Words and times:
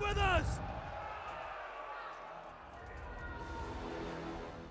with 0.00 0.16
us! 0.18 0.58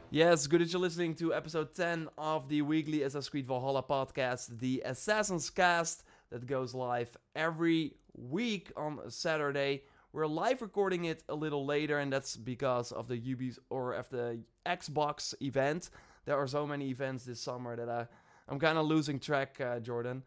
Yes, 0.10 0.48
good 0.48 0.62
that 0.62 0.72
you're 0.72 0.82
listening 0.82 1.16
to 1.16 1.34
episode 1.34 1.74
10 1.76 2.08
of 2.18 2.48
the 2.48 2.62
weekly 2.62 3.04
Assassin's 3.04 3.30
Creed 3.30 3.46
Valhalla 3.46 3.84
podcast, 3.84 4.60
the 4.60 4.82
Assassin's 4.86 5.50
Cast 5.50 6.04
that 6.30 6.46
goes 6.46 6.74
live 6.74 7.16
every 7.36 7.96
week 8.16 8.72
on 8.78 9.00
Saturday. 9.10 9.84
We're 10.14 10.28
live 10.28 10.62
recording 10.62 11.06
it 11.06 11.24
a 11.28 11.36
little 11.36 11.66
later, 11.66 12.00
and 12.00 12.12
that's 12.12 12.38
because 12.38 12.94
of 12.94 13.10
the 13.10 13.20
Ubis 13.20 13.60
or 13.70 13.94
of 13.94 14.10
the 14.10 14.40
Xbox 14.66 15.34
event. 15.42 15.90
There 16.26 16.38
are 16.38 16.48
so 16.48 16.66
many 16.66 16.90
events 16.90 17.26
this 17.26 17.42
summer 17.42 17.76
that 17.76 17.90
I, 17.90 18.08
I'm 18.48 18.60
kind 18.60 18.78
of 18.78 18.86
losing 18.86 19.20
track, 19.20 19.60
uh, 19.60 19.80
Jordan. 19.80 20.24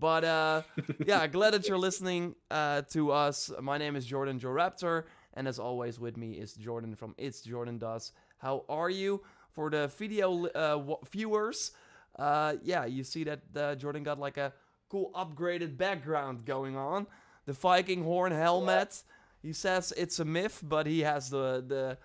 But 0.00 0.24
uh, 0.24 0.62
yeah, 1.06 1.26
glad 1.26 1.52
that 1.52 1.68
you're 1.68 1.78
listening 1.78 2.34
uh, 2.50 2.82
to 2.92 3.12
us. 3.12 3.52
My 3.60 3.76
name 3.76 3.96
is 3.96 4.06
Jordan 4.06 4.40
JorRaptor, 4.40 5.04
and 5.34 5.46
as 5.46 5.58
always, 5.58 6.00
with 6.00 6.16
me 6.16 6.32
is 6.32 6.54
Jordan 6.54 6.96
from 6.96 7.14
It's 7.18 7.42
Jordan 7.42 7.76
Does. 7.76 8.12
How 8.38 8.64
are 8.70 8.88
you? 8.88 9.20
For 9.52 9.68
the 9.68 9.88
video 9.88 10.46
uh, 10.46 10.76
w- 10.76 10.96
viewers, 11.10 11.72
uh, 12.18 12.54
yeah, 12.62 12.86
you 12.86 13.04
see 13.04 13.24
that 13.24 13.40
uh, 13.54 13.74
Jordan 13.74 14.02
got 14.02 14.18
like 14.18 14.38
a 14.38 14.54
cool 14.88 15.10
upgraded 15.14 15.76
background 15.76 16.46
going 16.46 16.76
on. 16.76 17.06
The 17.44 17.52
Viking 17.52 18.02
horn 18.02 18.32
helmet. 18.32 19.02
He 19.42 19.52
says 19.52 19.92
it's 19.96 20.18
a 20.18 20.24
myth, 20.24 20.62
but 20.62 20.86
he 20.86 21.00
has 21.00 21.28
the 21.28 21.62
the 21.66 21.98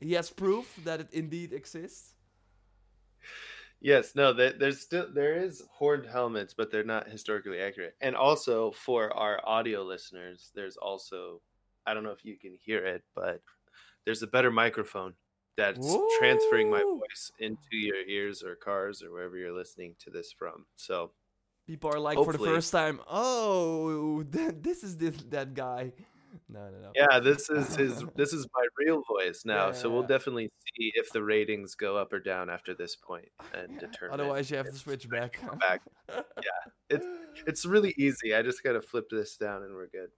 he 0.00 0.14
has 0.14 0.30
proof 0.30 0.80
that 0.84 1.00
it 1.00 1.08
indeed 1.12 1.52
exists. 1.52 2.13
Yes, 3.84 4.14
no, 4.14 4.32
there's 4.32 4.80
still 4.80 5.08
there 5.12 5.36
is 5.36 5.62
horned 5.70 6.06
helmets, 6.06 6.54
but 6.54 6.70
they're 6.70 6.84
not 6.84 7.06
historically 7.06 7.60
accurate. 7.60 7.94
And 8.00 8.16
also 8.16 8.70
for 8.70 9.12
our 9.12 9.46
audio 9.46 9.82
listeners, 9.82 10.50
there's 10.54 10.78
also 10.78 11.42
I 11.86 11.92
don't 11.92 12.02
know 12.02 12.10
if 12.10 12.24
you 12.24 12.38
can 12.38 12.56
hear 12.58 12.82
it, 12.86 13.02
but 13.14 13.42
there's 14.06 14.22
a 14.22 14.26
better 14.26 14.50
microphone 14.50 15.12
that's 15.58 15.98
transferring 16.18 16.70
my 16.70 16.80
voice 16.80 17.30
into 17.38 17.58
your 17.72 18.02
ears 18.08 18.42
or 18.42 18.54
cars 18.56 19.02
or 19.02 19.12
wherever 19.12 19.36
you're 19.36 19.52
listening 19.52 19.94
to 20.00 20.10
this 20.10 20.32
from. 20.32 20.64
So 20.76 21.10
People 21.66 21.90
are 21.94 22.00
like 22.00 22.16
for 22.16 22.32
the 22.32 22.38
first 22.38 22.72
time, 22.72 23.00
oh, 23.06 24.22
this 24.30 24.82
is 24.82 24.96
this 24.96 25.16
that 25.28 25.52
guy. 25.52 25.92
No, 26.48 26.68
no, 26.70 26.78
no. 26.80 26.92
yeah, 26.94 27.20
this 27.20 27.50
is 27.50 27.76
his 27.76 28.04
this 28.16 28.32
is 28.32 28.46
my 28.54 28.66
real 28.78 29.02
voice 29.08 29.42
now. 29.44 29.72
So 29.72 29.90
we'll 29.90 30.02
Yeah. 30.02 30.08
definitely 30.08 30.50
see 30.76 30.92
if 30.94 31.10
the 31.12 31.22
ratings 31.22 31.74
go 31.74 31.96
up 31.96 32.12
or 32.12 32.20
down 32.20 32.50
after 32.50 32.74
this 32.74 32.96
point 32.96 33.28
and 33.52 33.78
determine. 33.78 34.14
Otherwise, 34.14 34.50
you 34.50 34.56
have 34.56 34.70
to 34.70 34.76
switch 34.76 35.08
back. 35.08 35.38
back. 35.60 35.82
It's 36.90 37.06
it's 37.46 37.64
really 37.66 37.94
easy. 37.96 38.34
I 38.34 38.42
just 38.42 38.62
gotta 38.62 38.80
flip 38.82 39.08
this 39.10 39.36
down 39.36 39.62
and 39.62 39.74
we're 39.74 39.88
good. 39.88 40.10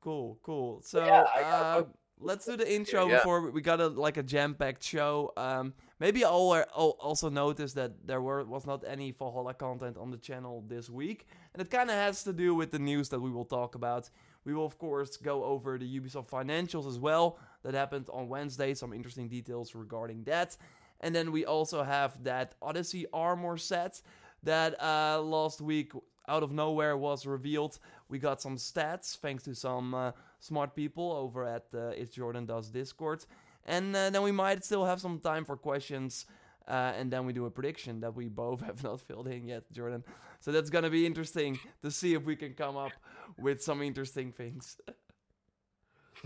Cool, 0.00 0.38
cool. 0.42 0.80
So 0.82 1.04
Yeah, 1.04 1.24
I 1.34 1.42
uh, 1.42 1.84
let's 2.18 2.44
do 2.46 2.56
the 2.56 2.72
intro 2.72 3.06
yeah. 3.08 3.16
before 3.16 3.40
we- 3.42 3.50
we 3.50 3.60
got 3.60 3.80
a 3.80 3.88
like 3.88 4.16
a 4.16 4.22
jam-packed 4.22 4.82
show. 4.82 5.32
Um, 5.36 5.74
maybe 6.00 6.24
I'll, 6.24 6.64
I'll 6.74 6.96
also 7.00 7.28
notice 7.28 7.72
that 7.74 7.92
there 8.06 8.20
were 8.20 8.44
was 8.44 8.66
not 8.66 8.84
any 8.86 9.10
Valhalla 9.12 9.54
content 9.54 9.96
on 9.96 10.10
the 10.10 10.16
channel 10.18 10.64
this 10.66 10.88
week, 10.90 11.26
and 11.52 11.60
it 11.62 11.70
kind 11.70 11.90
of 11.90 11.96
has 11.96 12.24
to 12.24 12.32
do 12.32 12.54
with 12.54 12.70
the 12.70 12.78
news 12.78 13.08
that 13.10 13.20
we 13.20 13.30
will 13.30 13.44
talk 13.44 13.74
about. 13.74 14.10
We 14.44 14.54
will 14.54 14.66
of 14.66 14.78
course 14.78 15.16
go 15.16 15.44
over 15.44 15.78
the 15.78 16.00
Ubisoft 16.00 16.28
financials 16.28 16.88
as 16.88 16.98
well 16.98 17.38
that 17.62 17.74
happened 17.74 18.08
on 18.12 18.28
Wednesday. 18.28 18.74
Some 18.74 18.92
interesting 18.92 19.28
details 19.28 19.74
regarding 19.74 20.24
that, 20.24 20.56
and 21.00 21.14
then 21.14 21.32
we 21.32 21.44
also 21.44 21.82
have 21.82 22.22
that 22.24 22.54
Odyssey 22.60 23.06
armor 23.12 23.56
set 23.56 24.00
that 24.42 24.80
uh, 24.82 25.20
last 25.22 25.60
week 25.60 25.92
out 26.28 26.42
of 26.42 26.52
nowhere 26.52 26.96
was 26.96 27.26
revealed. 27.26 27.78
We 28.08 28.18
got 28.18 28.40
some 28.40 28.56
stats 28.56 29.16
thanks 29.16 29.44
to 29.44 29.54
some 29.54 29.94
uh, 29.94 30.12
smart 30.38 30.74
people 30.74 31.12
over 31.12 31.44
at 31.44 31.66
uh, 31.74 31.88
It's 31.88 32.14
Jordan 32.14 32.46
Does 32.46 32.68
Discord. 32.68 33.24
And 33.64 33.94
uh, 33.94 34.10
then 34.10 34.22
we 34.22 34.32
might 34.32 34.64
still 34.64 34.84
have 34.84 35.00
some 35.00 35.20
time 35.20 35.44
for 35.44 35.56
questions. 35.56 36.26
Uh, 36.68 36.92
and 36.96 37.10
then 37.12 37.26
we 37.26 37.32
do 37.32 37.46
a 37.46 37.50
prediction 37.50 38.00
that 38.00 38.14
we 38.14 38.28
both 38.28 38.60
have 38.66 38.82
not 38.82 39.00
filled 39.00 39.28
in 39.28 39.46
yet, 39.46 39.64
Jordan. 39.72 40.04
So 40.40 40.52
that's 40.52 40.70
gonna 40.70 40.90
be 40.90 41.06
interesting 41.06 41.58
to 41.82 41.90
see 41.90 42.14
if 42.14 42.24
we 42.24 42.36
can 42.36 42.54
come 42.54 42.76
up 42.76 42.92
with 43.38 43.62
some 43.62 43.82
interesting 43.82 44.32
things. 44.32 44.76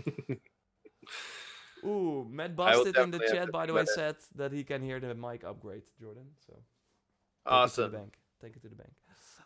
Ooh, 1.85 2.27
Matt 2.29 2.55
Busted 2.55 2.97
in 2.97 3.11
the 3.11 3.19
chat, 3.19 3.51
by 3.51 3.65
the 3.65 3.73
way, 3.73 3.85
said 3.85 4.15
that 4.35 4.51
he 4.51 4.63
can 4.63 4.81
hear 4.81 4.99
the 4.99 5.13
mic 5.13 5.43
upgrade, 5.43 5.83
Jordan. 5.99 6.25
So 6.45 6.53
Take 6.53 6.59
it 7.55 7.73
to 7.75 7.81
the 7.81 7.87
Awesome. 7.87 7.91
bank. 7.91 8.17
Take 8.41 8.55
it 8.55 8.61
to 8.63 8.69
the 8.69 8.75
bank. 8.75 8.91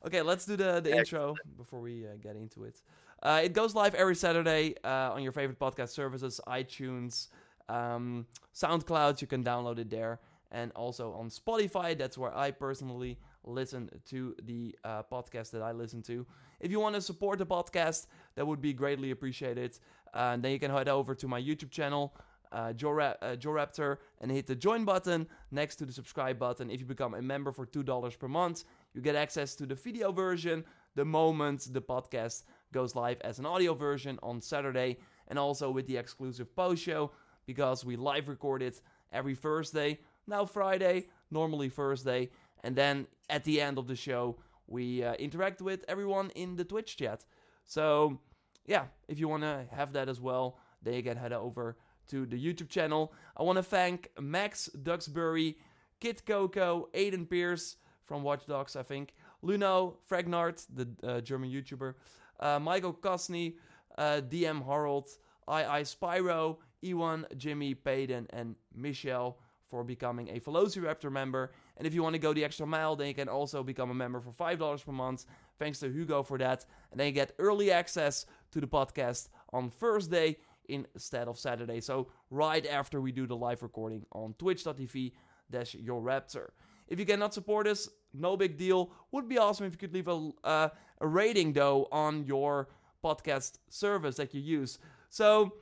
Okay, 0.05 0.21
let's 0.21 0.45
do 0.45 0.55
the, 0.55 0.79
the 0.81 0.91
intro 0.95 1.35
before 1.57 1.79
we 1.79 2.07
uh, 2.07 2.11
get 2.21 2.35
into 2.35 2.63
it. 2.63 2.81
Uh, 3.21 3.41
it 3.43 3.53
goes 3.53 3.75
live 3.75 3.93
every 3.93 4.15
Saturday 4.15 4.75
uh, 4.83 5.11
on 5.13 5.21
your 5.21 5.31
favorite 5.31 5.59
podcast 5.59 5.89
services, 5.89 6.41
iTunes, 6.47 7.27
um, 7.69 8.25
SoundCloud. 8.55 9.21
You 9.21 9.27
can 9.27 9.43
download 9.43 9.77
it 9.77 9.89
there, 9.91 10.19
and 10.51 10.71
also 10.75 11.13
on 11.13 11.29
Spotify. 11.29 11.97
That's 11.97 12.17
where 12.17 12.35
I 12.35 12.51
personally 12.51 13.17
listen 13.43 13.89
to 14.09 14.35
the 14.43 14.75
uh, 14.83 15.03
podcast 15.03 15.51
that 15.51 15.61
I 15.61 15.71
listen 15.71 16.01
to. 16.03 16.25
If 16.59 16.71
you 16.71 16.79
want 16.79 16.95
to 16.95 17.01
support 17.01 17.39
the 17.39 17.45
podcast, 17.45 18.07
that 18.35 18.45
would 18.45 18.61
be 18.61 18.73
greatly 18.73 19.11
appreciated. 19.11 19.79
Uh, 20.13 20.37
then 20.37 20.51
you 20.51 20.59
can 20.59 20.71
head 20.71 20.89
over 20.89 21.15
to 21.15 21.27
my 21.27 21.41
YouTube 21.41 21.71
channel, 21.71 22.13
uh, 22.51 22.73
Joe, 22.73 22.91
Ra- 22.91 23.13
uh, 23.21 23.35
JorRaptor, 23.37 23.97
and 24.19 24.29
hit 24.29 24.45
the 24.45 24.55
join 24.55 24.83
button 24.83 25.27
next 25.51 25.77
to 25.77 25.85
the 25.85 25.93
subscribe 25.93 26.37
button. 26.37 26.69
If 26.69 26.79
you 26.79 26.85
become 26.85 27.13
a 27.13 27.21
member 27.21 27.51
for 27.51 27.65
$2 27.65 28.19
per 28.19 28.27
month, 28.27 28.65
you 28.93 29.01
get 29.01 29.15
access 29.15 29.55
to 29.55 29.65
the 29.65 29.75
video 29.75 30.11
version 30.11 30.65
the 30.95 31.05
moment 31.05 31.73
the 31.73 31.81
podcast 31.81 32.43
goes 32.73 32.95
live 32.95 33.19
as 33.21 33.39
an 33.39 33.45
audio 33.45 33.73
version 33.73 34.19
on 34.21 34.41
Saturday, 34.41 34.97
and 35.29 35.39
also 35.39 35.71
with 35.71 35.87
the 35.87 35.95
exclusive 35.95 36.53
post 36.55 36.83
show 36.83 37.11
because 37.45 37.85
we 37.85 37.95
live 37.95 38.27
record 38.27 38.61
it 38.61 38.81
every 39.13 39.35
Thursday, 39.35 39.99
now 40.31 40.45
Friday, 40.45 41.05
normally 41.29 41.69
Thursday, 41.69 42.31
and 42.63 42.75
then 42.75 43.05
at 43.29 43.43
the 43.43 43.61
end 43.61 43.77
of 43.77 43.85
the 43.87 43.95
show, 43.95 44.37
we 44.67 45.03
uh, 45.03 45.13
interact 45.15 45.61
with 45.61 45.85
everyone 45.87 46.31
in 46.31 46.55
the 46.55 46.63
Twitch 46.63 46.97
chat. 46.97 47.25
So, 47.65 48.19
yeah, 48.65 48.85
if 49.07 49.19
you 49.19 49.27
want 49.27 49.43
to 49.43 49.65
have 49.71 49.93
that 49.93 50.09
as 50.09 50.19
well, 50.19 50.57
then 50.81 50.95
you 50.95 51.03
can 51.03 51.17
head 51.17 51.33
over 51.33 51.77
to 52.09 52.25
the 52.25 52.37
YouTube 52.37 52.69
channel. 52.69 53.13
I 53.37 53.43
want 53.43 53.57
to 53.57 53.63
thank 53.63 54.09
Max 54.19 54.67
Duxbury, 54.69 55.57
Kit 55.99 56.25
Coco, 56.25 56.89
Aiden 56.93 57.29
Pierce 57.29 57.77
from 58.05 58.23
Watch 58.23 58.47
Dogs, 58.47 58.75
I 58.75 58.83
think, 58.83 59.13
Luno, 59.43 59.95
Fragnart, 60.09 60.65
the 60.73 60.87
uh, 61.07 61.21
German 61.21 61.51
YouTuber, 61.51 61.93
uh, 62.39 62.59
Michael 62.59 62.93
Kosny, 62.93 63.55
uh, 63.97 64.21
DM 64.27 64.65
Harold, 64.65 65.09
II 65.49 65.83
Spyro, 65.83 66.57
Ewan, 66.81 67.25
Jimmy, 67.37 67.75
Payden, 67.75 68.25
and 68.31 68.55
Michelle 68.75 69.37
for 69.71 69.83
becoming 69.83 70.27
a 70.29 70.39
Velociraptor 70.39 71.11
member. 71.11 71.51
And 71.77 71.87
if 71.87 71.93
you 71.93 72.03
want 72.03 72.13
to 72.13 72.19
go 72.19 72.33
the 72.33 72.43
extra 72.43 72.67
mile, 72.67 72.95
then 72.95 73.07
you 73.07 73.15
can 73.15 73.29
also 73.29 73.63
become 73.63 73.89
a 73.89 73.93
member 73.93 74.19
for 74.19 74.31
$5 74.31 74.85
per 74.85 74.91
month. 74.91 75.25
Thanks 75.57 75.79
to 75.79 75.89
Hugo 75.89 76.21
for 76.21 76.37
that. 76.37 76.65
And 76.91 76.99
then 76.99 77.07
you 77.07 77.13
get 77.13 77.33
early 77.39 77.71
access 77.71 78.25
to 78.51 78.59
the 78.59 78.67
podcast 78.67 79.29
on 79.53 79.69
Thursday 79.69 80.37
instead 80.67 81.27
of 81.27 81.39
Saturday. 81.39 81.79
So 81.79 82.09
right 82.29 82.65
after 82.67 82.99
we 83.01 83.11
do 83.11 83.25
the 83.25 83.35
live 83.35 83.63
recording 83.63 84.05
on 84.11 84.35
twitch.tv 84.37 85.13
dash 85.49 85.73
your 85.75 86.01
raptor. 86.01 86.49
If 86.87 86.99
you 86.99 87.05
cannot 87.05 87.33
support 87.33 87.67
us, 87.67 87.89
no 88.13 88.35
big 88.35 88.57
deal. 88.57 88.91
Would 89.11 89.29
be 89.29 89.37
awesome 89.37 89.65
if 89.65 89.73
you 89.73 89.77
could 89.77 89.93
leave 89.93 90.09
a, 90.09 90.31
uh, 90.43 90.69
a 90.99 91.07
rating 91.07 91.53
though 91.53 91.87
on 91.91 92.25
your 92.25 92.67
podcast 93.03 93.57
service 93.69 94.17
that 94.17 94.33
you 94.33 94.41
use. 94.41 94.77
So, 95.09 95.53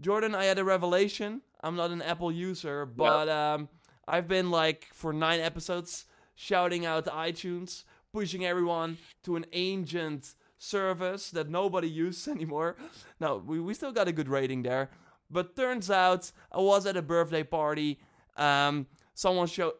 Jordan, 0.00 0.34
I 0.34 0.44
had 0.44 0.58
a 0.58 0.64
revelation. 0.64 1.42
I'm 1.60 1.76
not 1.76 1.90
an 1.90 2.02
Apple 2.02 2.30
user, 2.32 2.86
but 2.86 3.28
um, 3.28 3.68
I've 4.06 4.28
been 4.28 4.50
like 4.50 4.88
for 4.92 5.12
nine 5.12 5.40
episodes 5.40 6.06
shouting 6.34 6.86
out 6.86 7.06
iTunes, 7.06 7.84
pushing 8.12 8.44
everyone 8.46 8.98
to 9.24 9.36
an 9.36 9.44
ancient 9.52 10.34
service 10.58 11.30
that 11.30 11.48
nobody 11.48 11.88
uses 11.88 12.28
anymore. 12.36 12.76
Now, 13.20 13.36
we, 13.36 13.60
we 13.60 13.74
still 13.74 13.92
got 13.92 14.08
a 14.08 14.12
good 14.12 14.28
rating 14.28 14.62
there. 14.62 14.90
But 15.30 15.56
turns 15.56 15.90
out 15.90 16.30
I 16.50 16.58
was 16.60 16.86
at 16.86 16.96
a 16.96 17.02
birthday 17.02 17.42
party. 17.42 17.98
Um, 18.36 18.86
someone 19.14 19.46
showed 19.46 19.74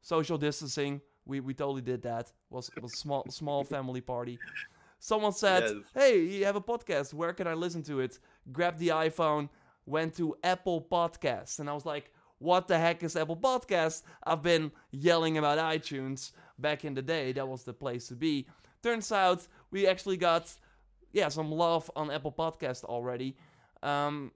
social 0.00 0.38
distancing. 0.38 1.00
We, 1.26 1.40
we 1.40 1.52
totally 1.54 1.82
did 1.82 2.02
that. 2.02 2.32
Was 2.48 2.70
was 2.80 2.94
small 2.98 3.26
small 3.28 3.62
family 3.74 4.00
party. 4.00 4.38
Someone 4.98 5.32
said, 5.32 5.62
Yes. 5.64 5.74
"Hey, 5.94 6.18
you 6.20 6.44
have 6.44 6.56
a 6.56 6.60
podcast. 6.60 7.12
Where 7.14 7.32
can 7.32 7.46
I 7.46 7.54
listen 7.54 7.82
to 7.84 8.00
it?" 8.00 8.18
Grab 8.52 8.78
the 8.78 8.88
iPhone, 8.88 9.48
went 9.90 10.16
to 10.16 10.36
Apple 10.42 10.86
Podcasts, 10.90 11.58
and 11.58 11.68
I 11.68 11.74
was 11.74 11.84
like, 11.84 12.12
"What 12.38 12.68
the 12.68 12.78
heck 12.78 13.02
is 13.02 13.16
Apple 13.16 13.36
Podcast?" 13.36 14.02
I've 14.24 14.42
been 14.42 14.72
yelling 14.90 15.38
about 15.38 15.58
iTunes 15.58 16.32
back 16.58 16.84
in 16.84 16.94
the 16.94 17.02
day. 17.02 17.32
That 17.32 17.48
was 17.48 17.64
the 17.64 17.72
place 17.72 18.08
to 18.08 18.14
be. 18.14 18.46
Turns 18.82 19.12
out 19.12 19.46
we 19.70 19.86
actually 19.86 20.16
got 20.16 20.52
yeah 21.12 21.28
some 21.28 21.50
love 21.50 21.90
on 21.96 22.10
Apple 22.10 22.32
Podcast 22.32 22.84
already. 22.84 23.36
Um, 23.82 24.32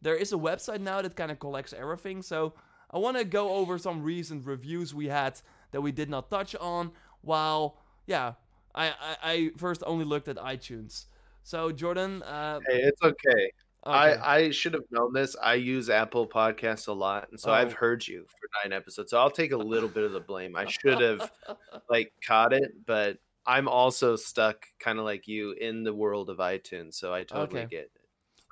there 0.00 0.16
is 0.16 0.32
a 0.32 0.36
website 0.36 0.80
now 0.80 1.02
that 1.02 1.16
kind 1.16 1.30
of 1.30 1.38
collects 1.38 1.72
everything. 1.72 2.22
So 2.22 2.54
I 2.90 2.98
want 2.98 3.16
to 3.18 3.24
go 3.24 3.54
over 3.54 3.78
some 3.78 4.02
recent 4.02 4.46
reviews 4.46 4.94
we 4.94 5.08
had 5.08 5.40
that 5.72 5.80
we 5.80 5.92
did 5.92 6.08
not 6.08 6.30
touch 6.30 6.54
on. 6.56 6.92
While 7.20 7.78
yeah, 8.06 8.34
I, 8.74 8.88
I, 8.88 9.16
I 9.22 9.50
first 9.56 9.82
only 9.86 10.04
looked 10.04 10.28
at 10.28 10.36
iTunes. 10.36 11.06
So 11.42 11.72
Jordan, 11.72 12.22
uh, 12.22 12.60
Hey, 12.66 12.80
it's 12.82 13.02
okay. 13.02 13.52
Okay. 13.86 14.16
I 14.16 14.36
I 14.36 14.50
should 14.50 14.74
have 14.74 14.84
known 14.90 15.12
this. 15.12 15.36
I 15.42 15.54
use 15.54 15.88
Apple 15.90 16.28
Podcasts 16.28 16.88
a 16.88 16.92
lot, 16.92 17.30
and 17.30 17.40
so 17.40 17.52
I've 17.52 17.72
Oh. 17.72 17.76
heard 17.76 18.06
you 18.06 18.26
for 18.28 18.48
nine 18.64 18.72
episodes. 18.76 19.10
So 19.10 19.18
I'll 19.18 19.30
take 19.30 19.52
a 19.52 19.56
little 19.56 19.88
bit 19.88 20.04
of 20.04 20.12
the 20.12 20.20
blame. 20.20 20.56
I 20.56 20.66
should 20.66 21.00
have 21.00 21.30
like 21.90 22.12
caught 22.26 22.52
it, 22.52 22.84
but 22.86 23.18
I'm 23.46 23.68
also 23.68 24.16
stuck, 24.16 24.66
kind 24.78 24.98
of 24.98 25.04
like 25.04 25.26
you, 25.26 25.52
in 25.52 25.84
the 25.84 25.94
world 25.94 26.28
of 26.30 26.38
iTunes. 26.38 26.94
So 26.94 27.14
I 27.14 27.24
totally 27.24 27.60
Okay. 27.60 27.66
get 27.66 27.84
it. 27.84 27.92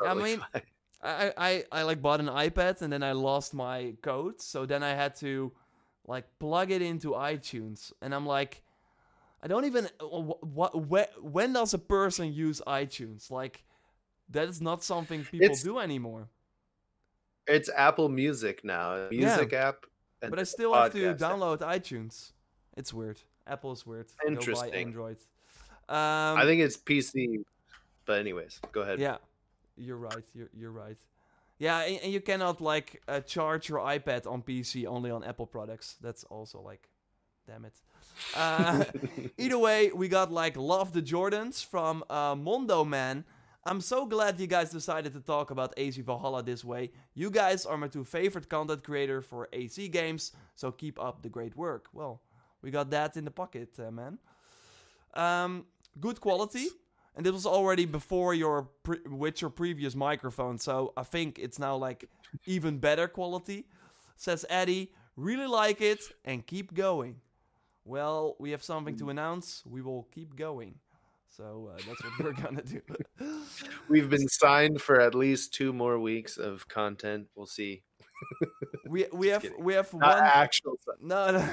Yeah, 0.03 0.11
I 0.11 0.15
mean, 0.15 0.39
fine. 0.53 0.63
I, 1.03 1.33
I 1.37 1.65
I 1.73 1.83
like 1.83 2.01
bought 2.03 2.21
an 2.21 2.27
iPad 2.27 2.83
and 2.83 2.93
then 2.93 3.03
I 3.03 3.13
lost 3.13 3.55
my 3.55 3.95
code, 4.03 4.41
so 4.41 4.67
then 4.67 4.83
I 4.83 4.91
had 4.91 5.15
to 5.17 5.53
like 6.07 6.27
plug 6.39 6.71
it 6.71 6.83
into 6.83 7.11
iTunes, 7.11 7.93
and 8.01 8.15
I'm 8.15 8.27
like, 8.27 8.63
I 9.43 9.49
don't 9.49 9.65
even 9.65 9.87
uh, 10.01 10.07
what 10.07 10.73
wh- 10.73 11.25
when 11.25 11.53
does 11.53 11.75
a 11.75 11.79
person 11.79 12.33
use 12.33 12.63
iTunes? 12.67 13.31
Like, 13.31 13.65
that 14.31 14.49
is 14.49 14.61
not 14.61 14.83
something 14.83 15.25
people 15.25 15.45
It's- 15.45 15.63
do 15.63 15.79
anymore. 15.79 16.29
it's 17.47 17.71
Apple 17.77 18.09
Music 18.09 18.65
now, 18.65 18.95
a 18.95 19.09
music 19.11 19.53
app. 19.53 19.87
and 20.23 20.31
But 20.31 20.39
I 20.41 20.45
still 20.45 20.73
have 20.75 20.93
to 20.93 20.99
podcast 20.99 21.11
app. 21.23 21.31
download 21.31 21.59
iTunes. 21.61 22.33
It's 22.77 22.93
weird. 22.93 23.21
Apple 23.47 23.73
is 23.73 23.87
weird. 23.87 24.07
Go 24.07 24.27
buy 24.27 24.33
Interesting. 24.33 24.75
Android. 24.75 25.19
Um, 25.89 26.37
I 26.39 26.43
think 26.45 26.61
it's 26.63 26.77
PC. 26.77 27.45
But 28.07 28.19
anyways, 28.21 28.61
go 28.73 28.81
ahead. 28.83 28.99
Yeah, 28.99 29.19
you're 29.77 29.97
right. 29.97 30.25
You're 30.35 30.51
you're 30.53 30.73
right. 30.73 30.97
Yeah, 31.59 31.81
and, 31.81 32.01
and 32.03 32.13
you 32.13 32.21
cannot 32.21 32.61
like 32.61 33.01
uh, 33.09 33.21
charge 33.21 33.69
your 33.69 33.79
iPad 33.79 34.27
on 34.27 34.43
PC 34.43 34.87
only 34.87 35.11
on 35.11 35.23
Apple 35.25 35.47
products. 35.47 35.97
That's 36.01 36.25
also 36.25 36.61
like, 36.61 36.89
damn 37.47 37.65
it. 37.65 37.75
Uh, 38.35 38.85
either 39.39 39.59
way, 39.59 39.91
we 39.93 40.09
got 40.09 40.33
like 40.33 40.57
love 40.57 40.93
the 40.93 41.03
Jordans 41.03 41.65
from 41.65 42.03
uh, 42.11 42.35
Mondo 42.35 42.85
Man. 42.85 43.25
I'm 43.67 43.81
so 43.81 44.07
glad 44.07 44.39
you 44.39 44.47
guys 44.47 44.71
decided 44.71 45.13
to 45.15 45.21
talk 45.21 45.51
about 45.51 45.75
AC 45.77 46.01
Valhalla 46.01 46.41
this 46.45 46.65
way. 46.65 46.93
You 47.15 47.31
guys 47.31 47.67
are 47.67 47.77
my 47.77 47.89
two 47.89 48.05
favorite 48.05 48.49
content 48.49 48.85
creator 48.85 49.21
for 49.21 49.49
AC 49.53 49.89
games, 49.89 50.31
so 50.55 50.71
keep 50.71 51.03
up 51.03 51.23
the 51.23 51.29
great 51.29 51.57
work. 51.57 51.89
Well, 51.93 52.23
we 52.63 52.71
got 52.71 52.91
that 52.91 53.17
in 53.17 53.25
the 53.25 53.33
pocket, 53.33 53.71
uh, 53.81 53.91
man. 53.91 54.19
Um, 55.15 55.67
good 55.99 56.21
quality, 56.21 56.69
and 57.17 57.27
this 57.27 57.33
was 57.33 57.45
already 57.45 57.87
before 57.87 58.35
your 58.35 58.69
pre- 58.85 59.01
with 59.05 59.41
your 59.41 59.51
previous 59.51 59.97
microphone, 59.97 60.59
so 60.59 60.93
I 60.97 61.03
think 61.03 61.41
it's 61.41 61.59
now 61.59 61.75
like 61.75 62.09
even 62.47 62.79
better 62.79 63.09
quality. 63.09 63.67
Says 64.17 64.47
Eddie, 64.49 64.93
really 65.17 65.49
like 65.49 65.81
it 65.81 66.01
and 66.25 66.47
keep 66.47 66.73
going. 66.73 67.17
Well, 67.85 68.37
we 68.39 68.53
have 68.53 68.63
something 68.63 68.97
to 68.99 69.11
announce. 69.11 69.65
We 69.67 69.83
will 69.83 70.07
keep 70.15 70.37
going. 70.37 70.77
So 71.37 71.71
uh, 71.73 71.77
that's 71.87 72.03
what 72.03 72.19
we're 72.19 72.33
gonna 72.33 72.63
do. 72.63 72.81
We've 73.91 74.09
been 74.09 74.29
signed 74.29 74.81
for 74.81 74.99
at 75.01 75.15
least 75.15 75.53
two 75.53 75.71
more 75.73 75.99
weeks 75.99 76.39
of 76.39 76.67
content. 76.69 77.27
We'll 77.35 77.47
see. 77.47 77.83
we 78.89 79.07
we 79.13 79.27
have 79.29 79.43
kidding. 79.43 79.63
we 79.63 79.75
have 79.75 79.93
Not 79.93 80.15
one 80.15 80.25
actual. 80.25 80.79
no, 81.01 81.33
no. 81.33 81.47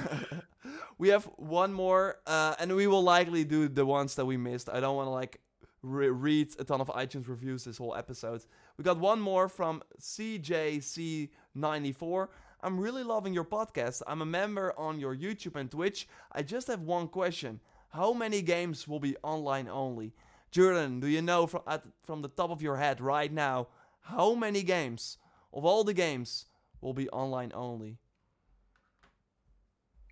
we 0.98 1.10
have 1.10 1.26
one 1.36 1.74
more, 1.74 2.20
uh, 2.26 2.56
and 2.60 2.74
we 2.74 2.88
will 2.88 3.04
likely 3.04 3.44
do 3.44 3.68
the 3.68 3.86
ones 3.86 4.16
that 4.16 4.24
we 4.26 4.38
missed. 4.38 4.70
I 4.70 4.80
don't 4.80 4.96
want 4.96 5.08
to 5.08 5.12
like 5.12 5.42
re- 5.82 6.08
read 6.08 6.48
a 6.60 6.64
ton 6.64 6.80
of 6.80 6.88
iTunes 6.88 7.28
reviews 7.28 7.66
this 7.66 7.78
whole 7.78 7.94
episode. 7.94 8.46
We 8.78 8.86
got 8.86 9.00
one 9.00 9.20
more 9.20 9.50
from 9.50 9.84
CJC94. 10.00 12.28
I'm 12.62 12.80
really 12.80 13.04
loving 13.04 13.34
your 13.34 13.44
podcast. 13.44 14.02
I'm 14.08 14.22
a 14.22 14.26
member 14.26 14.74
on 14.80 14.98
your 14.98 15.14
YouTube 15.14 15.58
and 15.58 15.70
Twitch. 15.70 16.08
I 16.32 16.42
just 16.42 16.68
have 16.68 16.80
one 16.80 17.10
question. 17.10 17.60
How 17.94 18.14
many 18.14 18.42
games 18.42 18.88
will 18.88 19.00
be 19.00 19.16
online 19.24 19.68
only? 19.70 20.14
Jordan, 20.52 21.00
do 21.00 21.08
you 21.08 21.22
know 21.22 21.48
from 21.48 21.62
at, 21.68 21.84
from 22.04 22.22
the 22.22 22.28
top 22.30 22.50
of 22.50 22.62
your 22.62 22.78
head 22.78 23.00
right 23.02 23.32
now 23.32 23.68
how 24.02 24.34
many 24.36 24.64
games 24.64 25.18
of 25.54 25.64
all 25.66 25.84
the 25.84 25.94
games 25.94 26.46
will 26.82 26.94
be 26.94 27.08
online 27.10 27.52
only? 27.54 27.98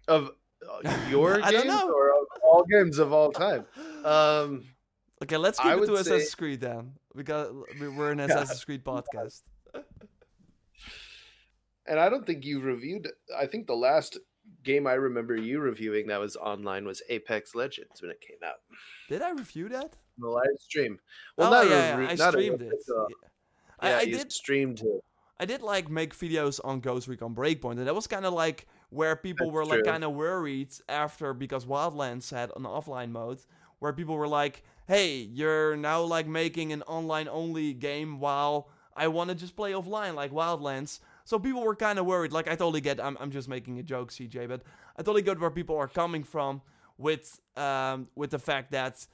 Of 0.07 0.29
uh, 0.85 0.97
your 1.09 1.43
I 1.43 1.51
don't 1.51 1.63
games 1.63 1.73
know. 1.75 1.89
or 1.91 2.09
of 2.09 2.27
all 2.43 2.63
games 2.69 2.99
of 2.99 3.11
all 3.13 3.31
time. 3.31 3.65
Um, 4.05 4.65
Okay, 5.23 5.37
let's 5.37 5.59
I 5.59 5.63
keep 5.63 5.73
it 5.73 5.79
would 5.81 5.87
to 5.89 5.95
say- 6.03 6.15
Assassin's 6.15 6.33
Creed 6.35 6.61
then. 6.61 6.93
Because 7.15 7.51
we- 7.79 7.89
we're 7.89 8.11
an 8.11 8.19
Assassin's 8.27 8.65
Creed 8.65 8.83
podcast. 8.83 9.43
and 11.85 11.99
I 11.99 12.09
don't 12.09 12.25
think 12.25 12.43
you've 12.43 12.63
reviewed. 12.63 13.07
I 13.37 13.45
think 13.45 13.67
the 13.67 13.75
last 13.75 14.17
game 14.63 14.87
I 14.87 14.93
remember 14.93 15.35
you 15.35 15.59
reviewing 15.59 16.07
that 16.07 16.19
was 16.19 16.35
online 16.35 16.85
was 16.85 17.01
Apex 17.09 17.55
Legends 17.55 18.01
when 18.01 18.11
it 18.11 18.21
came 18.21 18.37
out. 18.45 18.61
Did 19.09 19.21
I 19.21 19.31
review 19.31 19.69
that? 19.69 19.95
The 20.17 20.27
live 20.27 20.57
stream. 20.59 20.99
Well, 21.37 21.47
oh 21.49 21.51
not 21.51 21.65
a 21.65 21.69
yeah, 21.69 21.99
yeah, 21.99 22.07
I 22.07 22.15
not 22.15 22.29
a 22.29 22.31
streamed 22.31 22.61
it. 22.61 22.65
replica. 22.65 23.05
Yeah. 23.09 23.27
I, 23.79 23.89
Yeah, 23.89 23.97
I 23.97 24.01
you 24.01 24.17
did. 24.17 24.31
streamed 24.31 24.81
it. 24.81 25.03
I 25.39 25.45
did 25.45 25.61
like 25.61 25.89
make 25.89 26.15
videos 26.15 26.59
on 26.63 26.81
Ghost 26.81 27.07
Recon 27.07 27.33
Breakpoint, 27.33 27.77
and 27.79 27.87
that 27.87 27.95
was 27.95 28.05
kind 28.07 28.25
of 28.25 28.33
like 28.33 28.67
where 28.91 29.15
people 29.15 29.47
That's 29.47 29.55
were 29.55 29.65
like 29.65 29.83
kind 29.83 30.03
of 30.03 30.13
worried 30.13 30.71
after 30.87 31.33
because 31.33 31.65
Wildlands 31.65 32.29
had 32.29 32.51
an 32.55 32.63
offline 32.63 33.09
mode, 33.09 33.39
where 33.79 33.91
people 33.93 34.15
were 34.15 34.27
like, 34.27 34.63
"Hey, 34.87 35.15
you're 35.17 35.75
now 35.75 36.01
like 36.03 36.27
making 36.27 36.71
an 36.73 36.83
online 36.83 37.27
only 37.27 37.73
game 37.73 38.19
while 38.19 38.69
I 38.95 39.07
want 39.07 39.29
to 39.29 39.35
just 39.35 39.55
play 39.55 39.71
offline 39.71 40.13
like 40.13 40.31
Wildlands." 40.31 40.99
So 41.25 41.39
people 41.39 41.63
were 41.63 41.75
kind 41.75 41.99
of 41.99 42.05
worried. 42.05 42.31
Like 42.31 42.47
I 42.47 42.51
totally 42.51 42.81
get. 42.81 42.99
I'm 42.99 43.17
I'm 43.19 43.31
just 43.31 43.47
making 43.47 43.79
a 43.79 43.83
joke, 43.83 44.11
CJ, 44.11 44.47
but 44.47 44.61
I 44.97 45.01
totally 45.01 45.21
get 45.21 45.39
where 45.39 45.51
people 45.51 45.77
are 45.77 45.87
coming 45.87 46.23
from 46.23 46.61
with 46.97 47.39
um 47.57 48.07
with 48.15 48.31
the 48.31 48.39
fact 48.39 48.71
that 48.71 49.05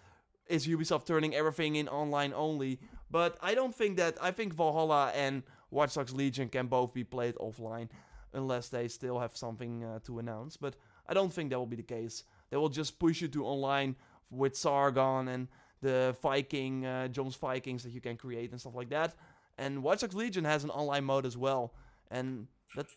is 0.47 0.67
Ubisoft 0.67 1.05
turning 1.05 1.35
everything 1.35 1.75
in 1.75 1.87
online 1.87 2.33
only. 2.33 2.79
But 3.09 3.37
I 3.41 3.55
don't 3.55 3.73
think 3.73 3.97
that. 3.97 4.17
I 4.21 4.31
think 4.31 4.53
Valhalla 4.53 5.11
and 5.15 5.43
Watch 5.71 5.95
Dogs 5.95 6.13
Legion 6.13 6.49
can 6.49 6.67
both 6.67 6.93
be 6.93 7.03
played 7.03 7.35
offline 7.35 7.89
unless 8.33 8.69
they 8.69 8.87
still 8.87 9.19
have 9.19 9.35
something 9.35 9.83
uh, 9.83 9.99
to 10.05 10.19
announce. 10.19 10.57
But 10.57 10.75
I 11.07 11.13
don't 11.13 11.31
think 11.31 11.49
that 11.49 11.59
will 11.59 11.65
be 11.65 11.77
the 11.77 11.83
case. 11.83 12.23
They 12.49 12.57
will 12.57 12.69
just 12.69 12.99
push 12.99 13.21
you 13.21 13.27
to 13.29 13.45
online 13.45 13.95
with 14.29 14.55
Sargon 14.55 15.27
and 15.27 15.47
the 15.81 16.15
Viking, 16.21 16.85
uh, 16.85 17.07
Vikings 17.13 17.83
that 17.83 17.91
you 17.91 18.01
can 18.01 18.17
create 18.17 18.51
and 18.51 18.59
stuff 18.59 18.75
like 18.75 18.89
that. 18.89 19.15
And 19.57 19.83
Watch 19.83 20.01
Dogs 20.01 20.15
Legion 20.15 20.45
has 20.45 20.63
an 20.63 20.69
online 20.69 21.03
mode 21.03 21.25
as 21.25 21.37
well, 21.37 21.73
and 22.11 22.47
that 22.75 22.87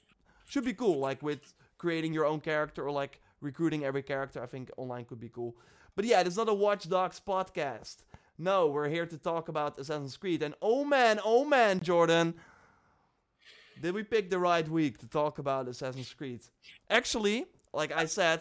should 0.49 0.65
be 0.65 0.75
cool. 0.75 0.99
Like 0.99 1.23
with 1.23 1.55
creating 1.79 2.13
your 2.13 2.27
own 2.27 2.41
character 2.41 2.85
or 2.87 2.91
like 2.91 3.21
recruiting 3.41 3.85
every 3.85 4.03
character. 4.03 4.43
I 4.43 4.47
think 4.47 4.71
online 4.77 5.05
could 5.07 5.21
be 5.21 5.29
cool. 5.31 5.57
But 5.97 6.05
yeah, 6.05 6.21
it's 6.21 6.37
not 6.37 6.49
a 6.49 6.55
Watch 6.55 6.89
Dogs 6.89 7.21
podcast. 7.27 7.97
No, 8.39 8.69
we're 8.69 8.89
here 8.89 9.07
to 9.07 9.19
talk 9.19 9.49
about 9.49 9.79
Assassin's 9.79 10.17
Creed. 10.17 10.43
And 10.43 10.55
oh 10.63 10.85
man, 10.85 11.21
oh 11.25 11.45
man, 11.45 11.81
Jordan, 11.81 12.35
did 13.81 13.95
we 13.95 14.03
pick 14.03 14.31
the 14.31 14.39
right 14.39 14.67
week 14.69 14.99
to 14.99 15.07
talk 15.07 15.39
about 15.39 15.69
Assassin's 15.69 16.13
Creed? 16.13 16.41
Actually, 16.89 17.47
like 17.73 17.93
I 17.93 18.07
said, 18.07 18.41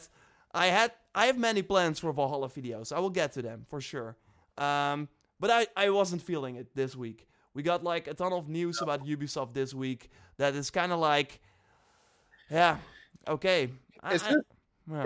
I 0.54 0.68
had 0.68 0.92
I 1.16 1.26
have 1.26 1.38
many 1.38 1.62
plans 1.62 2.00
for 2.00 2.12
Valhalla 2.14 2.50
videos. 2.50 2.94
I 2.94 3.00
will 3.00 3.10
get 3.10 3.34
to 3.34 3.42
them 3.42 3.66
for 3.70 3.82
sure. 3.82 4.16
Um, 4.58 5.08
but 5.40 5.50
I, 5.50 5.68
I 5.76 5.90
wasn't 5.90 6.22
feeling 6.22 6.56
it 6.56 6.76
this 6.76 6.96
week. 6.96 7.28
We 7.54 7.64
got 7.64 7.84
like 7.84 8.08
a 8.08 8.14
ton 8.14 8.34
of 8.34 8.48
news 8.48 8.82
about 8.82 9.06
Ubisoft 9.06 9.54
this 9.54 9.74
week 9.74 10.10
that 10.40 10.56
is 10.56 10.70
kind 10.72 10.92
of 10.92 11.00
like, 11.00 11.40
yeah, 12.50 12.78
okay. 13.28 13.70
I, 14.02 14.16
It's 14.16 14.24
I- 14.24 14.32
just- 14.34 14.46
yeah. 14.92 15.06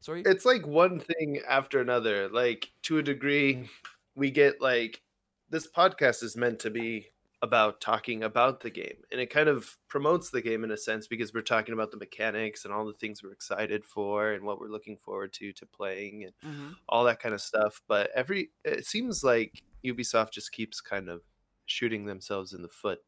Sorry. 0.00 0.22
it's 0.26 0.44
like 0.44 0.66
one 0.66 0.98
thing 0.98 1.40
after 1.48 1.80
another 1.80 2.28
like 2.28 2.72
to 2.82 2.98
a 2.98 3.02
degree 3.04 3.70
we 4.16 4.32
get 4.32 4.60
like 4.60 5.00
this 5.48 5.68
podcast 5.70 6.24
is 6.24 6.36
meant 6.36 6.58
to 6.58 6.70
be 6.70 7.06
about 7.40 7.80
talking 7.80 8.24
about 8.24 8.62
the 8.62 8.70
game 8.70 8.96
and 9.12 9.20
it 9.20 9.30
kind 9.30 9.48
of 9.48 9.76
promotes 9.88 10.30
the 10.30 10.42
game 10.42 10.64
in 10.64 10.72
a 10.72 10.76
sense 10.76 11.06
because 11.06 11.32
we're 11.32 11.40
talking 11.40 11.72
about 11.72 11.92
the 11.92 11.96
mechanics 11.96 12.64
and 12.64 12.74
all 12.74 12.84
the 12.84 12.92
things 12.94 13.22
we're 13.22 13.30
excited 13.30 13.84
for 13.84 14.32
and 14.32 14.42
what 14.44 14.58
we're 14.58 14.66
looking 14.66 14.96
forward 14.96 15.32
to 15.34 15.52
to 15.52 15.64
playing 15.66 16.24
and 16.24 16.32
Mhm. 16.52 16.74
all 16.88 17.04
that 17.04 17.20
kind 17.20 17.34
of 17.34 17.40
stuff 17.40 17.80
but 17.86 18.10
every 18.12 18.50
it 18.64 18.84
seems 18.84 19.22
like 19.22 19.62
ubisoft 19.84 20.32
just 20.32 20.50
keeps 20.50 20.80
kind 20.80 21.08
of 21.08 21.22
shooting 21.66 22.06
themselves 22.06 22.52
in 22.52 22.62
the 22.62 22.68
foot 22.68 22.98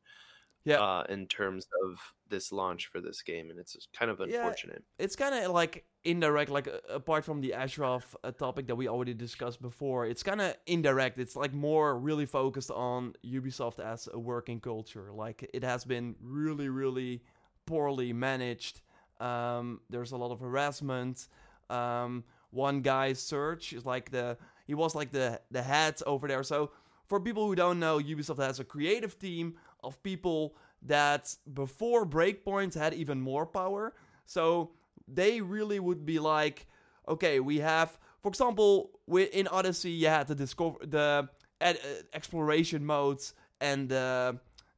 Yeah. 0.64 0.80
uh, 0.80 1.04
in 1.09 1.26
terms 1.26 1.66
of 1.85 2.14
this 2.30 2.50
launch 2.50 2.87
for 2.87 3.00
this 3.00 3.23
game 3.23 3.50
and 3.50 3.59
it's 3.59 3.76
kind 3.97 4.11
of 4.11 4.21
unfortunate. 4.21 4.83
Yeah, 4.99 5.04
it's 5.04 5.14
kind 5.14 5.35
of 5.35 5.52
like 5.52 5.85
indirect 6.04 6.50
like 6.50 6.68
uh, 6.68 6.78
apart 6.88 7.25
from 7.25 7.40
the 7.40 7.54
ashraf 7.54 8.14
uh, 8.25 8.30
topic 8.30 8.66
that 8.66 8.75
we 8.75 8.88
already 8.88 9.14
discussed 9.14 9.61
before 9.62 10.06
it's 10.06 10.23
kind 10.23 10.40
of 10.40 10.54
indirect 10.66 11.18
it's 11.18 11.35
like 11.35 11.54
more 11.54 11.99
really 11.99 12.26
focused 12.26 12.71
on 12.71 13.14
ubisoft 13.25 13.78
as 13.78 14.09
a 14.12 14.18
working 14.18 14.61
culture 14.61 15.11
like 15.12 15.49
it 15.54 15.64
has 15.64 15.85
been 15.85 16.14
really 16.21 16.68
really 16.68 17.23
poorly 17.64 18.12
managed 18.12 18.83
um, 19.21 19.80
there's 19.88 20.12
a 20.12 20.16
lot 20.16 20.30
of 20.30 20.40
harassment 20.40 21.28
um, 21.71 22.23
one 22.50 22.83
guy's 22.83 23.18
Serge 23.18 23.73
is 23.73 23.87
like 23.87 24.11
the 24.11 24.37
he 24.66 24.75
was 24.75 24.94
like 24.94 25.11
the 25.11 25.40
the 25.50 25.62
head 25.62 25.99
over 26.06 26.28
there 26.28 26.42
so 26.42 26.71
for 27.06 27.18
people 27.18 27.47
who 27.47 27.54
don't 27.54 27.80
know 27.80 27.99
ubisoft 27.99 28.38
has 28.38 28.61
a 28.61 28.64
creative 28.64 29.18
team 29.18 29.54
of 29.84 30.02
people 30.02 30.54
that 30.82 31.36
before 31.52 32.06
breakpoint 32.06 32.74
had 32.74 32.94
even 32.94 33.20
more 33.20 33.46
power 33.46 33.94
so 34.26 34.70
they 35.06 35.40
really 35.42 35.78
would 35.78 36.06
be 36.06 36.18
like, 36.18 36.66
okay, 37.06 37.38
we 37.38 37.58
have, 37.58 37.98
for 38.22 38.28
example, 38.30 38.90
in 39.08 39.46
Odyssey, 39.48 39.90
you 39.90 40.06
had 40.08 40.26
the 40.28 40.34
discover 40.34 40.78
the 40.82 41.28
ed- 41.60 41.78
uh, 41.84 42.02
exploration 42.14 42.86
modes 42.86 43.34
and 43.60 43.92
uh, 43.92 44.32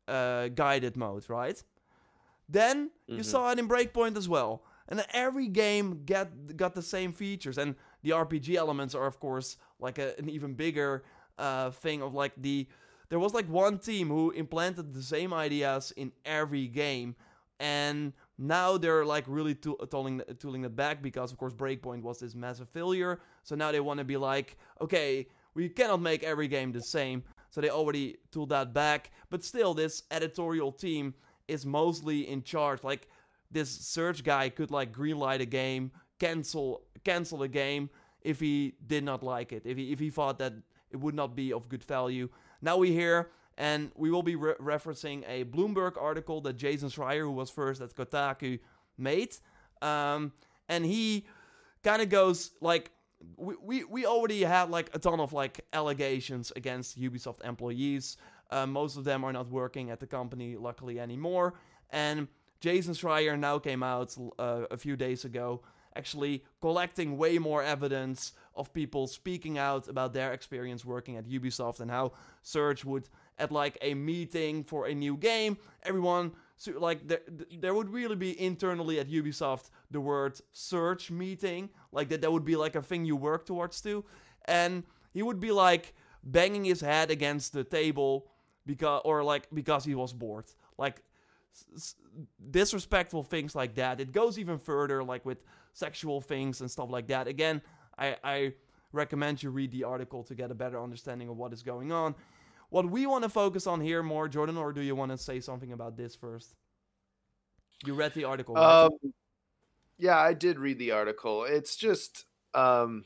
uh, 0.08 0.48
guided 0.48 0.96
mode, 0.96 1.24
right? 1.30 1.62
Then 2.48 2.90
you 3.06 3.22
Mhm. 3.22 3.24
saw 3.24 3.50
it 3.52 3.58
in 3.58 3.68
Breakpoint 3.68 4.16
as 4.16 4.28
well. 4.28 4.62
And 4.88 5.04
every 5.12 5.48
game 5.48 6.04
get 6.04 6.56
got 6.56 6.74
the 6.74 6.82
same 6.82 7.12
features, 7.12 7.58
and 7.58 7.74
the 8.02 8.10
RPG 8.12 8.54
elements 8.56 8.94
are 8.94 9.06
of 9.06 9.18
course 9.18 9.56
like 9.80 9.98
a, 9.98 10.16
an 10.18 10.28
even 10.28 10.54
bigger 10.54 11.02
uh, 11.38 11.70
thing 11.70 12.02
of 12.02 12.14
like 12.14 12.32
the. 12.36 12.66
There 13.08 13.18
was 13.18 13.34
like 13.34 13.48
one 13.48 13.78
team 13.78 14.08
who 14.08 14.30
implanted 14.30 14.92
the 14.92 15.02
same 15.02 15.32
ideas 15.32 15.92
in 15.96 16.12
every 16.24 16.66
game, 16.66 17.14
and 17.60 18.12
now 18.38 18.76
they're 18.76 19.04
like 19.04 19.24
really 19.26 19.54
tool- 19.54 19.76
tooling 19.90 20.22
tooling 20.38 20.64
it 20.64 20.76
back 20.76 21.02
because 21.02 21.32
of 21.32 21.38
course 21.38 21.54
Breakpoint 21.54 22.02
was 22.02 22.20
this 22.20 22.34
massive 22.34 22.68
failure. 22.68 23.20
So 23.42 23.54
now 23.54 23.72
they 23.72 23.80
want 23.80 23.98
to 23.98 24.04
be 24.04 24.16
like, 24.16 24.56
okay, 24.80 25.28
we 25.54 25.68
cannot 25.68 26.00
make 26.00 26.22
every 26.22 26.48
game 26.48 26.72
the 26.72 26.82
same. 26.82 27.22
So 27.50 27.60
they 27.60 27.70
already 27.70 28.16
tooled 28.32 28.50
that 28.50 28.74
back, 28.74 29.10
but 29.30 29.42
still, 29.42 29.72
this 29.72 30.02
editorial 30.10 30.72
team 30.72 31.14
is 31.48 31.64
mostly 31.64 32.28
in 32.28 32.42
charge. 32.42 32.82
Like 32.84 33.08
this 33.50 33.70
Serge 33.70 34.22
guy 34.24 34.48
could 34.48 34.70
like 34.70 34.92
greenlight 34.92 35.40
a 35.40 35.46
game, 35.46 35.92
cancel 36.18 36.82
cancel 37.04 37.42
a 37.42 37.48
game 37.48 37.88
if 38.22 38.40
he 38.40 38.74
did 38.86 39.04
not 39.04 39.22
like 39.22 39.52
it, 39.52 39.62
if 39.64 39.76
he 39.76 39.92
if 39.92 39.98
he 39.98 40.10
thought 40.10 40.38
that 40.38 40.52
it 40.90 40.96
would 40.98 41.14
not 41.14 41.34
be 41.34 41.52
of 41.52 41.68
good 41.68 41.84
value. 41.84 42.28
Now 42.60 42.76
we 42.76 42.92
hear, 42.92 43.30
and 43.56 43.90
we 43.94 44.10
will 44.10 44.22
be 44.22 44.36
re- 44.36 44.54
referencing 44.60 45.24
a 45.28 45.44
Bloomberg 45.44 46.00
article 46.00 46.40
that 46.42 46.56
Jason 46.56 46.88
Schreier, 46.88 47.22
who 47.22 47.32
was 47.32 47.50
first 47.50 47.80
at 47.80 47.94
Kotaku, 47.94 48.58
made, 48.98 49.36
um, 49.82 50.32
and 50.68 50.84
he 50.84 51.26
kind 51.82 52.02
of 52.02 52.08
goes 52.08 52.52
like. 52.60 52.90
We, 53.38 53.54
we, 53.62 53.84
we 53.84 54.06
already 54.06 54.42
had 54.42 54.68
like 54.68 54.94
a 54.94 54.98
ton 54.98 55.20
of 55.20 55.32
like 55.32 55.64
allegations 55.72 56.52
against 56.54 57.00
Ubisoft 57.00 57.42
employees. 57.44 58.18
Uh, 58.50 58.66
most 58.66 58.98
of 58.98 59.04
them 59.04 59.24
are 59.24 59.32
not 59.32 59.50
working 59.50 59.90
at 59.90 60.00
the 60.00 60.06
company, 60.06 60.54
luckily 60.54 61.00
anymore. 61.00 61.54
And 61.90 62.28
Jason 62.60 62.94
Schreier 62.94 63.38
now 63.38 63.58
came 63.58 63.82
out 63.82 64.14
uh, 64.38 64.64
a 64.70 64.76
few 64.76 64.96
days 64.96 65.24
ago, 65.24 65.62
actually 65.96 66.44
collecting 66.60 67.16
way 67.16 67.38
more 67.38 67.62
evidence 67.62 68.32
of 68.56 68.72
people 68.72 69.06
speaking 69.06 69.58
out 69.58 69.88
about 69.88 70.12
their 70.12 70.32
experience 70.32 70.84
working 70.84 71.16
at 71.16 71.26
Ubisoft 71.26 71.80
and 71.80 71.90
how 71.90 72.12
Serge 72.42 72.84
would, 72.84 73.08
at 73.38 73.52
like 73.52 73.78
a 73.82 73.94
meeting 73.94 74.64
for 74.64 74.86
a 74.86 74.94
new 74.94 75.16
game, 75.16 75.58
everyone 75.82 76.32
so 76.56 76.72
like 76.78 77.06
there, 77.06 77.20
there 77.58 77.74
would 77.74 77.90
really 77.90 78.16
be 78.16 78.40
internally 78.40 78.98
at 78.98 79.08
Ubisoft 79.08 79.70
the 79.90 80.00
word 80.00 80.40
Serge 80.52 81.10
meeting 81.10 81.68
like 81.92 82.08
that 82.08 82.22
that 82.22 82.32
would 82.32 82.44
be 82.44 82.56
like 82.56 82.76
a 82.76 82.82
thing 82.82 83.04
you 83.04 83.14
work 83.14 83.44
towards 83.44 83.80
too, 83.80 84.04
and 84.46 84.82
he 85.12 85.22
would 85.22 85.38
be 85.40 85.52
like 85.52 85.94
banging 86.24 86.64
his 86.64 86.80
head 86.80 87.10
against 87.10 87.52
the 87.52 87.62
table 87.62 88.26
because 88.64 89.02
or 89.04 89.22
like 89.22 89.48
because 89.52 89.84
he 89.84 89.94
was 89.94 90.12
bored. 90.12 90.46
Like 90.78 91.02
disrespectful 92.50 93.22
things 93.22 93.54
like 93.54 93.74
that. 93.74 94.00
It 94.00 94.12
goes 94.12 94.38
even 94.38 94.58
further 94.58 95.02
like 95.04 95.24
with 95.24 95.44
sexual 95.72 96.20
things 96.20 96.60
and 96.62 96.70
stuff 96.70 96.90
like 96.90 97.06
that. 97.08 97.28
Again 97.28 97.60
i 97.98 98.16
i 98.24 98.52
recommend 98.92 99.42
you 99.42 99.50
read 99.50 99.70
the 99.72 99.84
article 99.84 100.22
to 100.22 100.34
get 100.34 100.50
a 100.50 100.54
better 100.54 100.82
understanding 100.82 101.28
of 101.28 101.36
what 101.36 101.52
is 101.52 101.62
going 101.62 101.92
on 101.92 102.14
what 102.70 102.88
we 102.90 103.06
want 103.06 103.22
to 103.22 103.28
focus 103.28 103.66
on 103.66 103.80
here 103.80 104.02
more 104.02 104.28
jordan 104.28 104.56
or 104.56 104.72
do 104.72 104.80
you 104.80 104.94
want 104.94 105.10
to 105.10 105.18
say 105.18 105.40
something 105.40 105.72
about 105.72 105.96
this 105.96 106.14
first 106.14 106.54
you 107.84 107.94
read 107.94 108.14
the 108.14 108.24
article 108.24 108.54
right? 108.54 108.84
Um, 108.84 108.90
yeah, 109.98 110.18
I 110.18 110.34
did 110.34 110.58
read 110.58 110.78
the 110.78 110.92
article. 110.92 111.44
It's 111.44 111.76
just, 111.76 112.26
um, 112.54 113.04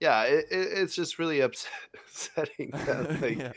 yeah, 0.00 0.22
it, 0.24 0.46
it, 0.50 0.68
it's 0.78 0.94
just 0.94 1.18
really 1.18 1.40
upsetting 2.06 2.70
that 2.72 3.18
like, 3.22 3.38
Yeah. 3.38 3.52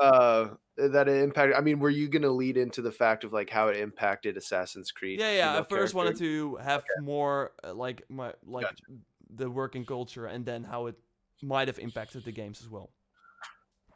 uh, 0.00 0.48
that 0.76 1.08
it 1.08 1.22
impacted. 1.22 1.56
I 1.56 1.60
mean, 1.60 1.78
were 1.78 1.90
you 1.90 2.08
gonna 2.08 2.30
lead 2.30 2.56
into 2.56 2.82
the 2.82 2.92
fact 2.92 3.24
of 3.24 3.32
like 3.32 3.48
how 3.48 3.68
it 3.68 3.76
impacted 3.76 4.36
Assassin's 4.36 4.90
Creed? 4.90 5.20
yeah 5.20 5.32
yeah 5.32 5.58
i 5.58 5.62
first 5.62 5.94
wanted 5.94 6.16
to 6.16 6.56
have 6.56 6.82
more 7.00 7.52
uh, 7.62 7.72
like 7.72 8.02
my 8.08 8.32
like 8.44 8.66
the 9.34 9.50
working 9.50 9.84
culture 9.84 10.26
and 10.26 10.44
then 10.44 10.64
how 10.64 10.86
it 10.86 10.96
might 11.42 11.68
have 11.68 11.78
impacted 11.78 12.24
the 12.24 12.32
games 12.32 12.60
as 12.62 12.68
well. 12.68 12.90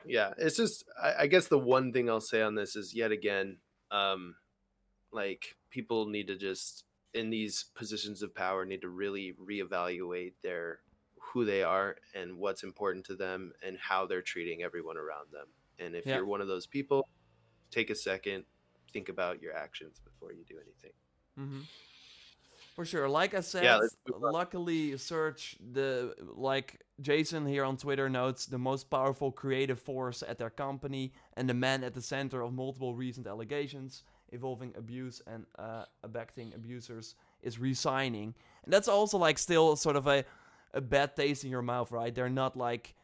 Yeah 0.05 0.33
it's 0.39 0.57
just 0.57 0.85
I, 1.01 1.15
I 1.21 1.27
guess 1.27 1.49
the 1.49 1.59
one 1.59 1.93
thing 1.93 2.09
i'll 2.09 2.21
say 2.21 2.41
on 2.41 2.55
this 2.55 2.77
is 2.77 2.95
yet 2.95 3.11
again 3.13 3.59
um 3.91 4.37
like 5.13 5.57
people 5.71 6.07
need 6.07 6.29
to 6.29 6.37
just 6.37 6.85
in 7.15 7.31
these 7.31 7.67
positions 7.75 8.23
of 8.23 8.35
power 8.35 8.65
need 8.65 8.83
to 8.83 8.89
really 8.89 9.35
reevaluate 9.43 10.35
their 10.43 10.81
who 11.21 11.45
they 11.45 11.63
are 11.63 11.97
and 12.15 12.39
what's 12.39 12.63
important 12.63 13.05
to 13.07 13.17
them 13.17 13.53
and 13.67 13.77
how 13.79 14.07
they're 14.07 14.23
treating 14.23 14.63
everyone 14.63 14.97
around 14.97 15.27
them. 15.33 15.47
And 15.79 15.95
if 15.95 16.07
Yeah. 16.07 16.17
you're 16.17 16.27
one 16.27 16.41
of 16.41 16.49
those 16.49 16.67
people 16.67 17.09
take 17.71 17.91
a 17.91 17.95
second 17.95 18.45
think 18.93 19.09
about 19.11 19.43
your 19.43 19.55
actions 19.55 20.01
before 20.03 20.33
you 20.33 20.45
do 20.49 20.57
anything. 20.57 20.93
Hmm 21.37 21.63
For 22.79 22.85
sure. 22.85 23.09
Like 23.09 23.35
I 23.35 23.41
said, 23.41 23.65
let's 23.81 23.97
luckily, 24.07 24.97
Serge 24.99 25.57
the 25.73 26.15
like 26.37 26.81
Jason 27.01 27.45
Schreier 27.45 27.67
on 27.67 27.77
Twitter 27.77 28.09
notes 28.09 28.47
the 28.47 28.57
most 28.57 28.89
powerful 28.89 29.33
creative 29.33 29.81
force 29.81 30.23
at 30.23 30.39
their 30.39 30.49
company 30.49 31.13
and 31.37 31.49
the 31.49 31.55
man 31.55 31.83
at 31.83 31.93
the 31.93 32.01
center 32.01 32.41
of 32.41 32.53
multiple 32.53 32.95
recent 32.95 33.27
allegations 33.27 34.05
involving 34.29 34.73
abuse 34.79 35.21
and 35.27 35.45
uh, 35.59 35.87
abducting 36.05 36.55
abusers 36.55 37.17
is 37.43 37.59
resigning, 37.59 38.33
and 38.63 38.73
that's 38.73 38.87
also 38.87 39.19
like 39.19 39.39
still 39.39 39.75
sort 39.75 39.97
of 39.97 40.07
a 40.07 40.25
a 40.73 40.81
bad 40.81 41.17
taste 41.17 41.43
in 41.43 41.51
your 41.51 41.63
mouth, 41.63 41.91
right? 41.91 42.15
They're 42.15 42.29
not 42.29 42.57
like 42.57 42.95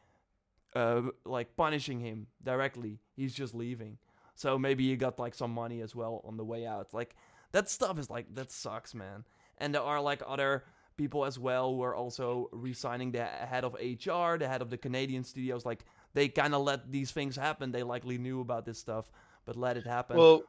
uh 0.77 1.03
like 1.25 1.57
punishing 1.57 1.99
him 1.99 2.29
directly. 2.45 3.01
He's 3.17 3.35
just 3.35 3.57
leaving. 3.57 3.99
So 4.37 4.57
maybe 4.57 4.89
he 4.89 4.95
got 4.95 5.19
like 5.19 5.35
some 5.35 5.51
money 5.51 5.81
as 5.81 5.97
well 5.97 6.23
on 6.25 6.37
the 6.37 6.45
way 6.45 6.65
out. 6.65 6.95
Like 6.95 7.17
that 7.51 7.69
stuff 7.69 7.99
is 7.99 8.09
like 8.09 8.33
that 8.37 8.53
sucks, 8.53 8.95
man. 8.95 9.25
And 9.59 9.75
there 9.75 9.83
are 9.83 10.01
like 10.01 10.23
other 10.27 10.65
people 10.97 11.25
as 11.25 11.39
well 11.39 11.75
who 11.75 11.83
are 11.83 11.95
also 11.95 12.49
resigning 12.53 13.13
the 13.13 13.25
head 13.25 13.65
of 13.65 13.75
HR, 13.75 14.37
the 14.39 14.49
head 14.49 14.63
of 14.63 14.71
the 14.71 14.79
Canadian 14.79 15.25
studios. 15.25 15.65
Like 15.65 15.85
they 16.15 16.29
kind 16.29 16.55
of 16.55 16.63
let 16.63 16.91
these 16.91 17.11
things 17.11 17.37
happen. 17.37 17.73
They 17.73 17.83
likely 17.83 18.19
knew 18.19 18.41
about 18.41 18.65
this 18.65 18.79
stuff, 18.79 19.11
but 19.45 19.57
let 19.57 19.77
it 19.77 19.87
happen. 19.87 20.17
Well, 20.17 20.45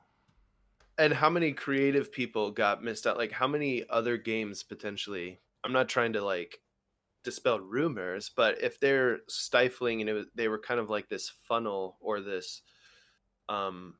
and 0.97 1.13
how 1.13 1.29
many 1.29 1.51
creative 1.51 2.11
people 2.11 2.51
got 2.51 2.83
missed 2.83 3.05
out? 3.05 3.17
Like, 3.17 3.31
how 3.31 3.47
many 3.47 3.83
other 3.89 4.17
games 4.17 4.63
potentially? 4.63 5.39
I'm 5.63 5.73
not 5.73 5.89
trying 5.89 6.13
to 6.13 6.23
like 6.23 6.59
dispel 7.23 7.59
rumors, 7.59 8.31
but 8.33 8.61
if 8.61 8.79
they're 8.79 9.19
stifling 9.27 10.01
and 10.01 10.09
was, 10.13 10.25
they 10.35 10.47
were 10.47 10.59
kind 10.59 10.79
of 10.79 10.89
like 10.89 11.09
this 11.09 11.29
funnel 11.47 11.97
or 11.99 12.21
this, 12.21 12.61
um, 13.49 13.95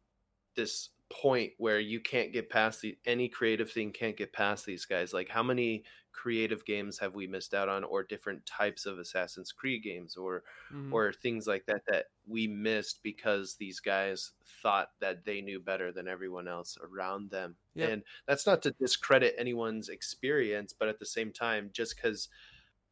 this 0.55 0.89
point 1.09 1.53
where 1.57 1.79
you 1.79 2.00
can't 2.01 2.33
get 2.33 2.50
past 2.50 2.81
the 2.81 2.97
any 3.05 3.29
creative 3.29 3.71
thing 3.71 3.91
can't 3.93 4.17
get 4.17 4.33
past 4.33 4.65
these 4.65 4.85
guys. 4.85 5.13
Like, 5.13 5.29
how 5.29 5.43
many 5.43 5.85
creative 6.12 6.65
games 6.65 6.97
have 7.00 7.13
we 7.15 7.27
missed 7.27 7.53
out 7.53 7.69
on, 7.69 7.83
or 7.83 8.03
different 8.03 8.45
types 8.45 8.85
of 8.85 9.00
Assassin's 9.00 9.51
Creed 9.51 9.83
games, 9.83 10.15
or 10.17 10.43
Mhm. 10.69 10.95
or 10.95 11.12
things 11.13 11.47
like 11.47 11.65
that 11.67 11.81
that 11.88 12.07
we 12.25 12.47
missed 12.47 13.01
because 13.03 13.55
these 13.57 13.79
guys 13.79 14.33
thought 14.45 14.91
that 15.00 15.25
they 15.25 15.41
knew 15.41 15.59
better 15.59 15.91
than 15.91 16.07
everyone 16.07 16.47
else 16.47 16.77
around 16.81 17.31
them. 17.31 17.57
Yep. 17.75 17.91
And 17.91 18.03
that's 18.27 18.45
not 18.47 18.62
to 18.63 18.71
discredit 18.71 19.35
anyone's 19.38 19.89
experience, 19.89 20.74
but 20.74 20.88
at 20.89 21.00
the 21.00 21.05
same 21.05 21.31
time, 21.33 21.71
just 21.74 21.95
because 21.95 22.29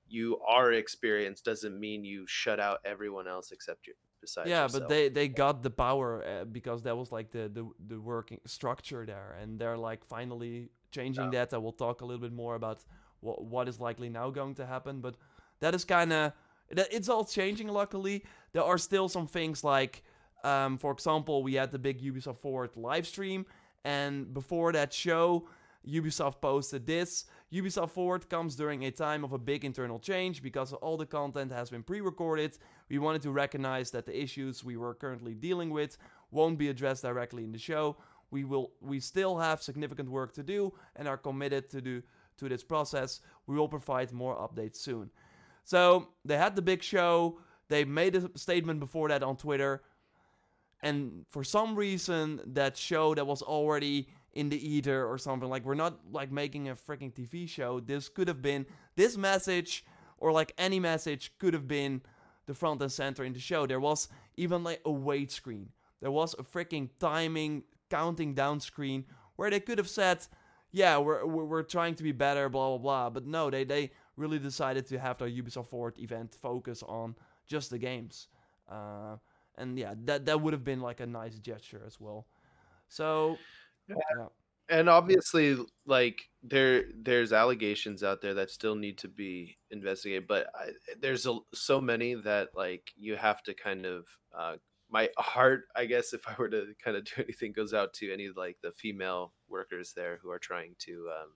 you 0.07 0.39
are 0.41 0.71
experienced 0.73 1.45
doesn't 1.45 1.79
mean 1.79 2.05
you 2.05 2.27
shut 2.27 2.59
out 2.59 2.81
everyone 2.85 3.27
else 3.27 3.51
except 3.51 3.87
you. 3.87 3.95
Besides 4.23 4.49
yeah, 4.49 4.63
yourself. 4.63 4.83
but 4.83 4.89
they 4.89 5.09
they 5.09 5.27
got 5.27 5.63
the 5.63 5.69
power 5.69 6.23
uh, 6.23 6.45
because 6.45 6.81
that 6.83 6.95
was 6.95 7.11
like 7.11 7.29
the, 7.31 7.49
the 7.49 7.63
the 7.89 7.99
working 7.99 8.39
structure 8.45 9.05
there, 9.05 9.35
and 9.41 9.59
they're 9.59 9.77
like 9.77 10.05
finally 10.05 10.69
changing 10.91 11.31
that. 11.31 11.53
I 11.53 11.57
will 11.57 11.73
talk 11.73 11.99
a 11.99 12.05
little 12.05 12.21
bit 12.21 12.31
more 12.31 12.55
about 12.55 12.79
what 13.19 13.43
what 13.43 13.67
is 13.67 13.81
likely 13.81 14.07
now 14.07 14.29
going 14.29 14.55
to 14.55 14.65
happen, 14.65 15.01
but 15.01 15.17
that 15.59 15.75
is 15.75 15.83
kind 15.83 16.13
of 16.13 16.31
that 16.71 16.87
it's 16.89 17.09
all 17.09 17.25
changing. 17.25 17.67
Luckily, 17.67 18.23
there 18.53 18.63
are 18.63 18.77
still 18.77 19.09
some 19.09 19.27
things 19.27 19.61
like, 19.61 20.03
um, 20.45 20.77
for 20.77 20.91
example, 20.93 21.43
we 21.43 21.55
had 21.55 21.73
the 21.73 21.79
big 21.79 22.01
Ubisoft 22.01 22.39
Forward 22.39 22.71
live 22.77 23.05
stream, 23.05 23.45
and 23.83 24.33
before 24.33 24.71
that 24.71 24.93
show, 24.93 25.49
Ubisoft 25.85 26.39
posted 26.39 26.85
this. 26.85 27.25
Ubisoft 27.53 27.91
Forward 27.91 28.27
comes 28.29 28.55
during 28.55 28.85
a 28.85 28.89
time 28.89 29.23
of 29.23 29.31
a 29.31 29.37
big 29.37 29.63
internal 29.63 29.99
change 29.99 30.41
because 30.41 30.73
all 30.73 30.97
the 30.97 31.05
content 31.05 31.51
has 31.51 31.69
been 31.69 31.83
pre-recorded. 31.83 32.57
We 32.89 32.97
wanted 32.97 33.21
to 33.21 33.31
recognize 33.31 33.91
that 33.91 34.07
the 34.07 34.23
issues 34.23 34.63
we 34.63 34.75
were 34.75 34.95
currently 34.95 35.35
dealing 35.35 35.69
with 35.69 35.99
won't 36.31 36.57
be 36.57 36.69
addressed 36.69 37.03
directly 37.03 37.43
in 37.43 37.51
the 37.51 37.59
show. 37.59 37.95
We 38.31 38.43
will 38.43 38.71
we 38.81 38.99
still 38.99 39.37
have 39.37 39.61
significant 39.61 40.09
work 40.09 40.33
to 40.33 40.41
do 40.41 40.73
and 40.95 41.07
are 41.07 41.17
committed 41.17 41.69
to 41.69 41.81
do 41.81 42.01
to 42.37 42.49
this 42.49 42.63
process. 42.63 43.21
We 43.45 43.55
will 43.55 43.69
provide 43.69 44.11
more 44.11 44.35
updates 44.35 44.77
soon. 44.77 45.11
So, 45.63 46.07
they 46.25 46.37
had 46.37 46.55
the 46.55 46.61
big 46.63 46.81
show. 46.81 47.39
They 47.69 47.85
made 47.85 48.15
a 48.15 48.35
statement 48.35 48.79
before 48.79 49.09
that 49.09 49.21
on 49.21 49.37
Twitter. 49.37 49.83
And 50.81 51.25
for 51.29 51.43
some 51.43 51.75
reason 51.75 52.41
that 52.47 52.75
show 52.75 53.13
that 53.13 53.25
was 53.25 53.43
already 53.43 54.09
in 54.33 54.49
the 54.49 54.75
ether 54.75 55.05
or 55.05 55.17
something 55.17 55.49
like 55.49 55.63
we're 55.65 55.75
not 55.75 55.99
like 56.11 56.31
making 56.31 56.69
a 56.69 56.75
freaking 56.75 57.13
TV 57.13 57.47
show. 57.47 57.79
This 57.79 58.09
could 58.09 58.27
have 58.27 58.41
been 58.41 58.65
this 58.95 59.15
message 59.17 59.85
or 60.17 60.31
like 60.31 60.53
any 60.57 60.79
message 60.79 61.33
could 61.37 61.53
have 61.53 61.67
been 61.67 62.01
the 62.45 62.53
front 62.53 62.81
and 62.81 62.91
center 62.91 63.23
in 63.23 63.33
the 63.33 63.39
show. 63.39 63.65
There 63.65 63.79
was 63.79 64.09
even 64.35 64.63
like 64.63 64.81
a 64.85 64.91
wait 64.91 65.31
screen. 65.31 65.69
There 66.01 66.11
was 66.11 66.33
a 66.33 66.43
freaking 66.43 66.89
timing 66.99 67.63
counting 67.89 68.33
down 68.33 68.59
screen 68.59 69.05
where 69.35 69.49
they 69.49 69.59
could 69.59 69.77
have 69.77 69.89
said, 69.89 70.25
"Yeah, 70.71 70.97
we're 70.97 71.25
we're, 71.25 71.45
we're 71.45 71.63
trying 71.63 71.95
to 71.95 72.03
be 72.03 72.11
better," 72.11 72.49
blah 72.49 72.69
blah 72.69 72.77
blah. 72.77 73.09
But 73.09 73.25
no, 73.25 73.49
they 73.49 73.63
they 73.63 73.91
really 74.17 74.39
decided 74.39 74.85
to 74.87 74.99
have 74.99 75.17
their 75.17 75.29
Ubisoft 75.29 75.67
Forward 75.67 75.97
event 75.99 76.35
focus 76.41 76.83
on 76.83 77.15
just 77.47 77.69
the 77.69 77.77
games. 77.77 78.27
Uh, 78.69 79.17
and 79.57 79.77
yeah, 79.77 79.93
that 80.05 80.25
that 80.25 80.41
would 80.41 80.53
have 80.53 80.63
been 80.63 80.81
like 80.81 80.99
a 80.99 81.05
nice 81.05 81.37
gesture 81.39 81.83
as 81.85 81.99
well. 81.99 82.25
So, 82.89 83.37
yeah. 83.89 84.27
And 84.69 84.89
obviously, 84.89 85.57
like 85.85 86.21
there, 86.41 86.85
there's 86.95 87.33
allegations 87.33 88.03
out 88.03 88.21
there 88.21 88.33
that 88.35 88.49
still 88.49 88.75
need 88.75 88.97
to 88.99 89.07
be 89.07 89.57
investigated. 89.71 90.27
But 90.27 90.47
I, 90.55 90.69
there's 90.99 91.25
a, 91.25 91.37
so 91.53 91.81
many 91.81 92.15
that 92.15 92.49
like 92.55 92.91
you 92.97 93.15
have 93.15 93.43
to 93.43 93.53
kind 93.53 93.85
of. 93.85 94.05
Uh, 94.37 94.55
my 94.89 95.09
heart, 95.17 95.63
I 95.75 95.85
guess, 95.85 96.13
if 96.13 96.21
I 96.27 96.35
were 96.37 96.49
to 96.49 96.67
kind 96.83 96.95
of 96.95 97.03
do 97.05 97.11
anything, 97.23 97.51
goes 97.51 97.73
out 97.73 97.93
to 97.95 98.13
any 98.13 98.29
like 98.35 98.57
the 98.61 98.71
female 98.71 99.33
workers 99.49 99.93
there 99.95 100.19
who 100.21 100.29
are 100.29 100.39
trying 100.39 100.75
to 100.79 101.09
um, 101.19 101.29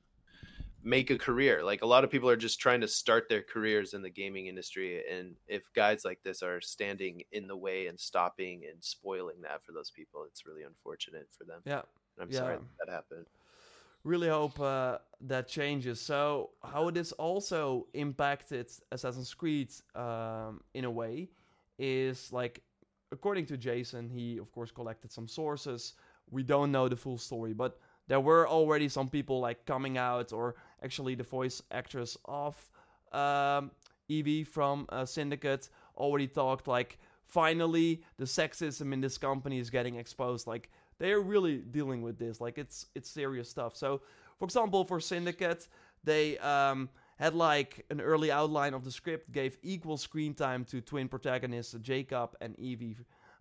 make 0.83 1.09
a 1.09 1.17
career. 1.17 1.63
Like 1.63 1.81
a 1.81 1.87
lot 1.87 2.03
of 2.03 2.09
people 2.09 2.29
are 2.29 2.37
just 2.37 2.59
trying 2.59 2.81
to 2.81 2.87
start 2.87 3.27
their 3.29 3.41
careers 3.41 3.93
in 3.93 4.01
the 4.01 4.09
gaming 4.09 4.47
industry. 4.47 5.03
And 5.11 5.35
if 5.47 5.63
guys 5.73 6.05
like 6.05 6.19
this 6.23 6.41
are 6.41 6.61
standing 6.61 7.23
in 7.31 7.47
the 7.47 7.57
way 7.57 7.87
and 7.87 7.99
stopping 7.99 8.63
and 8.71 8.81
spoiling 8.83 9.41
that 9.41 9.63
for 9.63 9.73
those 9.73 9.91
people, 9.91 10.25
it's 10.25 10.45
really 10.45 10.63
unfortunate 10.63 11.27
for 11.37 11.43
them. 11.43 11.61
Yeah. 11.65 11.81
I'm 12.19 12.29
yeah. 12.29 12.37
sorry 12.37 12.55
that, 12.55 12.87
that 12.87 12.91
happened. 12.91 13.25
Really 14.03 14.29
hope 14.29 14.59
uh, 14.59 14.99
that 15.21 15.47
changes. 15.47 15.99
So, 15.99 16.51
how 16.63 16.89
this 16.91 17.11
also 17.13 17.87
impacted 17.93 18.67
Assassin's 18.91 19.33
Creed 19.33 19.69
um, 19.95 20.61
in 20.73 20.85
a 20.85 20.91
way 20.91 21.29
is 21.77 22.31
like, 22.31 22.61
according 23.11 23.45
to 23.47 23.57
Jason, 23.57 24.09
he 24.09 24.37
of 24.37 24.51
course 24.51 24.71
collected 24.71 25.11
some 25.11 25.27
sources. 25.27 25.93
We 26.29 26.43
don't 26.43 26.71
know 26.71 26.87
the 26.87 26.95
full 26.95 27.17
story, 27.17 27.53
but 27.53 27.79
there 28.07 28.19
were 28.19 28.47
already 28.47 28.87
some 28.87 29.09
people 29.09 29.39
like 29.39 29.65
coming 29.65 29.97
out, 29.97 30.31
or 30.31 30.55
actually 30.83 31.15
the 31.15 31.23
voice 31.23 31.61
actress 31.71 32.17
of 32.25 32.55
um, 33.11 33.71
Evie 34.07 34.43
from 34.43 34.85
uh, 34.89 35.05
Syndicate 35.05 35.69
already 35.97 36.27
talked 36.27 36.67
like 36.67 36.99
finally 37.25 38.01
the 38.17 38.25
sexism 38.25 38.93
in 38.93 39.01
this 39.01 39.17
company 39.17 39.59
is 39.59 39.69
getting 39.69 39.95
exposed. 39.95 40.47
Like 40.47 40.69
they're 40.99 41.21
really 41.21 41.57
dealing 41.57 42.01
with 42.01 42.17
this. 42.17 42.41
Like 42.41 42.57
it's 42.57 42.87
it's 42.95 43.09
serious 43.09 43.49
stuff. 43.49 43.75
So 43.75 44.01
for 44.39 44.45
example, 44.45 44.83
for 44.85 44.99
Syndicate, 44.99 45.67
they 46.03 46.37
um, 46.39 46.89
had 47.17 47.33
like 47.33 47.85
an 47.89 48.01
early 48.01 48.31
outline 48.31 48.73
of 48.73 48.83
the 48.83 48.91
script, 48.91 49.31
gave 49.31 49.57
equal 49.63 49.97
screen 49.97 50.33
time 50.33 50.63
to 50.65 50.81
twin 50.81 51.07
protagonists 51.07 51.75
Jacob 51.81 52.35
and 52.41 52.57
Evie 52.59 52.97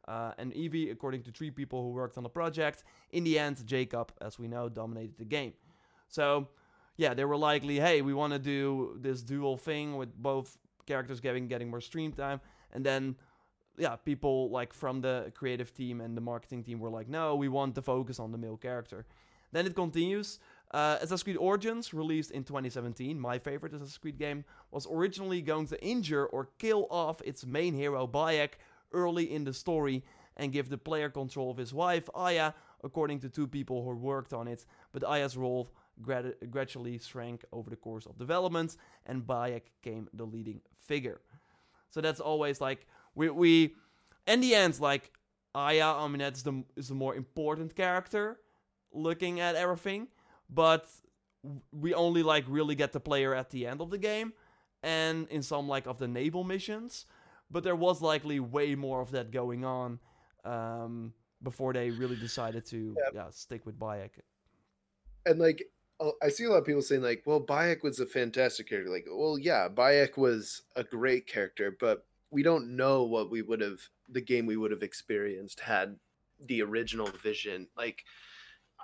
uh, 0.08 0.32
and 0.38 0.52
Evie, 0.54 0.90
according 0.90 1.22
to 1.22 1.30
three 1.30 1.50
people 1.50 1.82
who 1.82 1.90
worked 1.90 2.16
on 2.16 2.22
the 2.22 2.28
project. 2.28 2.84
In 3.10 3.24
the 3.24 3.38
end, 3.38 3.66
Jacob, 3.66 4.12
as 4.20 4.38
we 4.38 4.48
know, 4.48 4.68
dominated 4.68 5.18
the 5.18 5.24
game. 5.24 5.52
So, 6.08 6.48
yeah, 6.96 7.14
they 7.14 7.24
were 7.24 7.36
likely, 7.36 7.78
hey, 7.78 8.02
we 8.02 8.14
want 8.14 8.32
to 8.32 8.38
do 8.38 8.96
this 9.00 9.22
dual 9.22 9.56
thing 9.56 9.96
with 9.96 10.14
both 10.16 10.56
characters 10.86 11.20
getting 11.20 11.48
getting 11.48 11.68
more 11.68 11.80
stream 11.80 12.12
time, 12.12 12.40
and 12.72 12.86
then 12.86 13.16
yeah, 13.78 13.96
people 13.96 14.50
like 14.50 14.72
from 14.72 15.00
the 15.00 15.32
creative 15.34 15.74
team 15.74 16.00
and 16.00 16.16
the 16.16 16.20
marketing 16.20 16.62
team 16.62 16.78
were 16.78 16.90
like, 16.90 17.08
no, 17.08 17.36
we 17.36 17.48
want 17.48 17.74
to 17.74 17.82
focus 17.82 18.18
on 18.18 18.32
the 18.32 18.38
male 18.38 18.56
character. 18.56 19.06
Then 19.52 19.66
it 19.66 19.74
continues. 19.74 20.38
Uh, 20.72 20.96
Assassin's 20.96 21.22
Creed 21.22 21.36
Origins, 21.36 21.94
released 21.94 22.32
in 22.32 22.42
2017, 22.42 23.18
my 23.18 23.38
favorite 23.38 23.72
Assassin's 23.72 23.98
Creed 23.98 24.18
game, 24.18 24.44
was 24.70 24.86
originally 24.90 25.40
going 25.40 25.66
to 25.68 25.82
injure 25.84 26.26
or 26.26 26.48
kill 26.58 26.86
off 26.90 27.20
its 27.24 27.46
main 27.46 27.74
hero 27.74 28.06
Bayek 28.06 28.54
early 28.92 29.32
in 29.32 29.44
the 29.44 29.52
story 29.52 30.02
and 30.36 30.52
give 30.52 30.68
the 30.68 30.78
player 30.78 31.08
control 31.08 31.50
of 31.50 31.56
his 31.56 31.72
wife, 31.72 32.08
Aya, 32.14 32.52
according 32.82 33.20
to 33.20 33.28
two 33.28 33.46
people 33.46 33.84
who 33.84 33.94
worked 33.96 34.32
on 34.32 34.48
it. 34.48 34.66
But 34.92 35.04
Aya's 35.04 35.36
role 35.36 35.70
grad- 36.02 36.34
gradually 36.50 36.98
shrank 36.98 37.44
over 37.52 37.70
the 37.70 37.76
course 37.76 38.06
of 38.06 38.18
development, 38.18 38.76
and 39.06 39.22
Bayek 39.26 39.62
became 39.82 40.08
the 40.12 40.24
leading 40.24 40.60
figure. 40.78 41.20
So 41.90 42.00
that's 42.00 42.20
always 42.20 42.60
like 42.60 42.86
we 43.16 43.30
we 43.30 43.74
in 44.28 44.40
the 44.40 44.54
end 44.54 44.78
like 44.78 45.10
Aya. 45.54 45.94
I 45.96 46.06
mean 46.06 46.18
that's 46.18 46.42
the 46.42 46.62
is 46.76 46.88
the 46.88 46.94
more 46.94 47.16
important 47.16 47.74
character 47.74 48.38
looking 48.92 49.40
at 49.40 49.56
everything, 49.56 50.06
but 50.48 50.86
we 51.72 51.94
only 51.94 52.22
like 52.22 52.44
really 52.46 52.76
get 52.76 52.92
the 52.92 53.00
player 53.00 53.34
at 53.34 53.50
the 53.50 53.66
end 53.66 53.80
of 53.80 53.90
the 53.90 53.98
game 53.98 54.32
and 54.82 55.28
in 55.28 55.42
some 55.42 55.66
like 55.66 55.86
of 55.86 55.98
the 55.98 56.08
naval 56.08 56.44
missions 56.44 57.06
but 57.50 57.64
there 57.64 57.76
was 57.76 58.02
likely 58.02 58.40
way 58.40 58.74
more 58.74 59.00
of 59.00 59.10
that 59.12 59.30
going 59.30 59.64
on 59.64 59.98
um, 60.44 61.12
before 61.42 61.72
they 61.72 61.90
really 61.90 62.16
decided 62.16 62.66
to 62.66 62.94
yeah. 62.96 63.22
yeah. 63.22 63.30
stick 63.30 63.64
with 63.66 63.78
Bayek. 63.78 64.10
And 65.24 65.38
like, 65.38 65.64
oh, 66.00 66.12
I 66.22 66.28
see 66.28 66.44
a 66.44 66.50
lot 66.50 66.58
of 66.58 66.64
people 66.64 66.82
saying 66.82 67.02
like, 67.02 67.22
"Well, 67.26 67.40
Bayek 67.40 67.82
was 67.82 68.00
a 68.00 68.06
fantastic 68.06 68.68
character." 68.68 68.90
Like, 68.90 69.06
well, 69.10 69.38
yeah, 69.38 69.68
Bayek 69.68 70.16
was 70.16 70.62
a 70.74 70.84
great 70.84 71.26
character, 71.26 71.76
but 71.78 72.06
we 72.30 72.42
don't 72.42 72.76
know 72.76 73.04
what 73.04 73.30
we 73.30 73.42
would 73.42 73.60
have 73.60 73.80
the 74.08 74.20
game 74.20 74.46
we 74.46 74.56
would 74.56 74.70
have 74.70 74.82
experienced 74.82 75.60
had 75.60 75.96
the 76.44 76.62
original 76.62 77.06
vision. 77.06 77.68
Like, 77.76 78.04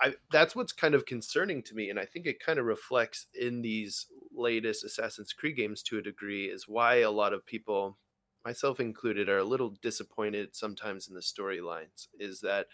I 0.00 0.14
that's 0.30 0.56
what's 0.56 0.72
kind 0.72 0.94
of 0.94 1.06
concerning 1.06 1.62
to 1.64 1.74
me, 1.74 1.90
and 1.90 1.98
I 1.98 2.06
think 2.06 2.26
it 2.26 2.40
kind 2.40 2.58
of 2.58 2.66
reflects 2.66 3.26
in 3.38 3.62
these 3.62 4.06
latest 4.34 4.84
Assassin's 4.84 5.32
Creed 5.32 5.56
games 5.56 5.82
to 5.84 5.98
a 5.98 6.02
degree, 6.02 6.46
is 6.46 6.68
why 6.68 6.96
a 6.96 7.10
lot 7.10 7.32
of 7.32 7.44
people 7.46 7.98
myself 8.44 8.80
included, 8.80 9.28
are 9.28 9.38
a 9.38 9.44
little 9.44 9.70
disappointed 9.82 10.54
sometimes 10.54 11.08
in 11.08 11.14
the 11.14 11.20
storylines 11.20 12.08
is 12.18 12.40
that 12.40 12.66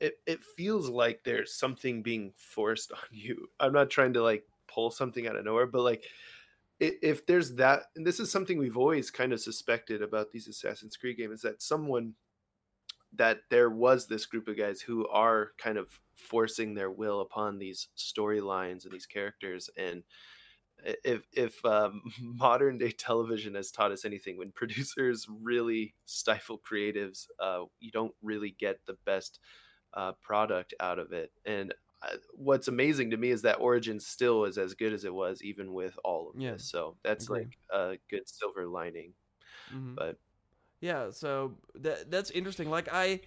it, 0.00 0.14
it 0.26 0.42
feels 0.56 0.88
like 0.88 1.20
there's 1.24 1.54
something 1.54 2.02
being 2.02 2.32
forced 2.36 2.92
on 2.92 2.98
you. 3.10 3.48
I'm 3.60 3.72
not 3.72 3.90
trying 3.90 4.12
to 4.14 4.22
like 4.22 4.44
pull 4.66 4.90
something 4.90 5.26
out 5.26 5.36
of 5.36 5.44
nowhere, 5.44 5.66
but 5.66 5.82
like 5.82 6.04
if 6.80 7.26
there's 7.26 7.54
that, 7.56 7.84
and 7.96 8.06
this 8.06 8.20
is 8.20 8.30
something 8.30 8.58
we've 8.58 8.76
always 8.76 9.10
kind 9.10 9.32
of 9.32 9.40
suspected 9.40 10.02
about 10.02 10.32
these 10.32 10.48
Assassin's 10.48 10.96
Creed 10.96 11.16
games, 11.16 11.36
is 11.36 11.42
that 11.42 11.62
someone 11.62 12.14
that 13.16 13.38
there 13.48 13.70
was 13.70 14.08
this 14.08 14.26
group 14.26 14.48
of 14.48 14.58
guys 14.58 14.80
who 14.80 15.06
are 15.08 15.52
kind 15.56 15.78
of 15.78 16.00
forcing 16.16 16.74
their 16.74 16.90
will 16.90 17.20
upon 17.20 17.58
these 17.58 17.88
storylines 17.96 18.84
and 18.84 18.92
these 18.92 19.06
characters 19.06 19.70
and 19.76 20.02
if 21.04 21.22
if 21.32 21.64
um, 21.64 22.02
modern 22.20 22.78
day 22.78 22.90
television 22.90 23.54
has 23.54 23.70
taught 23.70 23.92
us 23.92 24.04
anything, 24.04 24.36
when 24.36 24.52
producers 24.54 25.26
really 25.42 25.94
stifle 26.06 26.58
creatives, 26.58 27.26
uh, 27.40 27.64
you 27.80 27.90
don't 27.90 28.14
really 28.22 28.54
get 28.58 28.78
the 28.86 28.96
best 29.04 29.40
uh, 29.94 30.12
product 30.22 30.74
out 30.80 30.98
of 30.98 31.12
it. 31.12 31.30
And 31.44 31.72
what's 32.34 32.68
amazing 32.68 33.10
to 33.10 33.16
me 33.16 33.30
is 33.30 33.42
that 33.42 33.60
Origin 33.60 34.00
still 34.00 34.44
is 34.44 34.58
as 34.58 34.74
good 34.74 34.92
as 34.92 35.04
it 35.04 35.14
was, 35.14 35.42
even 35.42 35.72
with 35.72 35.98
all 36.04 36.30
of 36.30 36.40
yeah. 36.40 36.52
this. 36.52 36.64
So 36.70 36.96
that's 37.02 37.28
like 37.30 37.58
a 37.72 37.96
good 38.10 38.28
silver 38.28 38.66
lining. 38.66 39.12
Mm-hmm. 39.74 39.94
But 39.94 40.18
yeah, 40.80 41.10
so 41.10 41.54
that 41.76 42.10
that's 42.10 42.30
interesting. 42.30 42.70
Like 42.70 42.88
I 42.92 43.20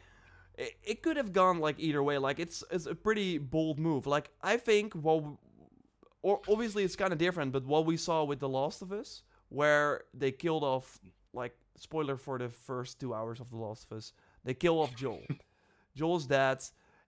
it, 0.57 1.03
could 1.03 1.17
have 1.17 1.33
gone 1.33 1.59
like 1.59 1.75
either 1.79 2.01
way. 2.03 2.17
Like 2.17 2.39
it's 2.39 2.63
it's 2.71 2.85
a 2.85 2.95
pretty 2.95 3.37
bold 3.37 3.79
move. 3.79 4.07
Like 4.07 4.29
I 4.41 4.57
think 4.57 4.93
what 4.93 5.23
or 6.21 6.41
obviously 6.49 6.83
it's 6.83 6.95
kind 6.95 7.13
of 7.13 7.19
different, 7.19 7.51
but 7.51 7.65
what 7.65 7.85
we 7.85 7.97
saw 7.97 8.23
with 8.23 8.39
The 8.39 8.49
Last 8.49 8.81
of 8.81 8.91
Us, 8.91 9.23
where 9.49 10.03
they 10.13 10.31
killed 10.31 10.63
off, 10.63 10.99
like, 11.33 11.55
spoiler 11.77 12.17
for 12.17 12.37
the 12.37 12.49
first 12.49 12.99
two 12.99 13.13
hours 13.13 13.39
of 13.39 13.49
The 13.49 13.57
Last 13.57 13.87
of 13.89 13.97
Us, 13.97 14.13
they 14.43 14.53
kill 14.53 14.79
off 14.79 14.95
Joel. 14.95 15.21
Joel's 15.95 16.25
dead, 16.25 16.63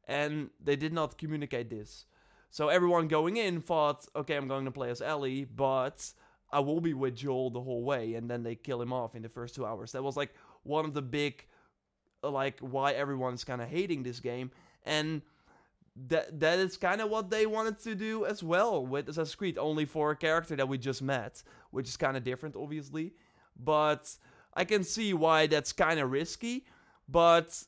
and 0.09 0.49
they 0.61 0.75
did 0.75 0.91
not 0.91 1.17
communicate 1.17 1.69
this. 1.69 2.05
So 2.49 2.67
everyone 2.69 3.07
going 3.07 3.37
in 3.37 3.61
thought, 3.61 4.07
okay, 4.15 4.35
I'm 4.35 4.47
going 4.47 4.65
to 4.65 4.71
play 4.71 4.89
as 4.89 5.01
Ellie, 5.01 5.45
but 5.45 6.11
I 6.51 6.59
will 6.61 6.81
be 6.81 6.95
with 6.95 7.15
Joel 7.15 7.51
the 7.51 7.61
whole 7.61 7.83
way, 7.83 8.15
and 8.15 8.29
then 8.29 8.41
they 8.41 8.55
kill 8.55 8.81
him 8.81 8.91
off 8.91 9.15
in 9.15 9.21
the 9.21 9.29
first 9.29 9.53
two 9.53 9.67
hours. 9.67 9.91
That 9.91 10.03
was 10.03 10.17
like 10.17 10.33
one 10.63 10.83
of 10.83 10.95
the 10.95 11.03
big, 11.03 11.45
like, 12.23 12.59
why 12.59 12.93
everyone's 12.93 13.43
kind 13.43 13.61
of 13.61 13.69
hating 13.69 14.01
this 14.01 14.19
game. 14.19 14.49
And 14.83 15.21
that 16.07 16.39
that 16.39 16.57
is 16.57 16.75
kind 16.75 17.01
of 17.01 17.09
what 17.11 17.29
they 17.29 17.45
wanted 17.45 17.77
to 17.81 17.93
do 17.93 18.25
as 18.25 18.41
well 18.41 18.83
with 18.83 19.09
Assassin's 19.09 19.35
Creed, 19.35 19.57
only 19.59 19.85
for 19.85 20.11
a 20.11 20.15
character 20.15 20.55
that 20.55 20.67
we 20.67 20.79
just 20.79 21.03
met, 21.03 21.43
which 21.69 21.87
is 21.87 21.97
kind 21.97 22.17
of 22.17 22.23
different, 22.23 22.55
obviously. 22.55 23.13
But 23.55 24.15
I 24.55 24.65
can 24.65 24.83
see 24.83 25.13
why 25.13 25.45
that's 25.45 25.71
kind 25.71 25.99
of 25.99 26.09
risky, 26.09 26.65
but 27.07 27.63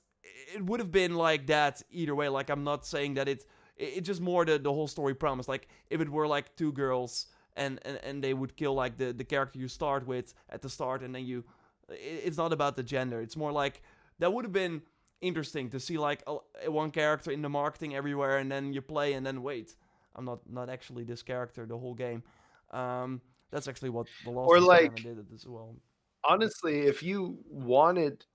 it 0.55 0.63
would 0.63 0.79
have 0.79 0.91
been 0.91 1.15
like 1.15 1.47
that 1.47 1.81
either 1.91 2.15
way. 2.15 2.29
Like 2.29 2.49
I'm 2.49 2.63
not 2.63 2.86
saying 2.86 3.15
that 3.15 3.27
it 3.27 3.45
it's 3.77 4.07
just 4.07 4.21
more 4.21 4.45
the 4.45 4.60
the 4.60 4.71
whole 4.71 4.88
story 4.88 5.15
promise. 5.15 5.47
Like 5.47 5.67
if 5.89 6.01
it 6.01 6.10
were 6.10 6.27
like 6.27 6.55
two 6.55 6.71
girls 6.71 7.27
and 7.55 7.79
and, 7.84 7.99
and 8.03 8.23
they 8.23 8.34
would 8.34 8.55
kill 8.55 8.73
like 8.73 8.97
the 8.97 9.13
the 9.13 9.23
character 9.23 9.60
you 9.60 9.67
start 9.67 10.05
with 10.05 10.34
at 10.49 10.62
the 10.62 10.69
start, 10.69 11.01
and 11.01 11.13
then 11.13 11.25
you, 11.25 11.43
it's 11.89 12.38
not 12.38 12.53
about 12.53 12.75
the 12.75 12.84
gender. 12.84 13.21
It's 13.21 13.36
more 13.36 13.51
like 13.51 13.81
that 14.19 14.31
would 14.34 14.45
have 14.45 14.53
been 14.53 14.81
interesting 15.21 15.69
to 15.69 15.79
see 15.79 15.97
like 15.97 16.23
a, 16.27 16.71
one 16.71 16.91
character 16.91 17.31
in 17.31 17.41
the 17.41 17.49
marketing 17.49 17.95
everywhere, 17.95 18.38
and 18.38 18.51
then 18.51 18.73
you 18.73 18.81
play, 18.81 19.13
and 19.13 19.25
then 19.25 19.41
wait, 19.41 19.75
I'm 20.15 20.25
not 20.25 20.39
not 20.49 20.69
actually 20.69 21.03
this 21.03 21.23
character 21.23 21.65
the 21.65 21.77
whole 21.77 21.95
game. 21.95 22.23
Um, 22.71 23.21
that's 23.51 23.67
actually 23.67 23.89
what 23.89 24.07
the 24.23 24.31
or 24.31 24.60
like 24.60 24.95
did 24.95 25.25
as 25.34 25.45
well. 25.47 25.75
honestly, 26.23 26.81
if 26.81 27.03
you 27.03 27.39
wanted 27.49 28.25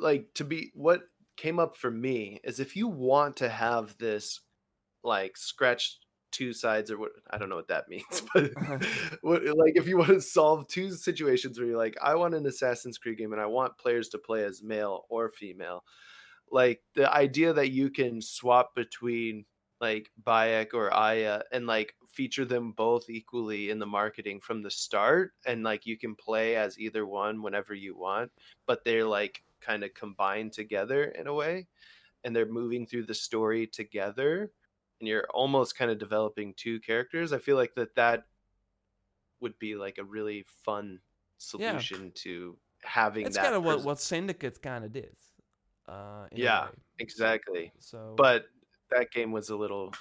like 0.00 0.32
to 0.34 0.44
be 0.44 0.70
what 0.74 1.02
came 1.36 1.58
up 1.58 1.76
for 1.76 1.90
me 1.90 2.40
is 2.44 2.60
if 2.60 2.76
you 2.76 2.88
want 2.88 3.36
to 3.36 3.48
have 3.48 3.96
this 3.98 4.40
like 5.02 5.36
scratch 5.36 5.98
two 6.32 6.52
sides 6.52 6.90
or 6.90 6.98
what 6.98 7.12
I 7.30 7.38
don't 7.38 7.48
know 7.48 7.56
what 7.56 7.68
that 7.68 7.88
means, 7.88 8.22
but 8.34 8.50
uh-huh. 8.56 8.78
what, 9.22 9.42
like 9.44 9.76
if 9.76 9.86
you 9.86 9.98
want 9.98 10.10
to 10.10 10.20
solve 10.20 10.68
two 10.68 10.92
situations 10.92 11.58
where 11.58 11.68
you're 11.68 11.78
like, 11.78 11.96
I 12.02 12.14
want 12.14 12.34
an 12.34 12.46
Assassin's 12.46 12.98
Creed 12.98 13.18
game 13.18 13.32
and 13.32 13.40
I 13.40 13.46
want 13.46 13.78
players 13.78 14.08
to 14.10 14.18
play 14.18 14.44
as 14.44 14.62
male 14.62 15.04
or 15.08 15.30
female, 15.30 15.84
like 16.50 16.82
the 16.94 17.12
idea 17.12 17.52
that 17.52 17.70
you 17.70 17.90
can 17.90 18.20
swap 18.20 18.74
between 18.74 19.44
like 19.80 20.10
Bayek 20.22 20.68
or 20.72 20.92
Aya 20.92 21.42
and 21.52 21.66
like 21.66 21.94
feature 22.08 22.46
them 22.46 22.72
both 22.72 23.10
equally 23.10 23.68
in 23.68 23.78
the 23.78 23.86
marketing 23.86 24.40
from 24.40 24.62
the 24.62 24.70
start 24.70 25.32
and 25.44 25.62
like 25.62 25.84
you 25.84 25.98
can 25.98 26.14
play 26.14 26.56
as 26.56 26.78
either 26.78 27.06
one 27.06 27.42
whenever 27.42 27.74
you 27.74 27.96
want, 27.96 28.30
but 28.66 28.84
they're 28.84 29.04
like 29.04 29.42
kind 29.60 29.84
of 29.84 29.94
combined 29.94 30.52
together 30.52 31.04
in 31.04 31.26
a 31.26 31.34
way 31.34 31.66
and 32.24 32.34
they're 32.34 32.46
moving 32.46 32.86
through 32.86 33.04
the 33.04 33.14
story 33.14 33.66
together 33.66 34.50
and 35.00 35.08
you're 35.08 35.26
almost 35.32 35.76
kind 35.76 35.90
of 35.90 35.98
developing 35.98 36.54
two 36.56 36.80
characters. 36.80 37.32
I 37.32 37.38
feel 37.38 37.56
like 37.56 37.74
that 37.74 37.94
that 37.96 38.24
would 39.40 39.58
be 39.58 39.76
like 39.76 39.98
a 39.98 40.04
really 40.04 40.44
fun 40.64 41.00
solution 41.38 42.04
yeah. 42.04 42.10
to 42.14 42.56
having 42.82 43.26
it's 43.26 43.36
kind 43.36 43.54
of 43.54 43.62
what, 43.62 43.84
what 43.84 44.00
Syndicate 44.00 44.60
kind 44.62 44.84
of 44.84 44.92
did. 44.92 45.14
Uh, 45.88 46.26
yeah, 46.32 46.68
exactly. 46.98 47.72
So, 47.78 48.14
but 48.16 48.46
that 48.90 49.10
game 49.12 49.30
was 49.32 49.50
a 49.50 49.56
little 49.56 49.94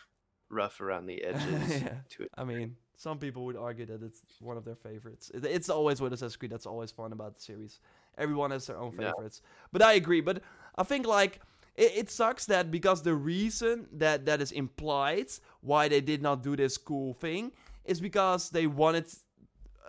rough 0.50 0.82
around 0.82 1.06
the 1.06 1.24
edges. 1.24 1.82
yeah. 1.82 1.96
To 2.10 2.24
it. 2.24 2.30
I 2.36 2.44
mean, 2.44 2.76
some 2.98 3.20
people 3.20 3.46
would 3.46 3.58
argue 3.58 3.86
that 3.86 4.02
it's 4.02 4.22
one 4.40 4.58
of 4.58 4.66
their 4.66 4.76
favorites. 4.76 5.32
It's 5.34 5.70
always 5.70 6.02
with 6.02 6.14
Assassin's 6.14 6.38
Creed 6.38 6.52
that's 6.52 6.66
always 6.66 6.92
fun 6.92 7.12
about 7.12 7.36
the 7.36 7.42
series. 7.42 7.80
Everyone 8.18 8.52
has 8.52 8.68
their 8.68 8.78
own 8.78 8.92
favorites. 8.92 9.42
Yeah. 9.44 9.50
But 9.72 9.82
I 9.82 9.94
agree. 9.94 10.22
But 10.22 10.42
I 10.78 10.84
think 10.84 11.06
like 11.06 11.40
it, 11.76 11.92
it, 11.96 12.10
sucks 12.10 12.46
that 12.46 12.72
because 12.72 13.02
the 13.04 13.14
reason 13.14 13.88
that 13.94 14.26
that 14.26 14.42
is 14.42 14.52
implied 14.52 15.28
why 15.62 15.88
they 15.88 16.02
did 16.02 16.22
not 16.22 16.44
do 16.44 16.56
this 16.56 16.78
cool 16.78 17.14
thing 17.14 17.52
is 17.84 18.00
because 18.00 18.50
they 18.50 18.68
wanted 18.68 19.06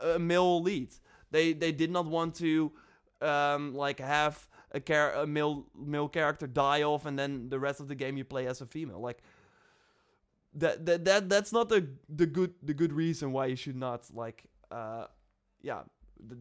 a 0.02 0.18
male 0.18 0.62
lead. 0.62 0.88
They 1.30 1.52
they 1.52 1.72
did 1.72 1.90
not 1.90 2.06
want 2.06 2.34
to 2.36 2.72
um, 3.20 3.74
like 3.74 4.00
have 4.00 4.46
a, 4.72 4.80
char- 4.80 5.14
a 5.14 5.26
male 5.26 5.66
male 5.76 6.08
character 6.08 6.46
die 6.46 6.82
off 6.82 7.06
and 7.06 7.18
then 7.18 7.48
the 7.48 7.58
rest 7.58 7.80
of 7.80 7.88
the 7.88 7.94
game 7.94 8.16
you 8.16 8.24
play 8.24 8.46
as 8.46 8.60
a 8.60 8.66
female. 8.66 9.00
Like 9.00 9.22
that 10.54 10.84
that, 10.86 11.04
that 11.04 11.28
that's 11.28 11.52
not 11.52 11.68
the 11.68 11.88
the 12.08 12.26
good 12.26 12.54
the 12.62 12.74
good 12.74 12.92
reason 12.92 13.32
why 13.32 13.46
you 13.46 13.56
should 13.56 13.76
not 13.76 14.02
like 14.14 14.44
uh 14.70 15.06
yeah 15.62 15.82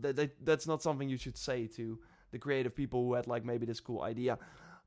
that, 0.02 0.16
that 0.16 0.46
that's 0.46 0.68
not 0.68 0.82
something 0.82 1.10
you 1.10 1.18
should 1.18 1.38
say 1.38 1.68
to 1.68 2.00
the 2.32 2.40
creative 2.40 2.76
people 2.76 3.04
who 3.04 3.14
had 3.14 3.28
like 3.28 3.46
maybe 3.46 3.66
this 3.66 3.80
cool 3.80 4.02
idea. 4.02 4.38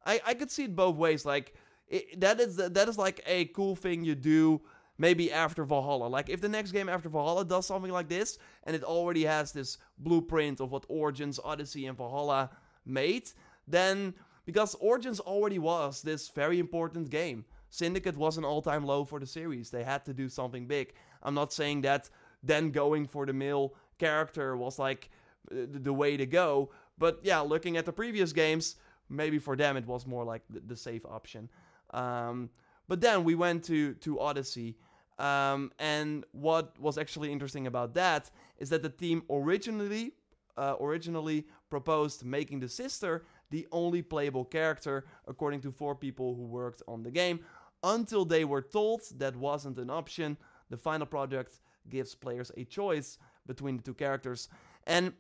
I 0.04 0.20
I 0.26 0.34
could 0.34 0.50
see 0.50 0.64
it 0.64 0.76
both 0.76 0.96
ways. 0.96 1.24
Like 1.24 1.54
it, 1.88 2.20
that 2.20 2.40
is 2.40 2.56
that 2.56 2.88
is 2.88 2.98
like 2.98 3.22
a 3.26 3.46
cool 3.46 3.76
thing 3.76 4.04
you 4.04 4.14
do 4.14 4.60
maybe 4.98 5.32
after 5.32 5.64
Valhalla. 5.64 6.06
Like 6.06 6.28
if 6.28 6.40
the 6.40 6.48
next 6.48 6.72
game 6.72 6.88
after 6.88 7.08
Valhalla 7.08 7.44
does 7.44 7.66
something 7.66 7.92
like 7.92 8.08
this 8.08 8.38
and 8.64 8.74
it 8.74 8.82
already 8.82 9.24
has 9.24 9.52
this 9.52 9.78
blueprint 9.98 10.60
of 10.60 10.72
what 10.72 10.84
Origins, 10.88 11.38
Odyssey, 11.42 11.86
and 11.86 11.96
Valhalla 11.96 12.50
made, 12.84 13.30
then 13.66 14.14
because 14.44 14.74
Origins 14.76 15.20
already 15.20 15.58
was 15.58 16.02
this 16.02 16.28
very 16.30 16.58
important 16.58 17.10
game. 17.10 17.44
Syndicate 17.70 18.16
was 18.16 18.38
an 18.38 18.44
all-time 18.44 18.84
low 18.84 19.04
for 19.04 19.20
the 19.20 19.26
series. 19.26 19.70
They 19.70 19.84
had 19.84 20.04
to 20.06 20.14
do 20.14 20.28
something 20.28 20.66
big. 20.66 20.94
I'm 21.22 21.34
not 21.34 21.52
saying 21.52 21.82
that 21.82 22.08
then 22.42 22.70
going 22.70 23.06
for 23.06 23.26
the 23.26 23.32
male 23.32 23.74
character 23.98 24.56
was 24.56 24.78
like 24.78 25.10
the 25.50 25.92
way 25.92 26.16
to 26.16 26.26
go, 26.26 26.70
but 26.98 27.20
yeah, 27.22 27.40
looking 27.40 27.76
at 27.76 27.86
the 27.86 27.92
previous 27.92 28.32
games, 28.32 28.76
maybe 29.08 29.38
for 29.38 29.56
them 29.56 29.76
it 29.76 29.86
was 29.86 30.06
more 30.06 30.24
like 30.24 30.42
the, 30.50 30.76
safe 30.76 31.04
option. 31.06 31.48
Um, 31.90 32.50
but 32.88 33.00
then 33.00 33.24
we 33.24 33.34
went 33.34 33.64
to 33.64 33.94
to 33.94 34.20
Odyssey, 34.20 34.76
um, 35.18 35.72
and 35.78 36.24
what 36.32 36.78
was 36.78 36.98
actually 36.98 37.32
interesting 37.32 37.66
about 37.66 37.94
that 37.94 38.30
is 38.58 38.70
that 38.70 38.82
the 38.82 38.90
team 38.90 39.22
originally 39.30 40.12
uh, 40.56 40.74
originally 40.80 41.46
proposed 41.70 42.24
making 42.24 42.60
the 42.60 42.68
sister 42.68 43.24
the 43.50 43.66
only 43.72 44.02
playable 44.02 44.44
character, 44.44 45.06
according 45.26 45.60
to 45.62 45.70
four 45.70 45.94
people 45.94 46.34
who 46.34 46.44
worked 46.44 46.82
on 46.86 47.02
the 47.02 47.10
game, 47.10 47.40
until 47.82 48.24
they 48.24 48.44
were 48.44 48.60
told 48.60 49.00
that 49.16 49.34
wasn't 49.36 49.78
an 49.78 49.88
option. 49.88 50.36
The 50.68 50.76
final 50.76 51.06
project 51.06 51.60
gives 51.88 52.14
players 52.14 52.52
a 52.56 52.64
choice 52.64 53.16
between 53.48 53.76
the 53.76 53.82
two 53.82 53.94
characters. 53.94 54.48
And 54.86 55.12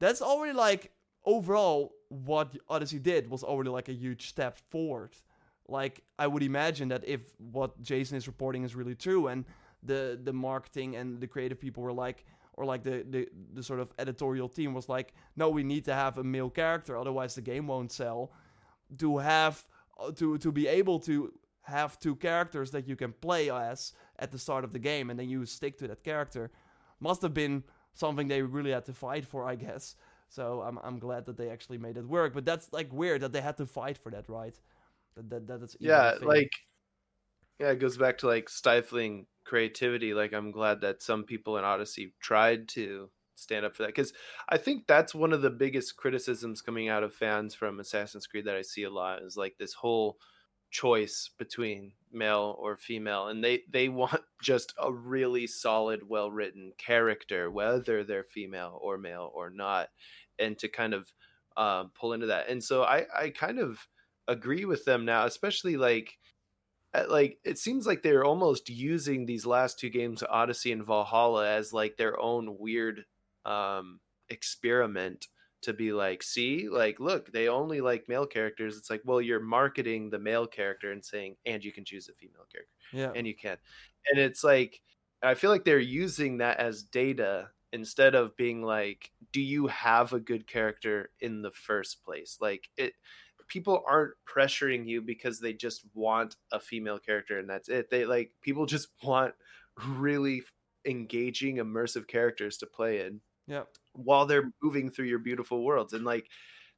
that's 0.00 0.20
already 0.20 0.52
like 0.52 0.90
overall 1.24 1.94
what 2.08 2.56
Odyssey 2.68 2.98
did 2.98 3.30
was 3.30 3.44
already 3.44 3.70
like 3.70 3.88
a 3.88 3.92
huge 3.92 4.28
step 4.28 4.58
forward. 4.70 5.14
Like 5.68 6.02
I 6.18 6.26
would 6.26 6.42
imagine 6.42 6.88
that 6.88 7.04
if 7.06 7.20
what 7.38 7.80
Jason 7.80 8.16
is 8.16 8.26
reporting 8.26 8.64
is 8.64 8.74
really 8.74 8.96
true 8.96 9.28
and 9.28 9.44
the 9.84 10.18
the 10.22 10.32
marketing 10.32 10.96
and 10.96 11.20
the 11.20 11.26
creative 11.26 11.60
people 11.60 11.82
were 11.82 11.92
like 11.92 12.24
or 12.54 12.64
like 12.64 12.82
the, 12.82 13.04
the 13.08 13.28
the 13.54 13.62
sort 13.62 13.80
of 13.80 13.92
editorial 13.98 14.48
team 14.48 14.74
was 14.74 14.88
like 14.88 15.14
no 15.36 15.48
we 15.48 15.62
need 15.62 15.84
to 15.84 15.94
have 15.94 16.18
a 16.18 16.24
male 16.24 16.50
character 16.50 16.96
otherwise 16.96 17.34
the 17.34 17.40
game 17.40 17.66
won't 17.66 17.90
sell 17.90 18.32
to 18.98 19.18
have 19.18 19.64
uh, 19.98 20.10
to 20.12 20.38
to 20.38 20.52
be 20.52 20.68
able 20.68 20.98
to 21.00 21.32
have 21.62 21.98
two 21.98 22.16
characters 22.16 22.70
that 22.70 22.86
you 22.86 22.96
can 22.96 23.12
play 23.12 23.50
as 23.50 23.92
at 24.18 24.30
the 24.30 24.38
start 24.38 24.64
of 24.64 24.72
the 24.72 24.78
game 24.78 25.10
and 25.10 25.18
then 25.18 25.28
you 25.28 25.46
stick 25.46 25.78
to 25.78 25.88
that 25.88 26.02
character 26.04 26.50
must 27.02 27.22
have 27.22 27.34
been 27.34 27.64
something 27.94 28.28
they 28.28 28.42
really 28.42 28.70
had 28.70 28.84
to 28.86 28.92
fight 28.92 29.26
for 29.26 29.46
i 29.46 29.54
guess. 29.54 29.96
So 30.28 30.62
i'm, 30.62 30.78
I'm 30.82 30.98
glad 30.98 31.26
that 31.26 31.36
they 31.36 31.50
actually 31.50 31.78
made 31.78 31.96
it 31.96 32.06
work 32.06 32.32
but 32.32 32.44
that's 32.44 32.72
like 32.72 32.92
weird 32.92 33.20
that 33.20 33.32
they 33.32 33.40
had 33.40 33.56
to 33.58 33.66
fight 33.66 33.98
for 33.98 34.10
that 34.10 34.28
right? 34.28 34.58
That, 35.16 35.28
that, 35.30 35.46
that 35.46 35.62
is 35.62 35.76
yeah 35.78 36.14
like 36.22 36.52
yeah 37.58 37.70
it 37.70 37.80
goes 37.80 37.98
back 37.98 38.18
to 38.18 38.26
like 38.26 38.48
stifling 38.48 39.26
creativity. 39.44 40.14
Like 40.14 40.32
i'm 40.32 40.50
glad 40.52 40.80
that 40.80 41.02
some 41.02 41.24
people 41.24 41.58
in 41.58 41.64
odyssey 41.64 42.14
tried 42.20 42.68
to 42.68 43.10
stand 43.34 43.64
up 43.64 43.74
for 43.74 43.82
that 43.82 43.88
because 43.88 44.12
i 44.48 44.56
think 44.56 44.86
that's 44.86 45.14
one 45.14 45.32
of 45.32 45.42
the 45.42 45.50
biggest 45.50 45.96
criticisms 45.96 46.62
coming 46.62 46.88
out 46.88 47.02
of 47.02 47.14
fans 47.14 47.54
from 47.54 47.80
assassin's 47.80 48.26
creed 48.26 48.44
that 48.44 48.56
i 48.56 48.62
see 48.62 48.84
a 48.84 48.90
lot 48.90 49.22
is 49.22 49.36
like 49.36 49.56
this 49.58 49.72
whole 49.72 50.16
choice 50.72 51.30
between 51.38 51.92
male 52.12 52.56
or 52.58 52.76
female 52.76 53.28
and 53.28 53.44
they 53.44 53.62
they 53.70 53.88
want 54.00 54.22
just 54.42 54.74
a 54.82 54.92
really 54.92 55.46
solid 55.46 56.08
well 56.08 56.30
written 56.30 56.72
character 56.78 57.50
whether 57.50 58.02
they're 58.02 58.24
female 58.24 58.78
or 58.82 58.98
male 58.98 59.30
or 59.34 59.50
not 59.50 59.88
and 60.38 60.58
to 60.58 60.68
kind 60.68 60.94
of 60.94 61.12
um, 61.56 61.90
pull 61.94 62.14
into 62.14 62.26
that. 62.26 62.48
And 62.48 62.64
so 62.64 62.82
i 62.82 63.06
i 63.14 63.30
kind 63.30 63.58
of 63.58 63.86
agree 64.28 64.64
with 64.64 64.84
them 64.84 65.04
now 65.04 65.26
especially 65.26 65.76
like 65.76 66.16
like 67.08 67.38
it 67.44 67.58
seems 67.58 67.86
like 67.86 68.02
they're 68.02 68.24
almost 68.24 68.68
using 68.68 69.26
these 69.26 69.44
last 69.44 69.78
two 69.78 69.90
games 69.90 70.22
odyssey 70.28 70.72
and 70.72 70.86
valhalla 70.86 71.48
as 71.48 71.72
like 71.72 71.96
their 71.96 72.18
own 72.20 72.56
weird 72.58 73.04
um 73.44 73.98
experiment 74.28 75.26
to 75.62 75.72
be 75.72 75.92
like, 75.92 76.22
see, 76.22 76.68
like, 76.68 77.00
look, 77.00 77.32
they 77.32 77.48
only 77.48 77.80
like 77.80 78.08
male 78.08 78.26
characters. 78.26 78.76
It's 78.76 78.90
like, 78.90 79.02
well, 79.04 79.20
you're 79.20 79.40
marketing 79.40 80.10
the 80.10 80.18
male 80.18 80.46
character 80.46 80.92
and 80.92 81.04
saying, 81.04 81.36
and 81.46 81.64
you 81.64 81.72
can 81.72 81.84
choose 81.84 82.08
a 82.08 82.12
female 82.12 82.46
character. 82.52 82.74
Yeah. 82.92 83.12
And 83.14 83.26
you 83.26 83.34
can. 83.34 83.56
And 84.10 84.20
it's 84.20 84.44
like, 84.44 84.80
I 85.22 85.34
feel 85.34 85.50
like 85.50 85.64
they're 85.64 85.78
using 85.78 86.38
that 86.38 86.58
as 86.58 86.82
data 86.82 87.48
instead 87.72 88.14
of 88.14 88.36
being 88.36 88.62
like, 88.62 89.10
do 89.32 89.40
you 89.40 89.68
have 89.68 90.12
a 90.12 90.20
good 90.20 90.46
character 90.46 91.10
in 91.20 91.42
the 91.42 91.52
first 91.52 92.04
place? 92.04 92.38
Like, 92.40 92.68
it, 92.76 92.94
people 93.46 93.82
aren't 93.88 94.14
pressuring 94.26 94.86
you 94.86 95.00
because 95.00 95.38
they 95.38 95.52
just 95.52 95.84
want 95.94 96.36
a 96.50 96.58
female 96.58 96.98
character 96.98 97.38
and 97.38 97.48
that's 97.48 97.68
it. 97.68 97.88
They 97.88 98.04
like, 98.04 98.32
people 98.42 98.66
just 98.66 98.88
want 99.02 99.34
really 99.88 100.42
engaging, 100.84 101.56
immersive 101.56 102.08
characters 102.08 102.58
to 102.58 102.66
play 102.66 103.06
in. 103.06 103.20
Yeah 103.46 103.62
while 103.92 104.26
they're 104.26 104.52
moving 104.62 104.90
through 104.90 105.06
your 105.06 105.18
beautiful 105.18 105.64
worlds 105.64 105.92
and 105.92 106.04
like 106.04 106.28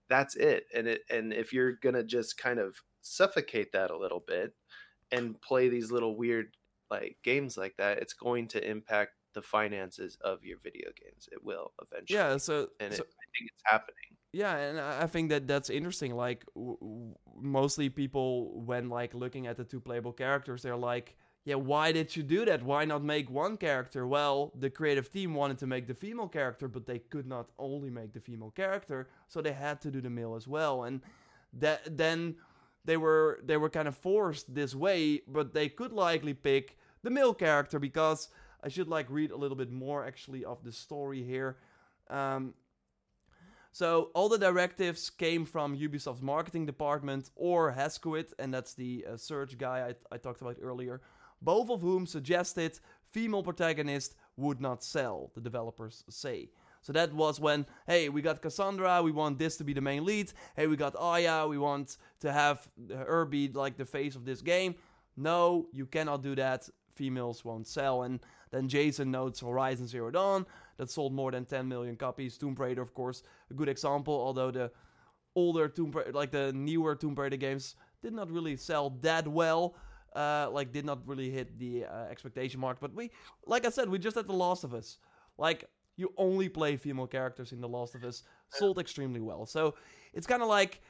that's 0.08 0.36
it 0.36 0.64
and 0.74 0.86
it 0.86 1.02
and 1.10 1.32
if 1.32 1.52
you're 1.52 1.72
gonna 1.72 2.02
just 2.02 2.36
kind 2.36 2.58
of 2.58 2.76
suffocate 3.00 3.72
that 3.72 3.90
a 3.90 3.96
little 3.96 4.22
bit 4.26 4.54
and 5.12 5.40
play 5.40 5.68
these 5.68 5.90
little 5.90 6.16
weird 6.16 6.56
like 6.90 7.16
games 7.22 7.56
like 7.56 7.76
that 7.76 7.98
it's 7.98 8.12
going 8.12 8.48
to 8.48 8.68
impact 8.68 9.12
the 9.34 9.42
finances 9.42 10.16
of 10.20 10.44
your 10.44 10.58
video 10.62 10.90
games 11.02 11.28
it 11.32 11.42
will 11.42 11.72
eventually 11.82 12.18
yeah 12.18 12.36
so 12.36 12.68
and 12.80 12.92
so, 12.92 13.02
it, 13.02 13.08
i 13.08 13.26
think 13.36 13.50
it's 13.50 13.62
happening. 13.64 13.94
Yeah 14.32 14.56
and 14.56 14.80
i 14.80 15.06
think 15.06 15.30
that 15.30 15.46
that's 15.46 15.70
interesting 15.70 16.14
like 16.14 16.44
w- 16.54 16.76
w- 16.80 17.14
mostly 17.40 17.88
people 17.88 18.60
when 18.62 18.88
like 18.88 19.14
looking 19.14 19.46
at 19.46 19.56
the 19.56 19.64
two 19.64 19.80
playable 19.80 20.12
characters 20.12 20.62
they're 20.62 20.76
like 20.76 21.16
yeah, 21.44 21.56
why 21.56 21.92
did 21.92 22.16
you 22.16 22.22
do 22.22 22.44
that? 22.46 22.62
Why 22.62 22.84
not 22.84 23.02
make 23.02 23.28
one 23.30 23.56
character? 23.56 24.06
Well, 24.06 24.52
the 24.58 24.70
creative 24.70 25.12
team 25.12 25.34
wanted 25.34 25.58
to 25.58 25.66
make 25.66 25.86
the 25.86 25.94
female 25.94 26.28
character, 26.28 26.68
but 26.68 26.86
they 26.86 26.98
could 26.98 27.26
not 27.26 27.50
only 27.58 27.90
make 27.90 28.12
the 28.12 28.20
female 28.20 28.50
character, 28.50 29.08
so 29.28 29.40
they 29.42 29.52
had 29.52 29.80
to 29.82 29.90
do 29.90 30.00
the 30.00 30.10
male 30.10 30.34
as 30.34 30.48
well. 30.48 30.84
And 30.84 31.02
that 31.52 31.96
then 31.96 32.36
they 32.84 32.96
were 32.96 33.40
they 33.44 33.56
were 33.56 33.70
kind 33.70 33.88
of 33.88 33.96
forced 33.96 34.54
this 34.54 34.74
way, 34.74 35.22
but 35.28 35.52
they 35.52 35.68
could 35.68 35.92
likely 35.92 36.34
pick 36.34 36.76
the 37.02 37.10
male 37.10 37.34
character 37.34 37.78
because 37.78 38.28
I 38.62 38.68
should 38.68 38.88
like 38.88 39.06
read 39.10 39.30
a 39.30 39.36
little 39.36 39.56
bit 39.56 39.70
more 39.70 40.06
actually 40.06 40.44
of 40.44 40.64
the 40.64 40.72
story 40.72 41.22
here. 41.22 41.58
Um, 42.08 42.54
So 43.72 44.10
all 44.14 44.28
the 44.28 44.38
directives 44.38 45.10
came 45.10 45.44
from 45.44 45.76
Ubisoft's 45.76 46.22
marketing 46.22 46.64
department 46.66 47.30
or 47.34 47.72
Hascoët, 47.72 48.32
and 48.38 48.54
that's 48.54 48.74
the 48.74 49.04
uh, 49.04 49.16
Serge 49.16 49.58
guy 49.58 49.78
I, 49.88 50.14
I 50.14 50.18
talked 50.18 50.42
about 50.42 50.58
earlier, 50.62 51.00
both 51.44 51.70
of 51.70 51.80
whom 51.80 52.06
suggested 52.06 52.78
female 53.12 53.42
protagonist 53.42 54.16
would 54.36 54.60
not 54.60 54.82
sell, 54.82 55.30
the 55.34 55.40
developers 55.40 56.04
say. 56.08 56.48
So 56.82 56.92
that 56.92 57.12
was 57.14 57.40
when, 57.40 57.64
hey, 57.86 58.08
we 58.10 58.20
got 58.20 58.42
Cassandra, 58.42 59.02
we 59.02 59.10
want 59.10 59.38
this 59.38 59.56
to 59.56 59.64
be 59.64 59.72
the 59.72 59.80
main 59.80 60.04
lead. 60.04 60.32
Hey, 60.54 60.66
we 60.66 60.76
got 60.76 60.94
Aya, 60.98 61.46
we 61.46 61.56
want 61.56 61.96
to 62.20 62.30
have 62.30 62.68
her 62.94 63.24
be 63.24 63.48
like 63.48 63.76
the 63.76 63.86
face 63.86 64.16
of 64.16 64.24
this 64.24 64.42
game. 64.42 64.74
No, 65.16 65.66
you 65.72 65.86
cannot 65.86 66.22
do 66.22 66.34
that. 66.34 66.68
Females 66.94 67.44
won't 67.44 67.66
sell. 67.66 68.02
And 68.02 68.20
then 68.50 68.68
Jason 68.68 69.10
notes 69.10 69.40
Horizon 69.40 69.86
Zero 69.86 70.10
Dawn 70.10 70.44
that 70.76 70.90
sold 70.90 71.14
more 71.14 71.30
than 71.30 71.44
10 71.44 71.66
million 71.66 71.96
copies. 71.96 72.36
Tomb 72.36 72.54
Raider, 72.54 72.82
of 72.82 72.92
course, 72.92 73.22
a 73.50 73.54
good 73.54 73.68
example. 73.68 74.14
Although 74.14 74.50
the 74.50 74.70
older 75.34 75.68
Tomb 75.68 75.90
Raider, 75.90 76.12
like 76.12 76.32
the 76.32 76.52
newer 76.52 76.94
Tomb 76.94 77.14
Raider 77.14 77.36
games, 77.36 77.76
did 78.02 78.12
not 78.12 78.30
really 78.30 78.56
sell 78.56 78.90
that 79.00 79.26
well. 79.26 79.74
Uh, 80.14 80.48
like 80.52 80.72
did 80.72 80.84
not 80.84 81.00
really 81.06 81.30
hit 81.30 81.58
the 81.58 81.84
uh, 81.84 82.04
expectation 82.10 82.60
mark. 82.60 82.78
But 82.80 82.94
we, 82.94 83.10
like 83.46 83.66
I 83.66 83.70
said, 83.70 83.88
we 83.88 83.98
just 83.98 84.16
had 84.16 84.28
The 84.28 84.32
Last 84.32 84.62
of 84.62 84.72
Us. 84.72 84.98
Like 85.38 85.64
you 85.96 86.12
only 86.16 86.48
play 86.48 86.76
female 86.76 87.06
characters 87.06 87.52
in 87.52 87.60
The 87.60 87.68
Last 87.68 87.94
of 87.94 88.04
Us, 88.04 88.22
sold 88.48 88.78
extremely 88.78 89.20
well. 89.20 89.46
So 89.46 89.74
it's 90.12 90.26
kind 90.26 90.42
of 90.42 90.48
like 90.48 90.80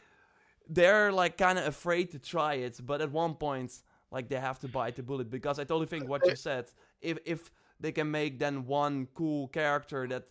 they're 0.68 1.12
like 1.12 1.36
kind 1.38 1.58
of 1.58 1.66
afraid 1.66 2.10
to 2.12 2.18
try 2.18 2.54
it, 2.54 2.80
but 2.84 3.00
at 3.00 3.10
one 3.10 3.34
point, 3.34 3.72
like 4.10 4.28
they 4.28 4.36
have 4.36 4.58
to 4.60 4.68
bite 4.68 4.96
the 4.96 5.02
bullet 5.02 5.30
because 5.30 5.58
I 5.58 5.64
totally 5.64 5.86
think 5.86 6.08
what 6.08 6.26
you 6.26 6.36
said. 6.48 6.70
If 7.00 7.18
if 7.24 7.50
they 7.80 7.92
can 7.92 8.10
make 8.10 8.38
then 8.38 8.66
one 8.66 9.08
cool 9.14 9.48
character 9.48 10.06
that 10.08 10.24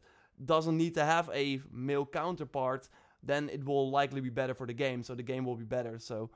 doesn't 0.45 0.77
need 0.77 0.93
to 0.95 1.06
have 1.06 1.29
a 1.34 1.62
male 1.71 2.06
counterpart, 2.06 2.89
then 3.21 3.49
it 3.49 3.63
will 3.63 3.89
likely 3.91 4.21
be 4.21 4.29
better 4.29 4.53
for 4.53 4.65
the 4.65 4.73
game. 4.73 5.03
So 5.03 5.15
the 5.15 5.23
game 5.23 5.45
will 5.45 5.56
be 5.56 5.65
better. 5.65 5.99
So 5.99 6.32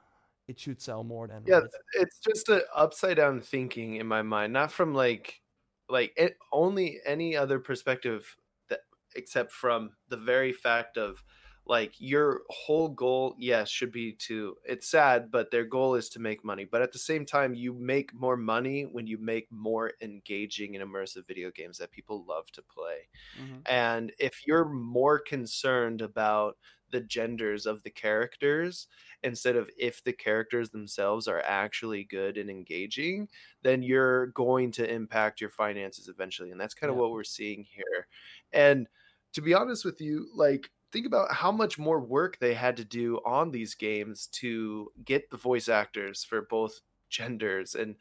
it 0.47 0.59
should 0.59 0.81
sell 0.81 1.03
more 1.03 1.27
than 1.27 1.45
yeah. 1.45 1.61
right? 1.61 1.69
It's 1.93 2.19
just 2.19 2.49
an 2.49 2.61
upside 2.75 3.17
down 3.17 3.41
thinking 3.41 3.95
in 3.95 4.07
my 4.07 4.21
mind, 4.21 4.53
not 4.53 4.71
from 4.71 4.93
like 4.93 5.41
like 5.89 6.13
it, 6.17 6.37
only 6.51 6.99
any 7.05 7.35
other 7.35 7.59
perspective 7.59 8.35
that 8.69 8.81
except 9.15 9.51
from 9.51 9.95
the 10.09 10.17
very 10.17 10.51
fact 10.53 10.97
of 10.97 11.23
like 11.65 11.93
your 11.99 12.43
whole 12.49 12.89
goal 12.89 13.35
yes 13.37 13.69
should 13.69 13.91
be 13.91 14.13
to 14.13 14.55
it's 14.65 14.89
sad 14.89 15.29
but 15.29 15.51
their 15.51 15.65
goal 15.65 15.95
is 15.95 16.07
to 16.09 16.19
make 16.19 16.43
money 16.43 16.63
but 16.63 16.81
at 16.81 16.93
the 16.93 16.99
same 16.99 17.25
time 17.25 17.53
you 17.53 17.73
make 17.73 18.13
more 18.13 18.37
money 18.37 18.83
when 18.85 19.05
you 19.05 19.17
make 19.17 19.51
more 19.51 19.91
engaging 20.01 20.75
and 20.77 20.83
immersive 20.85 21.27
video 21.27 21.51
games 21.51 21.77
that 21.77 21.91
people 21.91 22.23
love 22.25 22.49
to 22.53 22.61
play 22.61 23.09
Mhm. 23.33 23.65
and 23.65 24.13
if 24.19 24.45
you're 24.47 24.65
more 24.69 25.19
concerned 25.19 26.01
about 26.01 26.57
the 26.89 27.01
genders 27.01 27.65
of 27.65 27.83
the 27.83 27.89
characters 27.89 28.87
instead 29.23 29.55
of 29.55 29.69
if 29.77 30.03
the 30.03 30.13
characters 30.13 30.69
themselves 30.69 31.27
are 31.27 31.41
actually 31.41 32.03
good 32.03 32.37
and 32.37 32.49
engaging 32.49 33.27
then 33.61 33.81
you're 33.81 34.27
going 34.27 34.71
to 34.71 34.89
impact 34.91 35.41
your 35.41 35.49
finances 35.49 36.07
eventually 36.07 36.51
and 36.51 36.59
that's 36.59 36.73
kind 36.73 36.91
of 36.91 36.95
Yeah. 36.95 36.97
what 36.97 37.11
we're 37.11 37.23
seeing 37.23 37.63
here 37.63 38.07
and 38.51 38.87
to 39.33 39.41
be 39.41 39.53
honest 39.53 39.85
with 39.85 39.99
you 40.01 40.29
like 40.35 40.71
think 40.91 41.05
about 41.05 41.31
how 41.33 41.51
much 41.51 41.77
more 41.77 41.99
work 41.99 42.39
they 42.39 42.53
had 42.53 42.77
to 42.77 42.85
do 42.85 43.17
on 43.25 43.51
these 43.51 43.75
games 43.75 44.27
to 44.27 44.91
get 45.03 45.29
the 45.29 45.37
voice 45.37 45.67
actors 45.67 46.23
for 46.23 46.41
both 46.43 46.79
genders 47.09 47.75
and 47.75 47.95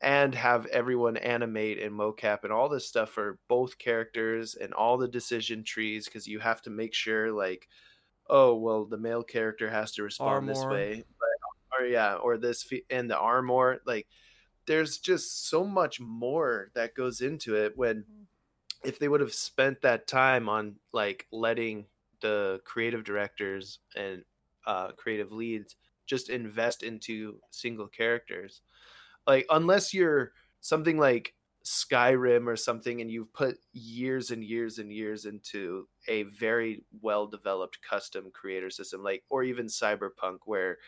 and 0.00 0.34
have 0.34 0.66
everyone 0.66 1.16
animate 1.16 1.78
and 1.80 1.94
mocap 1.94 2.44
and 2.44 2.52
all 2.52 2.68
this 2.68 2.86
stuff 2.86 3.10
for 3.10 3.40
both 3.48 3.78
characters 3.78 4.54
and 4.54 4.74
all 4.74 4.98
the 4.98 5.08
decision 5.08 5.64
trees 5.64 6.04
because 6.06 6.26
you 6.26 6.38
have 6.38 6.60
to 6.62 6.70
make 6.70 6.92
sure 6.94 7.32
like 7.32 7.68
oh 8.28 8.54
well 8.54 8.84
the 8.84 8.98
male 8.98 9.22
character 9.22 9.70
has 9.70 9.92
to 9.92 10.02
respond 10.02 10.48
this 10.48 10.64
way 10.64 11.04
but, 11.18 11.78
or 11.80 11.86
yeah 11.86 12.14
or 12.14 12.36
this 12.36 12.62
fe- 12.62 12.84
and 12.90 13.10
the 13.10 13.18
armor 13.18 13.80
like 13.86 14.06
there's 14.66 14.98
just 14.98 15.48
so 15.48 15.64
much 15.64 16.00
more 16.00 16.70
that 16.74 16.94
goes 16.94 17.20
into 17.20 17.54
it 17.54 17.72
when 17.76 18.04
if 18.84 18.98
they 18.98 19.08
would 19.08 19.20
have 19.20 19.34
spent 19.34 19.82
that 19.82 20.06
time 20.06 20.48
on 20.48 20.76
like 20.92 21.26
letting 21.32 21.86
the 22.20 22.60
creative 22.64 23.04
directors 23.04 23.80
and 23.96 24.22
uh, 24.66 24.88
creative 24.92 25.32
leads 25.32 25.76
just 26.06 26.30
invest 26.30 26.82
into 26.82 27.40
single 27.50 27.88
characters. 27.88 28.62
Like 29.26 29.46
unless 29.50 29.92
you're 29.92 30.32
something 30.60 30.98
like 30.98 31.34
skyrim 31.64 32.46
or 32.46 32.56
something 32.56 33.00
and 33.00 33.10
you've 33.10 33.32
put 33.32 33.58
years 33.72 34.30
and 34.30 34.44
years 34.44 34.78
and 34.78 34.92
years 34.92 35.24
into 35.24 35.88
a 36.08 36.24
very 36.24 36.82
well 37.02 37.26
developed 37.26 37.78
custom 37.82 38.30
creator 38.32 38.70
system 38.70 39.02
like 39.02 39.24
or 39.28 39.42
even 39.42 39.66
cyberpunk 39.66 40.38
where 40.44 40.78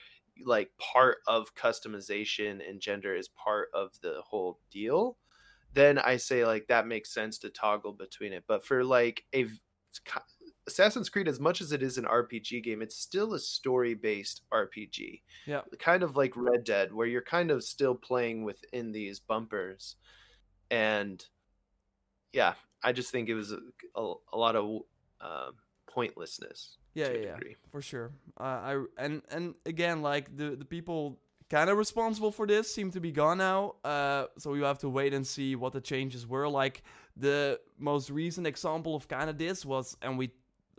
like 0.45 0.71
part 0.79 1.19
of 1.27 1.55
customization 1.55 2.61
and 2.69 2.81
gender 2.81 3.15
is 3.15 3.29
part 3.29 3.69
of 3.75 3.91
the 4.03 4.21
whole 4.25 4.61
deal 4.71 5.17
then 5.75 5.99
I 5.99 6.17
say 6.17 6.45
like 6.47 6.67
that 6.69 6.87
makes 6.87 7.13
sense 7.13 7.39
to 7.39 7.51
toggle 7.51 7.93
between 7.93 8.33
it. 8.33 8.45
But 8.47 8.65
for 8.65 8.85
like 8.85 9.25
a 9.35 9.47
Assassin's 10.67 11.09
Creed, 11.09 11.29
as 11.29 11.41
much 11.41 11.61
as 11.61 11.73
it 11.73 11.83
is 11.83 11.97
an 11.97 12.05
RPG 12.05 12.63
game, 12.63 12.83
it's 12.83 12.97
still 12.97 13.33
a 13.35 13.39
story 13.39 13.95
based 13.95 14.43
RPG. 14.53 15.23
Yeah. 15.47 15.63
Kind 15.79 16.03
of 16.03 16.17
like 16.17 16.33
Red 16.37 16.65
Dead, 16.65 16.93
where 16.93 17.07
you're 17.07 17.23
kind 17.23 17.51
of 17.51 17.65
still 17.65 17.95
playing 17.95 18.45
within 18.45 18.93
these 18.93 19.19
bumpers. 19.19 19.97
And 20.71 21.25
yeah, 22.33 22.55
I 22.83 22.93
just 22.93 23.11
think 23.11 23.29
it 23.29 23.35
was 23.35 23.53
a, 23.53 23.59
a, 23.97 24.15
a 24.33 24.37
lot 24.37 24.57
of 24.57 24.83
uh, 25.21 25.51
pointlessness. 25.87 26.77
Yeah, 26.95 27.07
a 27.07 27.15
yeah, 27.15 27.37
yeah, 27.45 27.55
for 27.71 27.83
sure. 27.83 28.11
Uh, 28.39 28.43
I 28.43 28.85
and 28.97 29.23
and 29.31 29.55
again, 29.67 30.03
like 30.03 30.37
the 30.37 30.57
the 30.57 30.65
people 30.65 31.19
kind 31.51 31.71
of 31.71 31.79
responsible 31.79 32.31
for 32.31 32.47
this 32.47 32.73
seem 32.73 32.91
to 32.93 33.01
be 33.01 33.13
gone 33.13 33.39
now. 33.39 33.75
Uh, 33.85 34.27
so 34.39 34.55
you 34.55 34.65
have 34.65 34.79
to 34.79 34.89
wait 34.89 35.15
and 35.15 35.27
see 35.27 35.57
what 35.57 35.73
the 35.73 35.81
changes 35.81 36.27
were. 36.27 36.49
Like 36.49 36.83
the 37.17 37.59
most 37.79 38.11
recent 38.11 38.47
example 38.47 38.95
of 38.95 39.09
kind 39.09 39.31
of 39.31 39.39
this 39.39 39.65
was, 39.65 39.97
and 40.03 40.19
we, 40.19 40.31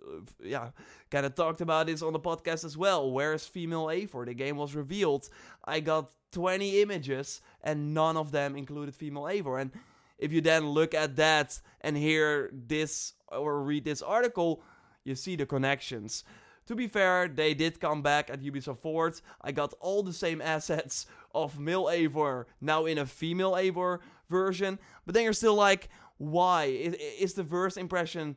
uh, 0.02 0.22
yeah, 0.44 0.70
kind 1.10 1.26
of 1.26 1.36
talked 1.36 1.62
about 1.62 1.88
this 1.88 2.02
on 2.02 2.14
the 2.14 2.20
podcast 2.20 2.64
as 2.66 2.78
well. 2.78 3.12
Where's 3.12 3.46
female 3.48 3.86
Eivor? 3.86 4.26
The 4.26 4.34
game 4.34 4.58
was 4.58 4.76
revealed. 4.76 5.30
I 5.66 5.80
got 5.80 6.12
20 6.32 6.82
images, 6.82 7.42
and 7.64 7.94
none 7.94 8.16
of 8.16 8.32
them 8.32 8.56
included 8.56 8.94
female 8.94 9.24
Eivor. 9.24 9.60
And 9.62 9.72
if 10.20 10.32
you 10.34 10.42
then 10.42 10.68
look 10.68 10.94
at 10.94 11.16
that 11.16 11.60
and 11.82 11.98
hear 11.98 12.52
this 12.54 13.14
or 13.28 13.62
read 13.64 13.86
this 13.86 14.02
article, 14.02 14.62
you 15.04 15.16
see 15.16 15.36
the 15.36 15.46
connections. 15.46 16.24
To 16.68 16.76
be 16.76 16.88
fair, 16.88 17.28
they 17.28 17.56
did 17.56 17.80
come 17.80 18.04
back 18.04 18.30
at 18.30 18.42
Ubisoft 18.42 18.80
Forward. 18.80 19.20
I 19.42 19.52
got 19.52 19.74
all 19.80 20.04
the 20.04 20.14
same 20.14 20.42
assets 20.56 21.08
of 21.34 21.60
male 21.60 21.86
Eivor 21.86 22.46
now 22.62 22.86
in 22.86 22.98
a 22.98 23.06
female 23.06 23.54
Eivor 23.54 24.00
version, 24.30 24.78
but 25.06 25.16
then 25.16 25.24
you're 25.24 25.34
still 25.34 25.56
like, 25.56 25.90
why? 26.18 26.66
Is, 26.66 27.34
the 27.34 27.44
first 27.46 27.78
impression 27.78 28.36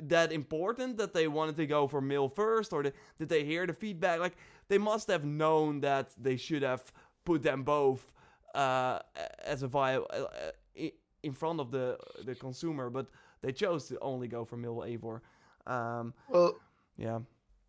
that 0.00 0.32
important 0.32 0.98
that 0.98 1.14
they 1.14 1.26
wanted 1.26 1.56
to 1.56 1.66
go 1.66 1.88
for 1.88 2.00
male 2.00 2.28
first, 2.28 2.72
or 2.72 2.82
did, 2.82 2.94
they 3.18 3.42
hear 3.42 3.66
the 3.66 3.72
feedback? 3.72 4.20
Like, 4.20 4.36
they 4.68 4.78
must 4.78 5.08
have 5.08 5.24
known 5.24 5.80
that 5.80 6.10
they 6.20 6.36
should 6.36 6.62
have 6.62 6.92
put 7.24 7.42
them 7.42 7.62
both 7.62 8.12
uh, 8.54 8.98
as 9.44 9.62
a 9.62 9.68
viable 9.68 10.06
in 11.24 11.32
front 11.32 11.60
of 11.60 11.70
the 11.70 11.98
the 12.24 12.34
consumer, 12.34 12.90
but 12.90 13.06
they 13.42 13.52
chose 13.52 13.88
to 13.88 13.98
only 14.00 14.28
go 14.28 14.44
for 14.44 14.56
male 14.56 14.76
Eivor. 14.86 15.20
Um, 15.66 16.14
Well, 16.28 16.60
yeah. 16.96 17.20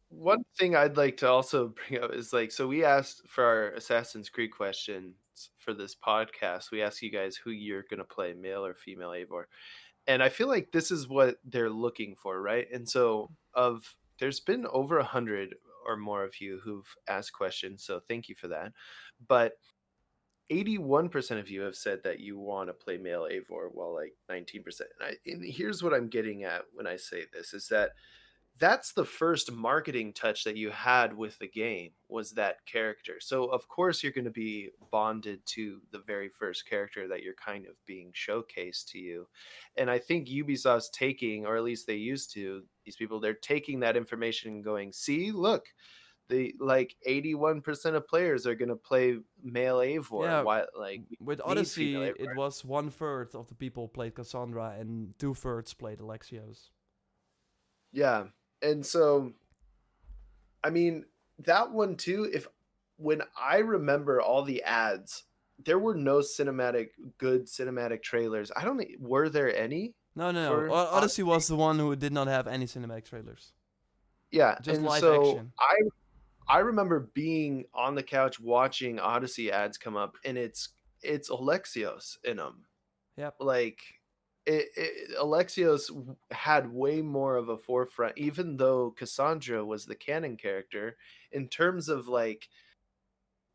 one 0.09 0.43
thing 0.57 0.75
I'd 0.75 0.97
like 0.97 1.17
to 1.17 1.29
also 1.29 1.69
bring 1.89 2.01
up 2.01 2.13
is 2.13 2.33
like, 2.33 2.51
so 2.51 2.67
we 2.67 2.83
asked 2.83 3.23
for 3.27 3.43
our 3.43 3.69
Assassin's 3.71 4.29
Creed 4.29 4.51
questions 4.51 5.15
for 5.57 5.73
this 5.73 5.95
podcast. 5.95 6.71
We 6.71 6.81
asked 6.81 7.01
you 7.01 7.11
guys 7.11 7.35
who 7.35 7.51
you're 7.51 7.83
going 7.89 7.99
to 7.99 8.05
play, 8.05 8.33
male 8.33 8.65
or 8.65 8.73
female 8.75 9.09
Eivor. 9.09 9.45
And 10.07 10.21
I 10.23 10.29
feel 10.29 10.47
like 10.47 10.71
this 10.71 10.91
is 10.91 11.07
what 11.07 11.37
they're 11.43 11.69
looking 11.69 12.15
for, 12.15 12.41
right? 12.41 12.67
And 12.71 12.87
so, 12.87 13.31
of 13.53 13.95
there's 14.19 14.39
been 14.39 14.65
over 14.67 14.99
a 14.99 15.03
hundred 15.03 15.55
or 15.87 15.97
more 15.97 16.23
of 16.23 16.39
you 16.41 16.59
who've 16.63 16.95
asked 17.07 17.33
questions. 17.33 17.83
So, 17.83 17.99
thank 18.07 18.29
you 18.29 18.35
for 18.35 18.47
that. 18.49 18.71
But 19.27 19.53
81% 20.51 21.39
of 21.39 21.49
you 21.49 21.61
have 21.61 21.75
said 21.75 22.03
that 22.03 22.19
you 22.19 22.37
want 22.37 22.69
to 22.69 22.73
play 22.73 22.97
male 22.97 23.27
Eivor, 23.31 23.69
while 23.71 23.93
like 23.93 24.13
19%. 24.29 24.63
And, 24.99 25.17
and 25.25 25.43
here's 25.43 25.81
what 25.81 25.93
I'm 25.93 26.07
getting 26.07 26.43
at 26.43 26.63
when 26.73 26.87
I 26.87 26.97
say 26.97 27.23
this 27.33 27.53
is 27.53 27.67
that 27.69 27.91
that's 28.57 28.93
the 28.93 29.05
first 29.05 29.51
marketing 29.51 30.13
touch 30.13 30.45
that 30.45 30.55
you 30.55 30.69
had 30.69 31.17
with 31.17 31.37
the 31.39 31.47
game 31.47 31.91
was 32.07 32.31
that 32.31 32.65
character. 32.65 33.15
So 33.19 33.45
of 33.45 33.67
course 33.67 34.01
you're 34.01 34.13
going 34.13 34.25
to 34.25 34.31
be 34.31 34.69
bonded 34.91 35.41
to 35.47 35.81
the 35.91 35.99
very 35.99 36.29
first 36.29 36.67
character 36.69 37.07
that 37.07 37.21
you're 37.21 37.33
kind 37.33 37.65
of 37.65 37.73
being 37.85 38.13
showcased 38.13 38.85
to 38.91 38.99
you. 38.99 39.27
And 39.75 39.91
I 39.91 39.99
think 39.99 40.29
Ubisoft's 40.29 40.89
taking 40.89 41.45
or 41.45 41.57
at 41.57 41.63
least 41.63 41.85
they 41.85 41.95
used 41.95 42.31
to 42.35 42.63
these 42.85 42.95
people 42.95 43.19
they're 43.19 43.33
taking 43.33 43.81
that 43.81 43.97
information 43.97 44.53
and 44.53 44.63
going, 44.63 44.93
"See, 44.93 45.31
look, 45.31 45.65
the 46.29 46.55
like 46.59 46.95
81% 47.07 47.95
of 47.95 48.07
players 48.07 48.47
are 48.47 48.55
going 48.55 48.69
to 48.69 48.75
play 48.75 49.17
male 49.43 49.77
Eivor. 49.77 50.23
Yeah. 50.23 50.41
Why 50.41 50.63
like 50.77 51.01
With 51.19 51.41
Odyssey, 51.43 51.95
it 51.95 52.35
was 52.35 52.65
one 52.65 52.89
third 52.89 53.35
of 53.35 53.47
the 53.47 53.55
people 53.55 53.87
played 53.87 54.15
Cassandra 54.15 54.75
and 54.79 55.13
two 55.19 55.33
thirds 55.33 55.73
played 55.73 55.99
Alexios. 55.99 56.69
Yeah. 57.91 58.25
and 58.61 58.85
so, 58.85 59.33
I 60.63 60.69
mean, 60.69 61.05
that 61.45 61.71
one 61.71 61.95
too. 61.95 62.29
If 62.33 62.47
when 62.97 63.21
I 63.39 63.57
remember 63.57 64.21
all 64.21 64.43
the 64.43 64.63
ads, 64.63 65.23
there 65.63 65.79
were 65.79 65.95
no 65.95 66.17
cinematic, 66.19 66.89
good 67.17 67.45
cinematic 67.45 68.01
trailers. 68.01 68.51
I 68.55 68.65
don't. 68.65 68.83
Were 68.99 69.29
there 69.29 69.55
any? 69.55 69.93
No, 70.15 70.31
no, 70.31 70.49
For 70.49 70.67
no. 70.67 70.73
Odyssey 70.73 71.23
was 71.23 71.47
the 71.47 71.55
one 71.55 71.77
who 71.77 71.95
did 71.95 72.13
not 72.13 72.27
have 72.27 72.47
any 72.47 72.65
cinematic 72.65 73.05
trailers. 73.05 73.51
Yeah, 74.31 74.57
Just 74.61 74.77
and 74.77 74.85
live 74.85 74.99
so 75.01 75.31
action. 75.31 75.51
I 75.59 75.75
I 76.47 76.59
remember 76.59 77.11
being 77.13 77.65
on 77.73 77.95
the 77.95 78.03
couch 78.03 78.39
watching 78.39 78.99
Odyssey 78.99 79.51
ads 79.51 79.77
come 79.77 79.95
up, 79.95 80.15
and 80.23 80.37
it's 80.37 80.69
it's 81.01 81.29
Alexios 81.29 82.17
in 82.23 82.37
them. 82.37 82.65
Yep. 83.17 83.35
Like 83.39 83.79
it, 84.45 84.67
it, 84.75 85.17
Alexios 85.17 85.89
had 86.31 86.71
way 86.71 87.01
more 87.01 87.35
of 87.35 87.49
a 87.49 87.57
forefront, 87.57 88.17
even 88.17 88.57
though 88.57 88.91
Cassandra 88.91 89.65
was 89.65 89.85
the 89.85 89.95
canon 89.95 90.37
character 90.37 90.97
in 91.31 91.47
terms 91.47 91.89
of 91.89 92.07
like 92.07 92.47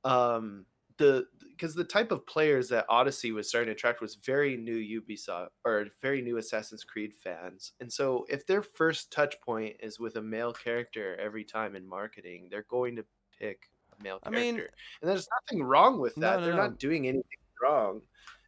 um 0.03 0.65
the 0.97 1.27
because 1.61 1.75
the 1.75 1.85
type 1.85 2.11
of 2.11 2.27
players 2.27 2.71
that 2.71 2.87
Odyssey 2.89 3.33
was 3.33 3.47
starting 3.47 3.67
to 3.67 3.73
attract 3.73 4.01
was 4.01 4.15
very 4.15 4.57
new 4.57 5.03
Ubisoft 5.03 5.49
or 5.67 5.89
very 6.01 6.23
new 6.23 6.39
Assassin's 6.39 6.85
Creed 6.85 7.13
fans. 7.13 7.73
And 7.81 7.93
so 7.93 8.25
if 8.31 8.47
their 8.47 8.63
first 8.63 9.13
touch 9.13 9.39
point 9.43 9.77
is 9.81 10.01
with 10.01 10.17
a 10.17 10.23
male 10.23 10.55
character 10.55 11.19
every 11.21 11.45
time 11.45 11.77
in 11.77 11.87
marketing, 11.87 12.49
they're 12.51 12.65
going 12.71 12.97
to 12.97 13.05
pick 13.39 13.69
a 13.99 14.03
male 14.03 14.21
character. 14.21 14.39
I 14.39 14.43
mean- 14.43 14.61
and 15.03 15.11
there's 15.11 15.29
nothing 15.43 15.63
wrong 15.63 16.01
with 16.01 16.15
that. 16.15 16.41
no, 16.41 16.45
they're 16.47 16.55
no. 16.55 16.63
not 16.63 16.79
doing 16.79 17.07
anything 17.07 17.25
wrong. 17.63 18.01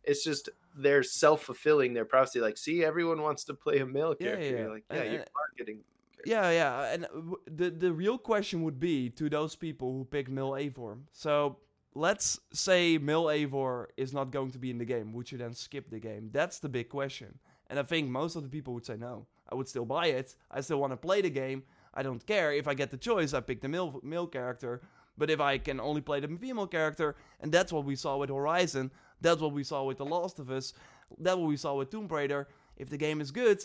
It's 0.04 0.24
just 0.24 0.48
they're 0.74 1.02
self-fulfilling 1.02 1.92
their 1.92 2.06
prophecy 2.06 2.40
like 2.40 2.56
see 2.56 2.82
everyone 2.82 3.20
wants 3.20 3.44
to 3.44 3.52
play 3.52 3.80
a 3.80 3.86
male 3.86 4.14
character 4.14 4.42
yeah, 4.42 4.50
You're 4.50 4.58
yeah. 4.68 4.72
like 4.72 4.84
yeah 4.90 4.96
And- 5.00 5.12
you're 5.12 5.24
marketing 5.36 5.80
Yeah, 6.24 6.50
yeah, 6.50 6.94
and 6.94 7.06
the 7.46 7.68
the 7.70 7.92
real 7.92 8.16
question 8.16 8.62
would 8.62 8.80
be 8.80 9.10
to 9.10 9.28
those 9.28 9.54
people 9.54 9.92
who 9.92 10.04
pick 10.06 10.30
Mil 10.30 10.52
Eivor. 10.52 10.96
So 11.12 11.58
let's 11.94 12.40
say 12.52 12.98
Mil 12.98 13.24
Eivor 13.24 13.86
is 13.96 14.12
not 14.12 14.30
going 14.30 14.50
to 14.52 14.58
be 14.58 14.70
in 14.70 14.78
the 14.78 14.84
game. 14.84 15.12
Would 15.12 15.30
you 15.30 15.38
then 15.38 15.54
skip 15.54 15.90
the 15.90 16.00
game? 16.00 16.30
That's 16.32 16.58
the 16.58 16.68
big 16.68 16.88
question. 16.88 17.38
And 17.68 17.78
I 17.78 17.82
think 17.82 18.08
most 18.08 18.36
of 18.36 18.42
the 18.42 18.48
people 18.48 18.74
would 18.74 18.86
say 18.86 18.96
no. 18.96 19.26
I 19.50 19.54
would 19.54 19.68
still 19.68 19.84
buy 19.84 20.06
it. 20.06 20.34
I 20.50 20.60
still 20.60 20.80
want 20.80 20.92
to 20.92 20.96
play 20.96 21.20
the 21.20 21.30
game. 21.30 21.62
I 21.94 22.02
don't 22.02 22.24
care 22.26 22.52
if 22.52 22.66
I 22.66 22.74
get 22.74 22.90
the 22.90 22.96
choice. 22.96 23.34
I 23.34 23.40
pick 23.40 23.60
the 23.60 23.68
male 23.68 24.00
male 24.02 24.26
character. 24.26 24.82
But 25.18 25.30
if 25.30 25.40
I 25.40 25.58
can 25.58 25.78
only 25.78 26.00
play 26.00 26.20
the 26.20 26.28
female 26.28 26.66
character, 26.66 27.16
and 27.40 27.52
that's 27.52 27.72
what 27.72 27.84
we 27.84 27.96
saw 27.96 28.16
with 28.16 28.30
Horizon, 28.30 28.90
that's 29.20 29.40
what 29.40 29.52
we 29.52 29.62
saw 29.62 29.84
with 29.84 29.98
The 29.98 30.06
Last 30.06 30.38
of 30.38 30.50
Us, 30.50 30.72
that's 31.18 31.36
what 31.36 31.48
we 31.48 31.56
saw 31.56 31.74
with 31.74 31.90
Tomb 31.90 32.08
Raider. 32.08 32.48
If 32.76 32.88
the 32.88 32.96
game 32.96 33.20
is 33.20 33.30
good, 33.30 33.62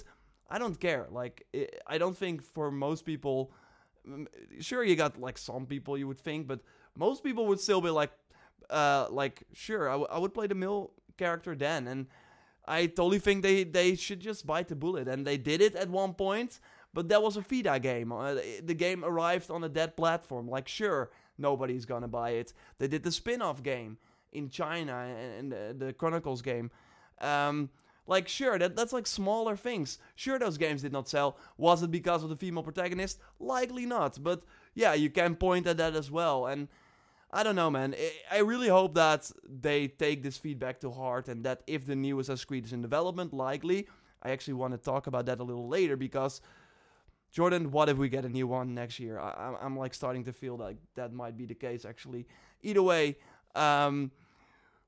I 0.50 0.60
don't 0.60 0.80
care. 0.80 1.08
Like, 1.10 1.46
i 1.88 1.98
don't 1.98 2.18
think 2.18 2.44
for 2.44 2.70
most 2.70 3.06
people, 3.06 3.52
sure, 4.60 4.84
you 4.84 4.96
got 4.96 5.20
like 5.20 5.38
some 5.38 5.66
people 5.66 5.98
you 5.98 6.08
would 6.08 6.20
think, 6.20 6.48
but 6.48 6.60
most 6.98 7.24
people 7.24 7.46
would 7.48 7.60
still 7.60 7.82
be 7.82 7.90
like, 7.90 8.12
uh, 8.70 9.08
like, 9.10 9.44
sure, 9.54 9.88
I, 9.88 9.94
w- 9.94 10.08
I 10.12 10.18
would 10.20 10.34
play 10.34 10.48
the 10.48 10.56
male 10.56 10.92
character 11.18 11.56
then. 11.56 11.88
And 11.88 12.08
I 12.68 12.88
totally 12.88 13.20
think 13.20 13.44
they, 13.44 13.64
they 13.64 13.96
should 13.96 14.20
just 14.20 14.46
bite 14.46 14.68
the 14.68 14.76
bullet. 14.76 15.08
And 15.08 15.26
they 15.26 15.38
did 15.38 15.62
it 15.62 15.76
at 15.76 15.90
one 15.90 16.14
point, 16.14 16.60
but 16.94 17.08
that 17.10 17.22
was 17.22 17.38
a 17.38 17.42
Vita 17.42 17.80
game. 17.80 18.12
Uh, 18.12 18.36
the 18.64 18.74
game 18.74 19.06
arrived 19.06 19.50
on 19.52 19.64
a 19.64 19.70
dead 19.70 19.96
platform. 19.96 20.50
Like, 20.50 20.68
sure, 20.68 21.12
nobody's 21.38 21.86
gonna 21.86 22.08
buy 22.08 22.32
it. 22.32 22.54
They 22.80 22.88
did 22.88 23.04
the 23.04 23.12
spin 23.12 23.42
off 23.42 23.64
game 23.64 23.98
in 24.34 24.50
China 24.50 24.94
and, 24.94 25.52
and 25.52 25.80
the, 25.80 25.86
the 25.86 25.94
Chronicles 25.94 26.42
game. 26.42 26.72
Um, 27.22 27.70
like, 28.06 28.28
sure, 28.28 28.58
that, 28.58 28.76
that's 28.76 28.94
like 28.94 29.06
smaller 29.06 29.56
things. 29.56 30.00
Sure, 30.16 30.40
those 30.40 30.58
games 30.58 30.82
did 30.82 30.94
not 30.94 31.10
sell. 31.10 31.38
Was 31.58 31.84
it 31.84 31.92
because 31.92 32.24
of 32.24 32.30
the 32.30 32.36
female 32.36 32.64
protagonist? 32.64 33.20
Likely 33.40 33.86
not. 33.86 34.22
But 34.22 34.44
yeah, 34.76 34.94
you 34.94 35.10
can 35.10 35.36
point 35.36 35.68
at 35.68 35.78
that 35.78 35.96
as 35.96 36.10
well. 36.10 36.46
And 36.46 36.68
I 37.32 37.44
don't 37.44 37.56
know, 37.56 37.70
man. 37.70 37.94
I- 38.32 38.40
really 38.40 38.70
hope 38.70 38.96
that 38.96 39.30
they 39.44 39.88
take 39.88 40.24
this 40.24 40.38
feedback 40.38 40.80
to 40.82 40.92
heart 40.92 41.28
and 41.28 41.44
that 41.44 41.62
if 41.68 41.86
the 41.86 41.96
new 41.96 42.20
Assassin's 42.20 42.46
Creed 42.46 42.66
is 42.66 42.74
in 42.74 42.82
development, 42.82 43.34
likely, 43.34 43.88
I 44.24 44.32
actually 44.32 44.54
want 44.54 44.74
to 44.74 44.78
talk 44.78 45.08
about 45.08 45.26
that 45.26 45.40
a 45.40 45.44
little 45.44 45.68
later 45.68 45.98
because, 45.98 46.42
Jordan, 47.32 47.72
what 47.72 47.90
if 47.90 47.98
we 47.98 48.08
get 48.08 48.24
a 48.24 48.30
new 48.30 48.48
one 48.48 48.74
next 48.74 49.00
year? 49.00 49.20
I, 49.20 49.34
I'm, 49.38 49.56
I'm 49.62 49.78
like 49.78 49.94
starting 49.94 50.24
to 50.26 50.34
feel 50.34 50.56
like 50.56 50.78
that 50.96 51.14
might 51.14 51.38
be 51.38 51.46
the 51.46 51.56
case 51.56 51.84
actually. 51.84 52.26
Either 52.62 52.82
way, 52.82 53.18
um, 53.56 54.12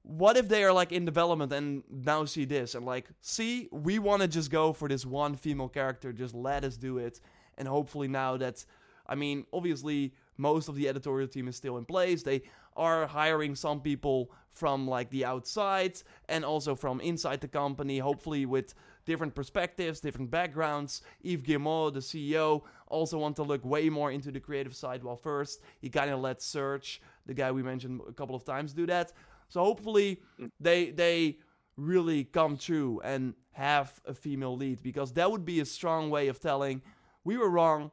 what 0.03 0.37
if 0.37 0.47
they 0.47 0.63
are 0.63 0.71
like 0.71 0.93
in 0.93 1.03
development 1.03 1.51
and 1.51 1.83
now 1.89 2.23
see 2.23 2.45
this 2.45 2.73
and 2.73 2.85
like, 2.85 3.09
see, 3.21 3.67
we 3.71 3.99
want 3.99 4.21
to 4.21 4.27
just 4.27 4.49
go 4.49 4.71
for 4.71 4.87
this 4.87 5.05
one 5.05 5.35
female 5.35 5.69
character, 5.69 6.13
just 6.13 6.33
let 6.33 6.63
us 6.63 6.77
do 6.77 6.97
it. 6.99 7.19
And 7.57 7.67
hopefully 7.67 8.07
now 8.07 8.37
that, 8.37 8.65
I 9.05 9.15
mean, 9.15 9.45
obviously 9.51 10.13
most 10.39 10.69
of 10.69 10.75
the 10.75 10.87
editorial 10.87 11.27
team 11.27 11.47
is 11.47 11.55
still 11.55 11.77
in 11.77 11.85
place. 11.85 12.23
They 12.23 12.41
are 12.75 13.05
hiring 13.05 13.55
some 13.55 13.81
people 13.81 14.31
from 14.51 14.87
like 14.87 15.09
the 15.09 15.25
outside 15.25 16.01
and 16.29 16.45
also 16.45 16.75
from 16.75 17.01
inside 17.01 17.41
the 17.41 17.47
company, 17.47 17.99
hopefully 17.99 18.45
with 18.45 18.73
different 19.05 19.35
perspectives, 19.35 19.99
different 19.99 20.31
backgrounds. 20.31 21.01
Yves 21.23 21.43
Guillemot, 21.43 21.93
the 21.93 21.99
CEO, 21.99 22.63
also 22.87 23.17
want 23.17 23.35
to 23.35 23.43
look 23.43 23.63
way 23.65 23.89
more 23.89 24.11
into 24.11 24.31
the 24.31 24.39
creative 24.39 24.75
side. 24.75 25.03
While 25.03 25.17
first 25.17 25.61
he 25.81 25.89
kind 25.89 26.09
of 26.09 26.21
let 26.21 26.41
Serge, 26.41 27.01
the 27.25 27.33
guy 27.33 27.51
we 27.51 27.61
mentioned 27.61 28.01
a 28.07 28.13
couple 28.13 28.35
of 28.35 28.45
times, 28.45 28.73
do 28.73 28.85
that. 28.87 29.11
So 29.49 29.63
hopefully 29.63 30.21
they 30.59 30.91
they 30.91 31.39
really 31.75 32.23
come 32.23 32.57
true 32.57 33.01
and 33.03 33.33
have 33.51 33.99
a 34.05 34.13
female 34.13 34.55
lead 34.55 34.81
because 34.83 35.11
that 35.13 35.29
would 35.29 35.45
be 35.45 35.59
a 35.59 35.65
strong 35.65 36.09
way 36.09 36.27
of 36.27 36.39
telling 36.39 36.81
we 37.23 37.37
were 37.37 37.49
wrong. 37.49 37.91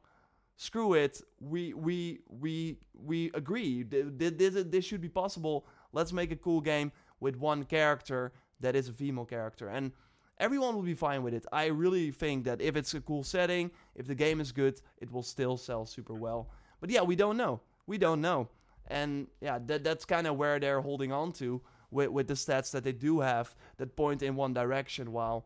Screw 0.57 0.93
it. 0.95 1.21
We 1.39 1.73
we 1.73 2.21
we 2.27 2.77
we 2.93 3.31
agree. 3.33 3.83
Th- 3.83 4.07
th- 4.17 4.37
This 4.37 4.63
this 4.67 4.85
should 4.85 5.01
be 5.01 5.09
possible. 5.09 5.65
Let's 5.93 6.11
make 6.11 6.31
a 6.31 6.35
cool 6.35 6.61
game 6.61 6.91
with 7.19 7.37
one 7.37 7.63
character 7.63 8.33
that 8.59 8.75
is 8.75 8.89
a 8.89 8.93
female 8.93 9.25
character 9.25 9.69
and 9.69 9.91
everyone 10.39 10.75
will 10.75 10.83
be 10.83 10.93
fine 10.95 11.23
with 11.23 11.33
it. 11.33 11.45
I 11.51 11.67
really 11.67 12.11
think 12.11 12.45
that 12.45 12.61
if 12.61 12.75
it's 12.75 12.93
a 12.93 13.01
cool 13.01 13.23
setting, 13.23 13.71
if 13.95 14.07
the 14.07 14.15
game 14.15 14.39
is 14.41 14.51
good, 14.51 14.81
it 14.99 15.11
will 15.11 15.23
still 15.23 15.57
sell 15.57 15.85
super 15.85 16.13
well. 16.13 16.49
But 16.81 16.89
yeah, 16.89 17.01
we 17.01 17.15
don't 17.15 17.37
know. 17.37 17.61
We 17.87 17.97
don't 17.97 18.21
know. 18.21 18.49
And 18.87 19.27
yeah, 19.41 19.59
that 19.67 19.83
that's 19.83 20.05
kind 20.05 20.27
of 20.27 20.37
where 20.37 20.59
they're 20.59 20.81
holding 20.81 21.11
on 21.11 21.31
to 21.33 21.61
with, 21.91 22.09
with 22.09 22.27
the 22.27 22.35
stats 22.35 22.71
that 22.71 22.83
they 22.83 22.93
do 22.93 23.19
have 23.19 23.55
that 23.77 23.95
point 23.95 24.21
in 24.23 24.35
one 24.35 24.53
direction. 24.53 25.11
While 25.11 25.45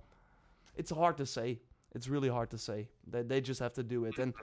it's 0.75 0.91
hard 0.91 1.17
to 1.17 1.25
say, 1.25 1.59
it's 1.93 2.07
really 2.07 2.29
hard 2.29 2.49
to 2.51 2.57
say. 2.57 2.89
They 3.07 3.23
they 3.23 3.41
just 3.41 3.59
have 3.59 3.73
to 3.73 3.83
do 3.83 4.05
it. 4.05 4.19
And 4.19 4.33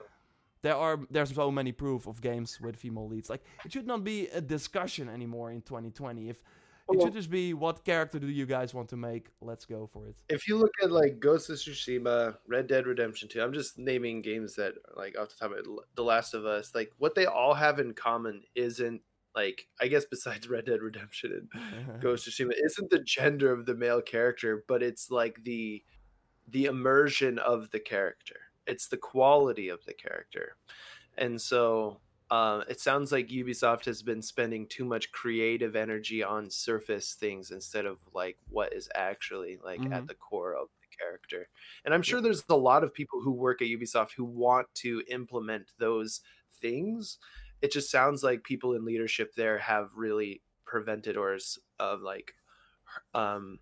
there 0.61 0.75
are 0.75 0.99
there's 1.09 1.33
so 1.33 1.51
many 1.51 1.71
proof 1.71 2.07
of 2.07 2.21
games 2.21 2.59
with 2.61 2.75
female 2.75 3.07
leads. 3.07 3.29
Like 3.29 3.43
it 3.65 3.71
should 3.71 3.87
not 3.87 4.03
be 4.03 4.27
a 4.27 4.41
discussion 4.41 5.09
anymore 5.09 5.51
in 5.51 5.61
2020. 5.61 6.29
If 6.29 6.41
it 6.91 7.01
should 7.01 7.13
just 7.13 7.29
be 7.29 7.53
what 7.53 7.85
character 7.85 8.17
do 8.19 8.27
you 8.27 8.45
guys 8.45 8.73
want 8.73 8.89
to 8.89 8.97
make? 8.97 9.27
Let's 9.41 9.65
go 9.65 9.87
for 9.91 10.07
it. 10.07 10.15
if 10.27 10.47
you 10.47 10.57
look 10.57 10.71
at 10.83 10.91
like 10.91 11.19
Ghost 11.19 11.49
of 11.49 11.57
Tsushima, 11.57 12.37
Red 12.47 12.67
Dead 12.67 12.87
Redemption 12.87 13.29
2, 13.29 13.41
I'm 13.41 13.53
just 13.53 13.77
naming 13.77 14.21
games 14.21 14.55
that 14.55 14.73
like 14.95 15.17
off 15.17 15.29
the 15.29 15.35
top 15.35 15.57
of 15.57 15.65
The 15.95 16.03
Last 16.03 16.33
of 16.33 16.45
Us, 16.45 16.71
like 16.73 16.91
what 16.97 17.13
they 17.15 17.25
all 17.25 17.53
have 17.53 17.79
in 17.79 17.93
common 17.93 18.41
isn't 18.55 19.01
like 19.35 19.67
I 19.79 19.87
guess 19.87 20.05
besides 20.05 20.49
Red 20.55 20.65
Dead 20.65 20.81
Redemption 20.81 21.47
and 21.53 22.01
Ghost 22.01 22.27
of 22.27 22.33
Tsushima 22.33 22.53
isn't 22.65 22.89
the 22.89 23.03
gender 23.03 23.51
of 23.53 23.65
the 23.65 23.75
male 23.75 24.01
character, 24.01 24.63
but 24.67 24.81
it's 24.81 25.11
like 25.11 25.43
the 25.43 25.83
the 26.47 26.65
immersion 26.65 27.37
of 27.37 27.69
the 27.69 27.79
character. 27.79 28.37
It's 28.69 28.87
the 28.87 28.97
quality 28.97 29.69
of 29.69 29.85
the 29.85 29.93
character. 29.93 30.57
And 31.17 31.41
so 31.41 32.01
uh, 32.29 32.63
it 32.69 32.79
sounds 32.79 33.11
like 33.11 33.27
Ubisoft 33.27 33.85
has 33.85 34.03
been 34.03 34.21
spending 34.21 34.67
too 34.67 34.85
much 34.85 35.11
creative 35.11 35.75
energy 35.75 36.23
on 36.23 36.49
surface 36.49 37.15
things 37.15 37.51
instead 37.51 37.85
of 37.85 37.99
like 38.13 38.37
what 38.49 38.73
is 38.73 38.89
actually 38.95 39.57
like 39.63 39.81
Mhm. 39.81 39.91
at 39.91 40.07
the 40.07 40.15
core 40.15 40.53
of 40.55 40.69
the 40.81 40.87
character. 40.97 41.49
And 41.85 41.93
I'm 41.93 42.03
sure 42.03 42.21
there's 42.21 42.43
a 42.49 42.55
lot 42.55 42.83
of 42.83 42.93
people 42.93 43.21
who 43.21 43.31
work 43.31 43.61
at 43.61 43.67
Ubisoft 43.67 44.13
who 44.13 44.25
want 44.25 44.73
to 44.75 45.03
implement 45.09 45.73
those 45.79 46.21
things. 46.53 47.17
It 47.61 47.71
just 47.71 47.91
sounds 47.91 48.23
like 48.23 48.43
people 48.43 48.75
in 48.75 48.85
leadership 48.85 49.33
there 49.35 49.57
have 49.59 49.91
really 49.95 50.43
prevented 50.65 51.17
or 51.17 51.37
of 51.79 52.01
like 52.01 52.35
um 53.13 53.59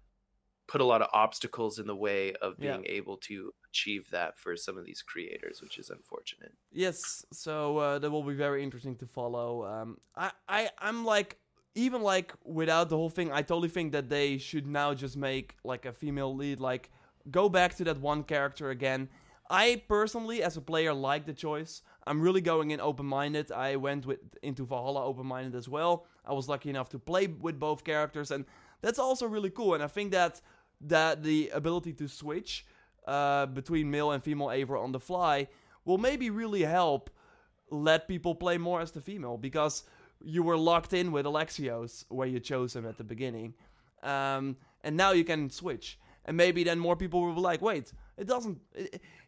put 0.67 0.81
a 0.81 0.85
lot 0.85 1.01
of 1.01 1.09
obstacles 1.13 1.79
in 1.79 1.87
the 1.87 1.95
way 1.95 2.33
of 2.35 2.59
Yeah. 2.59 2.61
being 2.61 2.85
able 2.87 3.17
to 3.17 3.53
achieve 3.77 4.09
that 4.11 4.37
for 4.37 4.55
some 4.55 4.77
of 4.77 4.85
these 4.85 5.01
creators, 5.01 5.61
which 5.61 5.77
is 5.77 5.89
unfortunate. 5.89 6.53
Yes, 6.71 7.25
so 7.31 7.77
uh, 7.77 7.99
that 7.99 8.09
will 8.09 8.23
be 8.23 8.33
very 8.33 8.63
interesting 8.63 8.95
to 8.97 9.05
follow. 9.05 9.65
Um, 9.65 9.97
I, 10.15 10.31
I, 10.49 10.69
I'm 10.79 11.05
like, 11.05 11.37
even 11.75 12.01
like 12.01 12.33
without 12.43 12.89
the 12.89 12.97
whole 12.97 13.09
thing, 13.09 13.31
I 13.31 13.41
totally 13.43 13.69
think 13.69 13.91
that 13.91 14.09
they 14.09 14.37
should 14.37 14.65
now 14.65 14.93
just 14.93 15.15
make 15.15 15.55
like 15.63 15.85
a 15.85 15.93
female 15.93 16.35
lead, 16.35 16.59
like 16.59 16.89
go 17.29 17.49
back 17.49 17.75
to 17.77 17.83
that 17.83 17.99
one 17.99 18.23
character 18.23 18.71
again. 18.71 19.09
I 19.49 19.81
personally, 19.87 20.43
as 20.43 20.57
a 20.57 20.61
player, 20.61 20.93
like 20.93 21.25
the 21.25 21.33
choice. 21.33 21.81
I'm 22.05 22.19
really 22.21 22.41
going 22.41 22.71
in 22.71 22.79
open-minded. 22.81 23.51
I 23.51 23.75
went 23.77 24.05
with 24.05 24.19
into 24.41 24.65
Valhalla 24.65 25.05
open-minded 25.05 25.55
as 25.55 25.69
well. 25.69 26.05
I 26.25 26.33
was 26.33 26.49
lucky 26.49 26.69
enough 26.69 26.89
to 26.89 26.99
play 26.99 27.27
with 27.27 27.57
both 27.59 27.83
characters, 27.83 28.31
and 28.31 28.45
that's 28.81 28.99
also 28.99 29.25
really 29.27 29.49
cool. 29.49 29.73
And 29.75 29.83
I 29.83 29.87
think 29.87 30.11
that 30.11 30.41
that 30.81 31.23
the 31.23 31.49
ability 31.53 31.93
to 31.93 32.07
switch 32.07 32.65
uh, 33.07 33.47
between 33.47 33.89
male 33.89 34.11
and 34.11 34.23
female 34.23 34.47
Eivor 34.47 34.79
on 34.81 34.91
the 34.91 34.99
fly 34.99 35.47
will 35.85 35.97
maybe 35.97 36.29
really 36.29 36.63
help 36.63 37.09
let 37.69 38.07
people 38.07 38.35
play 38.35 38.57
more 38.57 38.81
as 38.81 38.91
the 38.91 39.01
female 39.01 39.37
because 39.37 39.83
you 40.23 40.43
were 40.43 40.57
locked 40.57 40.93
in 40.93 41.11
with 41.11 41.25
Alexios 41.25 42.05
where 42.09 42.27
you 42.27 42.39
chose 42.39 42.75
him 42.75 42.85
at 42.85 42.97
the 42.97 43.03
beginning. 43.03 43.53
Um, 44.03 44.57
and 44.83 44.95
now 44.95 45.11
you 45.11 45.23
can 45.23 45.49
switch. 45.49 45.99
And 46.25 46.35
maybe 46.35 46.63
then 46.63 46.77
more 46.77 46.95
people 46.95 47.21
will 47.21 47.33
be 47.33 47.41
like, 47.41 47.61
wait, 47.61 47.91
it 48.17 48.27
doesn't. 48.27 48.59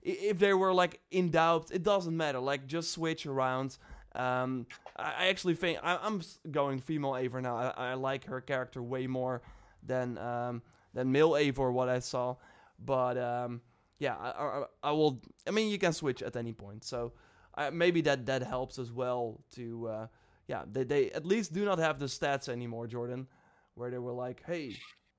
If 0.01 0.39
they 0.39 0.53
were 0.53 0.73
like 0.73 0.99
in 1.11 1.31
doubt, 1.31 1.71
it 1.71 1.83
doesn't 1.83 2.15
matter. 2.15 2.39
Like 2.39 2.67
just 2.67 2.91
switch 2.91 3.25
around. 3.25 3.77
Um, 4.15 4.65
I 4.97 5.27
actually 5.27 5.55
think 5.55 5.79
I, 5.81 6.05
am 6.05 6.21
going 6.51 6.79
female 6.79 7.11
Eivor 7.11 7.41
now. 7.41 7.55
I, 7.55 7.91
I, 7.91 7.93
like 7.93 8.25
her 8.25 8.41
character 8.41 8.81
way 8.81 9.07
more 9.07 9.41
than 9.85 10.17
um, 10.17 10.61
than 10.93 11.11
male 11.11 11.31
Eivor. 11.31 11.71
What 11.71 11.89
I 11.89 11.99
saw, 11.99 12.35
but 12.83 13.17
um, 13.17 13.61
yeah, 13.99 14.15
I, 14.15 14.29
I, 14.29 14.63
I, 14.83 14.91
will. 14.91 15.21
I 15.47 15.51
mean, 15.51 15.69
you 15.69 15.77
can 15.77 15.93
switch 15.93 16.21
at 16.23 16.35
any 16.35 16.53
point, 16.53 16.83
so 16.83 17.13
uh, 17.57 17.69
maybe 17.71 18.01
that 18.01 18.25
that 18.25 18.43
helps 18.43 18.79
as 18.79 18.91
well. 18.91 19.41
To 19.55 19.87
uh, 19.87 20.07
yeah, 20.47 20.63
they 20.71 20.83
they 20.83 21.11
at 21.11 21.25
least 21.25 21.53
do 21.53 21.65
not 21.65 21.79
have 21.79 21.99
the 21.99 22.05
stats 22.05 22.47
anymore, 22.47 22.87
Jordan, 22.87 23.27
where 23.75 23.91
they 23.91 23.99
were 23.99 24.13
like, 24.13 24.41
hey, 24.45 24.75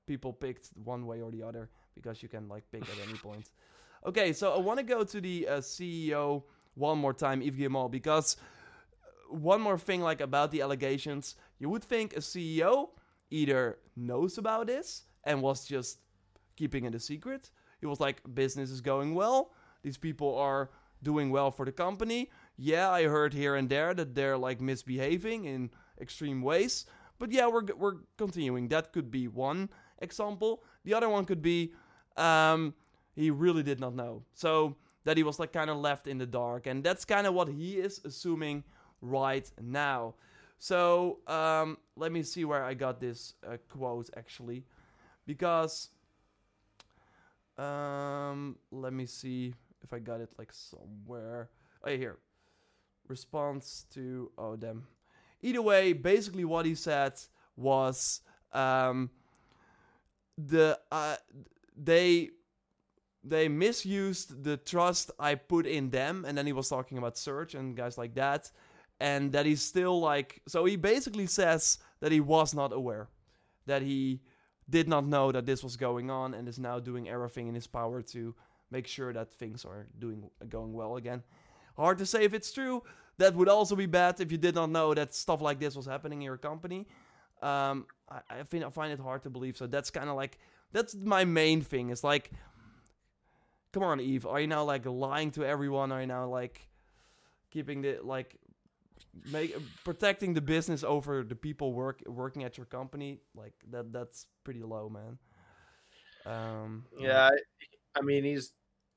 people 0.07 0.33
picked 0.33 0.69
one 0.83 1.05
way 1.05 1.21
or 1.21 1.31
the 1.31 1.43
other 1.43 1.69
because 1.95 2.23
you 2.23 2.29
can 2.29 2.47
like 2.49 2.63
pick 2.71 2.81
at 2.81 3.07
any 3.07 3.17
point. 3.27 3.51
Okay, 4.05 4.33
so 4.33 4.53
I 4.53 4.59
want 4.59 4.79
to 4.79 4.83
go 4.83 5.03
to 5.03 5.21
the 5.21 5.47
uh, 5.47 5.57
CEO 5.57 6.43
one 6.73 6.97
more 6.97 7.13
time, 7.13 7.41
Yves 7.41 7.57
Guillemot, 7.57 7.91
because 7.91 8.35
uh, 9.03 9.35
one 9.35 9.61
more 9.61 9.77
thing 9.77 10.01
like 10.01 10.21
about 10.21 10.49
the 10.49 10.61
allegations, 10.61 11.35
you 11.59 11.69
would 11.69 11.83
think 11.83 12.13
a 12.13 12.19
CEO 12.19 12.89
either 13.29 13.77
knows 13.95 14.39
about 14.39 14.67
this 14.67 15.03
and 15.23 15.41
was 15.41 15.67
just 15.67 15.99
keeping 16.55 16.85
it 16.85 16.95
a 16.95 16.99
secret. 16.99 17.51
He 17.81 17.87
was 17.87 17.99
like, 17.99 18.21
business 18.33 18.69
is 18.69 18.79
going 18.81 19.15
well. 19.15 19.51
These 19.83 19.97
people 19.97 20.37
are 20.37 20.69
doing 21.03 21.31
well 21.31 21.51
for 21.51 21.65
the 21.65 21.71
company. 21.71 22.29
Yeah, 22.57 22.89
I 22.91 23.03
heard 23.03 23.33
here 23.33 23.55
and 23.55 23.67
there 23.69 23.93
that 23.93 24.15
they're 24.15 24.37
like 24.37 24.61
misbehaving 24.61 25.45
in 25.45 25.71
extreme 25.99 26.41
ways. 26.41 26.85
But 27.17 27.31
yeah, 27.31 27.47
we're 27.47 27.65
we're 27.75 27.97
continuing. 28.17 28.67
That 28.69 28.93
could 28.93 29.11
be 29.11 29.27
one 29.27 29.69
example. 29.99 30.63
The 30.83 30.93
other 30.93 31.09
one 31.09 31.25
could 31.25 31.41
be 31.41 31.73
um, 32.17 32.73
he 33.15 33.31
really 33.31 33.63
did 33.63 33.79
not 33.79 33.95
know. 33.95 34.23
So 34.33 34.75
that 35.03 35.17
he 35.17 35.23
was 35.23 35.39
like 35.39 35.51
kind 35.51 35.69
of 35.69 35.77
left 35.77 36.07
in 36.07 36.17
the 36.17 36.25
dark, 36.25 36.67
and 36.67 36.83
that's 36.83 37.05
kind 37.05 37.25
of 37.27 37.33
what 37.33 37.47
he 37.47 37.77
is 37.77 38.01
assuming 38.05 38.63
right 39.01 39.49
now. 39.59 40.15
So 40.59 41.19
um, 41.27 41.77
let 41.95 42.11
me 42.11 42.21
see 42.21 42.45
where 42.45 42.63
I 42.63 42.75
got 42.75 42.99
this 42.99 43.33
uh, 43.47 43.57
quote 43.69 44.09
actually, 44.15 44.63
because 45.25 45.89
um, 47.61 48.57
let 48.71 48.93
me 48.93 49.05
see 49.05 49.53
if 49.83 49.93
I 49.93 49.99
got 49.99 50.21
it 50.21 50.29
like 50.37 50.51
somewhere. 50.51 51.49
Oh, 51.83 51.89
here. 51.89 52.17
Response 53.07 53.85
to 53.93 54.31
oh 54.37 54.55
damn. 54.55 54.87
Either 55.41 55.61
way, 55.61 55.93
basically 55.93 56.45
what 56.45 56.65
he 56.65 56.75
said 56.75 57.13
was 57.55 58.21
um, 58.53 59.09
the 60.37 60.79
uh, 60.91 61.15
they 61.75 62.29
they 63.23 63.47
misused 63.47 64.43
the 64.43 64.57
trust 64.57 65.11
I 65.19 65.35
put 65.35 65.65
in 65.65 65.89
them, 65.89 66.25
and 66.27 66.37
then 66.37 66.45
he 66.45 66.53
was 66.53 66.69
talking 66.69 66.97
about 66.97 67.17
Serge 67.17 67.55
and 67.55 67.75
guys 67.75 67.97
like 67.97 68.15
that, 68.15 68.51
and 68.99 69.31
that 69.33 69.45
he's 69.45 69.61
still 69.61 69.99
like 69.99 70.41
so 70.47 70.65
he 70.65 70.75
basically 70.75 71.27
says 71.27 71.79
that 71.99 72.11
he 72.11 72.19
was 72.19 72.53
not 72.53 72.71
aware, 72.71 73.09
that 73.65 73.81
he 73.81 74.21
did 74.71 74.87
not 74.87 75.05
know 75.05 75.31
that 75.31 75.45
this 75.45 75.63
was 75.63 75.77
going 75.77 76.09
on, 76.09 76.33
and 76.33 76.47
is 76.47 76.59
now 76.59 76.79
doing 76.79 77.07
everything 77.07 77.47
in 77.47 77.55
his 77.55 77.67
power 77.67 78.01
to 78.01 78.33
make 78.71 78.87
sure 78.87 79.13
that 79.13 79.31
things 79.31 79.65
are 79.65 79.85
doing 79.99 80.29
going 80.49 80.73
well 80.73 80.95
again. 80.95 81.23
Hard 81.77 81.97
to 81.99 82.05
say 82.05 82.23
if 82.23 82.33
it's 82.33 82.51
true. 82.51 82.83
That 83.17 83.35
would 83.35 83.49
also 83.49 83.75
be 83.75 83.85
bad 83.85 84.19
if 84.19 84.31
you 84.31 84.37
did 84.37 84.55
not 84.55 84.71
know 84.71 84.93
that 84.95 85.13
stuff 85.13 85.41
like 85.41 85.59
this 85.59 85.75
was 85.75 85.85
happening 85.85 86.21
in 86.21 86.25
your 86.25 86.37
company. 86.37 86.87
Um, 87.41 87.85
I, 88.09 88.21
I, 88.29 88.39
I 88.39 88.69
find 88.71 88.91
it 88.91 88.99
hard 88.99 89.21
to 89.23 89.29
believe. 89.29 89.57
So 89.57 89.67
that's 89.67 89.91
kind 89.91 90.09
of 90.09 90.15
like 90.15 90.39
that's 90.71 90.95
my 90.95 91.25
main 91.25 91.61
thing. 91.61 91.91
It's 91.91 92.03
like, 92.03 92.31
come 93.73 93.83
on, 93.83 93.99
Yves, 93.99 94.25
are 94.25 94.39
you 94.39 94.47
now 94.47 94.63
like 94.63 94.85
lying 94.85 95.31
to 95.31 95.45
everyone? 95.45 95.91
Are 95.91 96.01
you 96.01 96.07
now 96.07 96.27
like 96.27 96.67
keeping 97.51 97.81
the 97.81 97.99
like 98.01 98.37
make 99.31 99.55
protecting 99.83 100.33
the 100.33 100.41
business 100.41 100.83
over 100.83 101.23
the 101.23 101.35
people 101.35 101.73
work 101.73 102.01
working 102.07 102.43
at 102.43 102.57
your 102.57 102.65
company? 102.65 103.19
Like 103.35 103.53
that 103.71 103.91
that's 103.91 104.27
pretty 104.43 104.63
low, 104.63 104.89
man. 104.89 105.17
Um, 106.25 106.85
yeah, 106.97 107.29
I, 107.29 107.99
I 107.99 108.01
mean 108.01 108.23
he's 108.23 108.51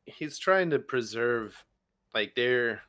he's 0.04 0.38
trying 0.38 0.70
to 0.70 0.78
preserve 0.78 1.64
like 2.14 2.34
they're 2.34 2.82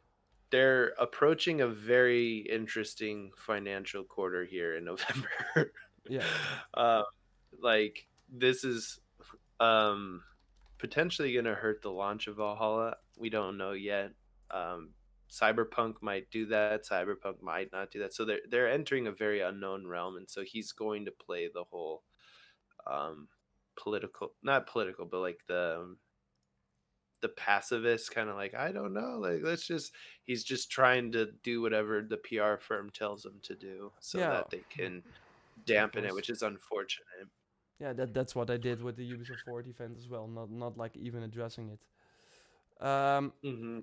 they're 0.52 0.94
approaching 1.00 1.62
a 1.62 1.68
very 1.68 2.38
interesting 2.50 3.32
financial 3.36 4.04
quarter 4.04 4.46
here 4.46 4.76
in 4.76 4.86
November. 4.92 5.72
yeah. 6.10 6.24
Um, 6.74 7.04
like 7.62 8.06
this 8.32 8.64
is 8.64 9.00
um, 9.60 10.22
potentially 10.78 11.34
going 11.34 11.46
to 11.46 11.56
hurt 11.56 11.82
the 11.82 11.90
launch 11.90 12.28
of 12.28 12.36
Valhalla. 12.36 12.98
We 13.18 13.30
don't 13.30 13.58
know 13.58 13.72
yet. 13.72 14.12
Um, 14.52 14.90
Cyberpunk 15.32 15.96
might 16.02 16.30
do 16.32 16.46
that. 16.48 16.86
Cyberpunk 16.86 17.42
might 17.42 17.72
not 17.72 17.92
do 17.92 18.00
that. 18.00 18.14
So 18.14 18.26
they're 18.26 18.40
they're 18.50 18.70
entering 18.70 19.08
a 19.08 19.12
very 19.12 19.42
unknown 19.42 19.88
realm, 19.88 20.18
and 20.18 20.30
so 20.30 20.44
he's 20.44 20.72
going 20.72 21.06
to 21.06 21.12
play 21.12 21.50
the 21.54 21.64
whole 21.64 22.04
um, 22.88 23.28
political, 23.76 24.34
not 24.44 24.68
political, 24.68 25.06
but 25.06 25.20
like 25.20 25.40
the 25.48 25.78
um, 25.80 25.98
the 27.22 27.30
pacifist 27.30 28.14
kind 28.14 28.30
of 28.30 28.36
like 28.36 28.54
I 28.54 28.72
don't 28.72 28.94
know, 28.94 29.18
like 29.20 29.40
let's 29.44 29.68
just 29.68 29.94
he's 30.24 30.44
just 30.44 30.70
trying 30.70 31.12
to 31.14 31.30
do 31.44 31.62
whatever 31.62 32.02
the 32.02 32.18
PR 32.18 32.60
firm 32.60 32.90
tells 32.92 33.26
him 33.26 33.40
to 33.44 33.56
do 33.56 33.92
so 34.00 34.20
yeah. 34.20 34.30
that 34.30 34.50
they 34.52 34.64
can 34.70 35.04
dampen 35.66 36.06
it, 36.06 36.14
which 36.14 36.30
is 36.30 36.42
unfortunate 36.42 37.30
yeah, 37.80 37.94
that 37.94 38.14
that's 38.14 38.36
what 38.36 38.50
I 38.50 38.58
did 38.58 38.82
with 38.82 38.96
the 38.96 39.10
Ubisoft 39.10 39.42
Forward 39.46 39.68
event 39.68 39.98
as 39.98 40.08
well. 40.08 40.28
Not 40.28 40.50
not 40.50 40.78
like 40.78 40.96
even 40.96 41.24
addressing 41.24 41.70
it. 41.70 42.86
Um, 42.86 43.34
mm-hmm. 43.44 43.80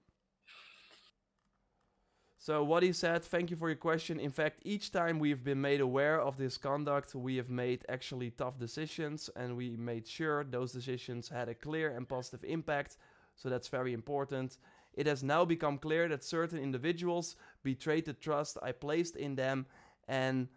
So 2.43 2.65
what 2.65 2.83
he 2.83 2.93
said, 2.93 3.23
thank 3.23 3.51
you 3.51 3.57
for 3.57 3.69
your 3.69 3.77
question. 3.77 4.19
In 4.19 4.33
fact, 4.33 4.63
each 4.65 4.91
time 4.91 5.21
we've 5.21 5.45
been 5.45 5.61
made 5.61 5.81
aware 5.81 6.21
of 6.21 6.37
this 6.37 6.59
conduct, 6.59 7.15
we 7.15 7.37
have 7.37 7.49
made 7.49 7.85
actually 7.89 8.33
tough 8.33 8.59
decisions, 8.59 9.31
and 9.37 9.57
we 9.57 9.77
made 9.77 10.09
sure 10.09 10.43
those 10.43 10.73
decisions 10.73 11.29
had 11.29 11.49
a 11.49 11.55
clear 11.55 11.91
and 11.97 12.09
positive 12.09 12.43
impact. 12.43 12.97
So 13.37 13.49
that's 13.49 13.69
very 13.69 13.93
important. 13.93 14.59
It 14.95 15.07
has 15.07 15.23
now 15.23 15.45
become 15.45 15.79
clear 15.79 16.09
that 16.09 16.25
certain 16.25 16.59
individuals 16.59 17.37
betrayed 17.63 18.07
the 18.07 18.13
trust 18.13 18.59
I 18.61 18.73
placed 18.73 19.15
in 19.15 19.37
them 19.37 19.65
and 20.09 20.49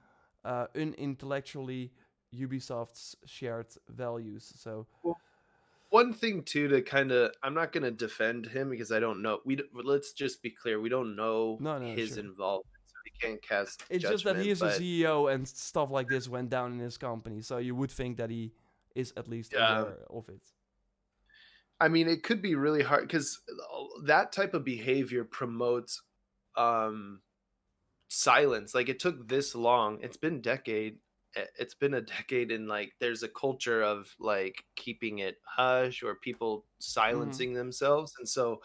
uh, 0.43 0.65
unintellectually 0.75 1.91
Ubisoft's 2.35 3.15
shared 3.27 3.67
values. 3.89 4.51
So. 4.57 4.87
Well, 5.03 5.17
one 5.95 6.11
thing 6.11 6.43
too 6.43 6.67
to 6.67 6.81
kind 6.81 7.09
of 7.13 7.31
I'm 7.41 7.53
not 7.53 7.71
going 7.71 7.83
to 7.83 7.91
defend 7.91 8.47
him 8.47 8.69
because 8.69 8.91
I 8.91 8.99
don't 8.99 9.21
know. 9.21 9.39
We 9.45 9.57
let's 9.71 10.11
just 10.11 10.41
be 10.41 10.49
clear. 10.49 10.81
We 10.81 10.89
don't 10.89 11.15
know 11.15 11.57
no, 11.61 11.77
no, 11.77 11.95
his 11.95 12.09
sure. 12.09 12.19
involvement. 12.19 12.67
So 12.87 12.95
we 13.05 13.11
can't 13.21 13.41
cast. 13.41 13.85
It's 13.89 14.03
just 14.03 14.25
that 14.25 14.35
he 14.35 14.49
is 14.49 14.59
but... 14.59 14.75
a 14.75 14.79
CEO 14.79 15.33
and 15.33 15.47
stuff 15.47 15.91
like 15.91 16.09
this 16.09 16.27
went 16.27 16.49
down 16.49 16.73
in 16.73 16.79
his 16.79 16.97
company. 16.97 17.41
So 17.41 17.59
you 17.59 17.75
would 17.75 17.91
think 17.91 18.17
that 18.17 18.29
he 18.29 18.51
is 18.93 19.13
at 19.15 19.29
least 19.29 19.53
yeah. 19.53 19.79
aware 19.79 20.05
of 20.09 20.27
it. 20.27 20.41
I 21.79 21.87
mean, 21.87 22.09
it 22.09 22.23
could 22.23 22.41
be 22.41 22.55
really 22.55 22.83
hard 22.83 23.07
because 23.07 23.39
that 24.03 24.33
type 24.33 24.53
of 24.53 24.65
behavior 24.65 25.23
promotes 25.23 26.01
um 26.57 27.21
silence. 28.09 28.75
Like 28.75 28.89
it 28.89 28.99
took 28.99 29.29
this 29.29 29.55
long. 29.55 29.99
It's 30.01 30.17
been 30.17 30.41
decade 30.41 30.97
it's 31.57 31.73
been 31.73 31.93
a 31.93 32.01
decade 32.01 32.51
and 32.51 32.67
like 32.67 32.93
there's 32.99 33.23
a 33.23 33.27
culture 33.27 33.81
of 33.81 34.15
like 34.19 34.63
keeping 34.75 35.19
it 35.19 35.37
hush 35.43 36.03
or 36.03 36.15
people 36.15 36.59
mm-hmm. 36.59 36.79
silencing 36.79 37.49
mm-hmm. 37.49 37.57
themselves 37.57 38.13
and 38.17 38.27
so 38.27 38.61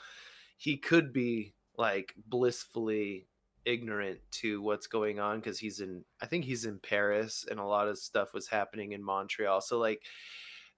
he 0.56 0.76
could 0.76 1.12
be 1.12 1.54
like 1.76 2.14
blissfully 2.26 3.26
ignorant 3.64 4.18
to 4.30 4.62
what's 4.62 4.86
going 4.86 5.20
on 5.20 5.38
because 5.38 5.58
he's 5.58 5.80
in 5.80 6.02
i 6.22 6.26
think 6.26 6.44
he's 6.44 6.64
in 6.64 6.78
paris 6.78 7.44
and 7.50 7.60
a 7.60 7.64
lot 7.64 7.88
of 7.88 7.98
stuff 7.98 8.32
was 8.32 8.48
happening 8.48 8.92
in 8.92 9.04
montreal 9.04 9.60
so 9.60 9.78
like 9.78 10.02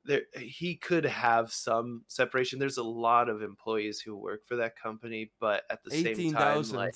there 0.04 0.22
he 0.36 0.74
could 0.74 1.04
have 1.04 1.52
some 1.52 2.02
separation 2.08 2.58
there's 2.58 2.78
a 2.78 2.82
lot 2.82 3.28
of 3.28 3.40
employees 3.40 4.00
who 4.00 4.16
work 4.16 4.40
for 4.46 4.56
that 4.56 4.76
company 4.76 5.30
but 5.40 5.62
at 5.70 5.82
the 5.84 5.94
18, 5.94 6.16
same 6.16 6.32
time 6.32 6.62
000. 6.62 6.80
like 6.80 6.94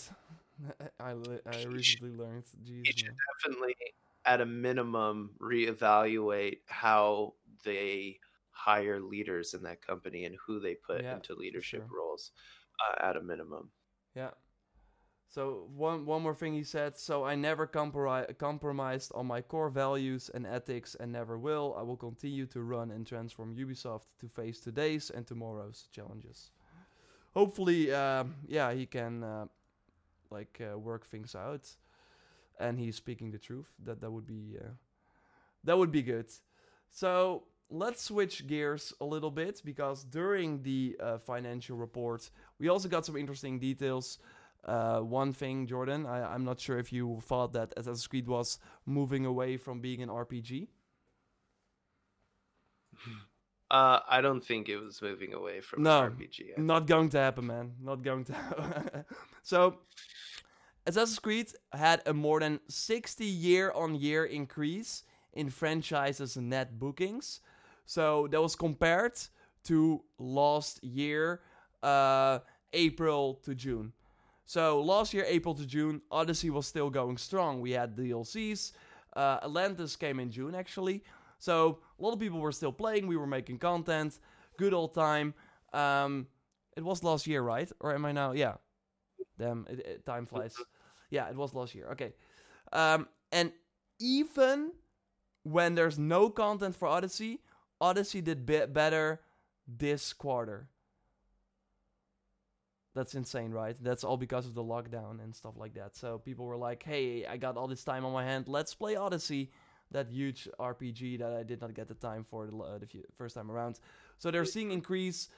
I, 1.01 1.11
I 1.11 1.64
recently 1.66 2.16
learned 2.16 2.44
Jeez, 2.64 2.86
he 2.86 2.92
should 2.92 3.14
definitely 3.44 3.76
at 4.27 4.41
a 4.41 4.47
minimum 4.47 5.31
reevaluate 5.41 6.59
how 6.66 7.35
they 7.64 8.18
hire 8.51 9.01
leaders 9.01 9.55
in 9.55 9.62
that 9.62 9.81
company 9.87 10.24
and 10.24 10.37
who 10.45 10.59
they 10.61 10.74
put 10.74 11.03
yeah, 11.03 11.14
into 11.14 11.35
leadership 11.35 11.87
sure. 11.89 11.99
roles 11.99 12.33
uh, 12.81 13.09
at 13.09 13.16
a 13.16 13.22
minimum. 13.22 13.70
Yeah. 14.14 14.31
So 15.29 15.68
one 15.74 16.07
one 16.07 16.22
more 16.22 16.35
thing 16.35 16.55
he 16.55 16.64
said. 16.64 16.97
So 16.97 17.24
I 17.24 17.35
never 17.35 17.66
compri- 17.66 18.39
compromised 18.39 19.12
on 19.14 19.27
my 19.27 19.43
core 19.43 19.70
values 19.70 20.31
and 20.33 20.47
ethics, 20.47 20.97
and 20.99 21.12
never 21.12 21.37
will. 21.39 21.77
I 21.79 21.83
will 21.83 21.97
continue 21.97 22.47
to 22.47 22.62
run 22.62 22.91
and 22.91 23.07
transform 23.07 23.55
Ubisoft 23.57 24.07
to 24.20 24.29
face 24.29 24.61
today's 24.61 25.11
and 25.11 25.27
tomorrow's 25.27 25.89
challenges. 25.93 26.51
hopefully, 27.35 27.93
um, 27.93 28.35
yeah, 28.49 28.72
he 28.72 28.87
can 28.87 29.22
uh, 29.22 29.47
like 30.31 30.61
uh, 30.61 30.79
work 30.79 31.07
things 31.07 31.35
out, 31.35 31.68
and 32.59 32.78
he's 32.78 32.96
speaking 32.96 33.30
the 33.30 33.38
truth. 33.38 33.68
That 33.84 34.00
that 34.00 34.11
would 34.11 34.26
be 34.26 34.57
uh, 34.61 34.70
that 35.64 35.76
would 35.78 35.90
be 35.92 36.02
good. 36.02 36.26
So 36.90 37.44
let's 37.70 38.02
switch 38.02 38.46
gears 38.46 38.92
a 39.00 39.04
little 39.04 39.30
bit 39.30 39.61
because 39.64 40.04
during 40.04 40.62
the 40.62 40.96
uh, 41.00 41.18
financial 41.18 41.76
report, 41.76 42.30
we 42.59 42.68
also 42.68 42.88
got 42.88 43.04
some 43.04 43.16
interesting 43.16 43.59
details. 43.59 44.18
Uh, 44.64 44.98
one 45.00 45.32
thing, 45.32 45.66
Jordan, 45.66 46.07
I, 46.07 46.34
I'm 46.34 46.44
not 46.44 46.59
sure 46.61 46.78
if 46.78 46.92
you 46.92 47.20
thought 47.22 47.52
that 47.52 47.72
Assassin's 47.76 48.07
Creed 48.07 48.26
was 48.26 48.59
moving 48.84 49.24
away 49.24 49.57
from 49.57 49.80
being 49.80 50.02
an 50.02 50.09
RPG. 50.09 50.68
Uh, 53.68 53.98
I 54.09 54.20
don't 54.20 54.44
think 54.44 54.68
it 54.68 54.76
was 54.76 55.02
moving 55.02 55.34
away 55.34 55.61
from 55.61 55.82
No, 55.82 56.04
an 56.04 56.12
RPG. 56.12 56.57
Not 56.57 56.86
going 56.86 57.09
to 57.11 57.18
happen, 57.18 57.48
man. 57.48 57.72
Not 57.82 58.00
going 58.02 58.24
to 58.26 58.32
happen. 58.34 59.04
so, 59.42 59.78
Assassin's 60.87 61.18
Creed 61.18 61.49
had 61.72 62.03
a 62.07 62.14
more 62.14 62.41
than 62.41 62.61
60 62.68 63.24
year 63.24 63.72
on 63.72 63.95
year 63.95 64.24
increase 64.24 65.03
in 65.32 65.51
franchise's 65.51 66.37
net 66.37 66.78
bookings. 66.78 67.41
So, 67.84 68.28
that 68.30 68.41
was 68.41 68.57
compared 68.57 69.14
to 69.64 70.03
last 70.18 70.82
year, 70.82 71.41
uh, 71.82 72.41
April 72.72 73.34
to 73.45 73.55
June. 73.55 73.93
So, 74.45 74.80
last 74.80 75.12
year, 75.14 75.24
April 75.26 75.55
to 75.55 75.66
June, 75.66 76.01
Odyssey 76.11 76.51
was 76.51 76.66
still 76.66 76.91
going 76.91 77.16
strong. 77.16 77.61
We 77.61 77.72
had 77.72 77.97
DLCs. 77.97 78.72
Uh, 79.14 79.39
Atlantis 79.43 79.97
came 79.97 80.20
in 80.20 80.30
June, 80.30 80.55
actually. 80.55 81.03
So, 81.39 81.80
a 81.99 82.03
lot 82.03 82.12
of 82.12 82.18
people 82.20 82.41
were 82.41 82.53
still 82.53 82.72
playing. 82.72 83.07
We 83.07 83.16
were 83.16 83.26
making 83.26 83.59
content. 83.59 84.18
Good 84.57 84.72
old 84.74 84.95
time. 84.95 85.34
Um, 85.72 86.26
it 86.76 86.84
was 86.84 87.03
last 87.03 87.26
year, 87.26 87.43
right? 87.43 87.70
Or 87.80 87.95
am 87.95 88.05
I 88.05 88.12
now? 88.12 88.32
Yeah. 88.32 88.55
Damn, 89.39 89.66
it, 89.70 89.80
it- 89.80 90.07
time 90.07 90.26
flies. 90.26 90.57
Yeah, 91.16 91.30
it 91.30 91.36
was 91.36 91.54
last 91.54 91.74
year. 91.74 91.88
Okay. 91.92 92.12
Um, 92.74 93.08
and 93.32 93.50
even 93.98 94.72
when 95.44 95.74
there's 95.74 95.98
no 95.98 96.28
content 96.28 96.76
for 96.76 96.88
Odyssey, 96.88 97.40
Odyssey 97.80 98.20
did 98.20 98.44
be- 98.44 98.66
better 98.66 99.22
this 99.66 100.12
quarter. 100.12 100.68
That's 102.94 103.14
insane, 103.14 103.50
right? 103.50 103.76
That's 103.80 104.04
all 104.04 104.18
because 104.18 104.46
of 104.46 104.52
the 104.52 104.62
lockdown 104.62 105.24
and 105.24 105.34
stuff 105.34 105.54
like 105.56 105.72
that. 105.74 105.96
So 105.96 106.18
people 106.18 106.44
were 106.44 106.60
like, 106.68 106.82
"Hey, 106.82 107.24
I 107.24 107.38
got 107.38 107.56
all 107.56 107.68
this 107.68 107.84
time 107.84 108.04
on 108.04 108.12
my 108.12 108.24
hand. 108.24 108.46
Let's 108.46 108.74
play 108.74 108.96
Odyssey." 108.96 109.50
That 109.92 110.08
huge 110.10 110.48
RPG 110.58 111.18
that 111.20 111.32
I 111.32 111.44
did 111.44 111.60
not 111.60 111.72
get 111.72 111.86
the 111.88 111.94
time 111.94 112.24
for 112.24 112.46
the, 112.46 112.56
uh, 112.56 112.78
the 112.78 112.88
first 113.16 113.36
time 113.36 113.50
around. 113.50 113.78
So 114.18 114.30
they're 114.30 114.44
seeing 114.44 114.70
increase. 114.72 115.28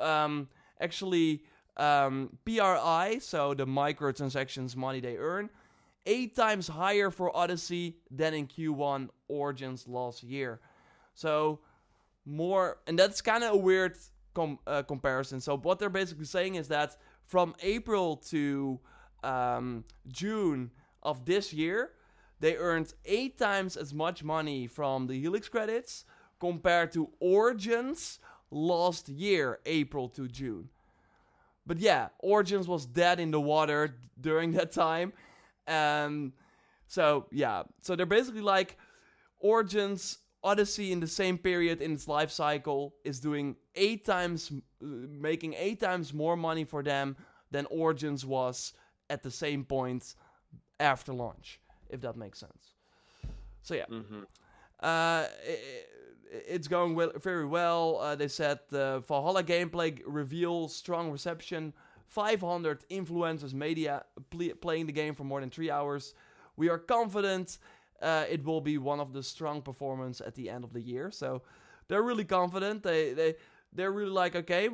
Um, 0.00 0.48
actually, 0.80 1.44
um, 1.78 2.38
PRI, 2.44 3.18
so 3.20 3.54
the 3.54 3.66
microtransactions 3.66 4.76
money 4.76 5.00
they 5.00 5.16
earn, 5.16 5.50
eight 6.06 6.34
times 6.34 6.68
higher 6.68 7.10
for 7.10 7.34
Odyssey 7.36 7.96
than 8.10 8.34
in 8.34 8.46
Q1 8.46 9.08
Origins 9.28 9.86
last 9.86 10.22
year. 10.22 10.60
So 11.14 11.60
more, 12.24 12.78
and 12.86 12.98
that's 12.98 13.20
kind 13.20 13.44
of 13.44 13.54
a 13.54 13.56
weird 13.56 13.96
com- 14.34 14.58
uh, 14.66 14.82
comparison. 14.82 15.40
So 15.40 15.56
what 15.56 15.78
they're 15.78 15.90
basically 15.90 16.24
saying 16.24 16.56
is 16.56 16.68
that 16.68 16.96
from 17.26 17.54
April 17.60 18.16
to 18.28 18.80
um, 19.22 19.84
June 20.08 20.70
of 21.02 21.24
this 21.24 21.52
year, 21.52 21.90
they 22.40 22.56
earned 22.56 22.94
eight 23.04 23.38
times 23.38 23.76
as 23.76 23.92
much 23.92 24.22
money 24.22 24.66
from 24.66 25.06
the 25.06 25.18
Helix 25.20 25.48
credits 25.48 26.04
compared 26.38 26.92
to 26.92 27.10
Origins 27.18 28.20
last 28.50 29.08
year, 29.08 29.58
April 29.66 30.08
to 30.10 30.28
June. 30.28 30.68
But 31.68 31.78
yeah, 31.78 32.08
Origins 32.20 32.66
was 32.68 32.86
dead 32.86 33.20
in 33.20 33.30
the 33.30 33.40
water 33.40 33.94
during 34.20 34.52
that 34.52 34.72
time. 34.72 35.12
Um, 35.68 36.34
so 36.88 37.26
yeah, 37.32 37.64
so 37.82 37.96
they're 37.96 38.06
basically 38.06 38.42
like 38.42 38.76
Origins 39.40 40.18
Odyssey 40.42 40.92
in 40.92 41.00
the 41.00 41.06
same 41.08 41.38
period 41.38 41.82
in 41.82 41.92
its 41.92 42.08
life 42.08 42.30
cycle 42.30 42.94
is 43.04 43.20
doing 43.20 43.56
eight 43.74 44.04
times, 44.04 44.50
uh, 44.82 44.86
making 44.86 45.54
eight 45.54 45.80
times 45.80 46.14
more 46.14 46.36
money 46.36 46.64
for 46.64 46.82
them 46.82 47.16
than 47.50 47.66
Origins 47.66 48.24
was 48.24 48.72
at 49.10 49.22
the 49.22 49.30
same 49.30 49.64
point 49.64 50.14
after 50.80 51.12
launch, 51.12 51.60
if 51.90 52.00
that 52.02 52.16
makes 52.16 52.38
sense. 52.38 52.74
So 53.62 53.74
yeah, 53.74 53.86
hmm 53.86 54.22
uh, 54.80 55.26
i- 55.26 55.28
i- 55.48 55.84
it's 56.30 56.68
going 56.68 56.94
well, 56.94 57.12
very 57.22 57.46
well. 57.46 57.98
Uh, 57.98 58.14
they 58.14 58.28
said 58.28 58.60
the 58.70 59.02
Valhalla 59.06 59.42
gameplay 59.42 59.96
g- 59.96 60.02
reveal 60.06 60.68
strong 60.68 61.10
reception. 61.10 61.72
500 62.06 62.84
influencers 62.88 63.52
media 63.52 64.04
playing 64.60 64.86
the 64.86 64.92
game 64.92 65.14
for 65.14 65.24
more 65.24 65.40
than 65.40 65.50
three 65.50 65.70
hours. 65.70 66.14
We 66.56 66.70
are 66.70 66.78
confident 66.78 67.58
uh, 68.00 68.24
it 68.30 68.44
will 68.44 68.60
be 68.60 68.78
one 68.78 69.00
of 69.00 69.12
the 69.12 69.22
strong 69.22 69.62
performance 69.62 70.20
at 70.20 70.34
the 70.34 70.48
end 70.48 70.64
of 70.64 70.72
the 70.72 70.80
year. 70.80 71.10
So 71.10 71.42
they're 71.88 72.02
really 72.02 72.24
confident. 72.24 72.82
They 72.82 73.12
they 73.12 73.34
they're 73.72 73.92
really 73.92 74.10
like 74.10 74.36
okay, 74.36 74.70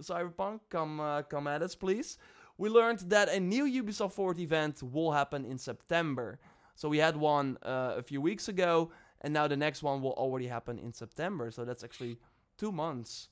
Cyberpunk, 0.00 0.60
come 0.70 1.00
uh, 1.00 1.22
come 1.22 1.46
at 1.46 1.62
us, 1.62 1.74
please. 1.74 2.18
We 2.58 2.68
learned 2.68 3.00
that 3.10 3.28
a 3.28 3.40
new 3.40 3.64
Ubisoft 3.64 4.12
Forward 4.12 4.38
event 4.38 4.82
will 4.82 5.12
happen 5.12 5.44
in 5.44 5.58
September. 5.58 6.38
So 6.74 6.88
we 6.88 6.98
had 6.98 7.16
one 7.16 7.58
uh, 7.62 7.94
a 7.98 8.02
few 8.02 8.20
weeks 8.20 8.48
ago, 8.48 8.90
and 9.22 9.32
now 9.32 9.48
the 9.48 9.56
next 9.56 9.82
one 9.82 10.02
will 10.02 10.12
already 10.12 10.46
happen 10.46 10.78
in 10.78 10.92
September. 10.92 11.50
So 11.50 11.64
that's 11.64 11.82
actually 11.84 12.18
two 12.58 12.70
months 12.72 13.28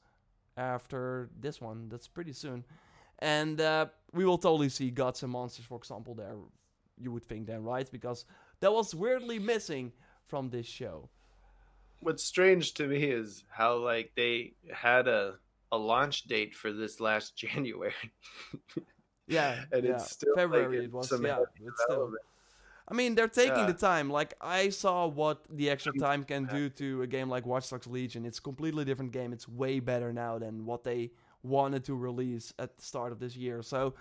after 0.56 1.28
this 1.38 1.60
one. 1.60 1.88
That's 1.88 2.08
pretty 2.08 2.32
soon. 2.32 2.64
And 3.18 3.60
uh, 3.60 3.86
we 4.14 4.24
will 4.24 4.38
totally 4.38 4.70
see 4.70 4.90
Gods 4.90 5.22
and 5.22 5.30
Monsters, 5.32 5.66
for 5.66 5.76
example, 5.78 6.14
there. 6.14 6.34
You 6.98 7.12
would 7.12 7.24
think 7.24 7.46
then, 7.46 7.62
right? 7.62 7.90
Because 7.90 8.24
that 8.60 8.72
was 8.72 8.94
weirdly 8.94 9.38
missing 9.38 9.92
from 10.26 10.48
this 10.50 10.66
show. 10.66 11.08
What's 12.00 12.24
strange 12.24 12.72
to 12.74 12.86
me 12.86 13.04
is 13.04 13.44
how 13.50 13.76
like 13.76 14.12
they 14.16 14.54
had 14.72 15.06
a 15.08 15.34
a 15.72 15.76
launch 15.78 16.24
date 16.24 16.54
for 16.54 16.72
this 16.72 16.98
last 16.98 17.36
January, 17.44 17.92
Yeah, 19.28 19.60
and 19.70 19.84
yeah. 19.84 19.92
it's 19.92 20.10
still 20.10 20.34
February. 20.34 20.78
like, 20.78 20.86
it 20.86 20.92
was. 20.92 21.12
Yeah, 21.22 21.38
it's 21.60 21.82
still. 21.84 22.12
I 22.90 22.94
mean, 22.94 23.14
they're 23.14 23.28
taking 23.28 23.58
Yeah. 23.58 23.66
the 23.66 23.74
time. 23.74 24.10
Like 24.10 24.34
I 24.40 24.68
saw 24.70 25.06
what 25.06 25.44
the 25.48 25.70
extra 25.70 25.92
time 25.92 26.24
can 26.24 26.46
do 26.46 26.68
to 26.70 27.02
a 27.02 27.06
game 27.06 27.28
like 27.28 27.46
Watch 27.46 27.70
Dogs 27.70 27.86
Legion. 27.86 28.26
It's 28.26 28.38
a 28.38 28.42
completely 28.42 28.84
different 28.84 29.12
game. 29.12 29.32
It's 29.32 29.48
way 29.48 29.78
better 29.80 30.12
now 30.12 30.38
than 30.38 30.66
what 30.66 30.82
they 30.84 31.12
wanted 31.42 31.84
to 31.84 31.94
release 31.94 32.52
at 32.58 32.76
the 32.76 32.82
start 32.82 33.12
of 33.12 33.18
this 33.20 33.36
year. 33.36 33.62
So 33.62 33.94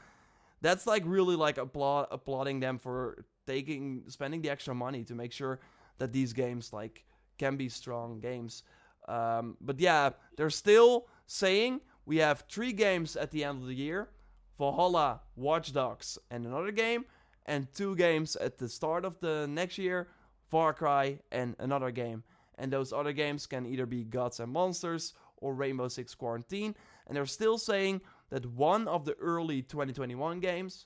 that's 0.61 0.87
like 0.87 1.03
really 1.05 1.35
like 1.35 1.57
applaud 1.57 2.07
applauding 2.11 2.59
them 2.59 2.77
for 2.79 3.23
taking 3.45 4.03
spending 4.07 4.41
the 4.41 4.49
extra 4.49 4.73
money 4.75 5.03
to 5.05 5.13
make 5.15 5.31
sure 5.31 5.59
that 5.99 6.11
these 6.11 6.33
games 6.33 6.73
like 6.73 7.05
can 7.37 7.55
be 7.57 7.69
strong 7.69 8.19
games. 8.19 8.63
Um, 9.07 9.55
but 9.61 9.79
yeah, 9.79 10.09
they're 10.35 10.49
still 10.49 11.07
saying 11.27 11.81
we 12.05 12.17
have 12.17 12.43
three 12.49 12.73
games 12.73 13.15
at 13.15 13.31
the 13.31 13.43
end 13.43 13.61
of 13.61 13.67
the 13.67 13.75
year: 13.75 14.09
Valhalla, 14.57 15.21
Watch 15.35 15.71
Dogs, 15.73 16.17
and 16.31 16.45
another 16.45 16.71
game, 16.71 17.05
and 17.49 17.67
two 17.73 17.95
games 17.95 18.35
at 18.35 18.57
the 18.57 18.69
start 18.69 19.03
of 19.03 19.19
the 19.19 19.47
next 19.49 19.77
year: 19.77 20.07
Far 20.49 20.73
Cry 20.73 21.19
and 21.31 21.55
another 21.59 21.91
game. 21.91 22.23
And 22.59 22.71
those 22.71 22.93
other 22.93 23.13
games 23.13 23.47
can 23.47 23.65
either 23.65 23.85
be 23.85 24.03
Gods 24.03 24.39
and 24.39 24.51
Monsters 24.51 25.13
or 25.37 25.53
Rainbow 25.53 25.87
Six 25.87 26.13
Quarantine. 26.13 26.75
And 27.07 27.15
they're 27.15 27.25
still 27.25 27.57
saying 27.57 28.01
that 28.29 28.45
one 28.45 28.87
of 28.87 29.05
the 29.05 29.13
early 29.13 29.61
2021 29.61 30.39
games 30.41 30.85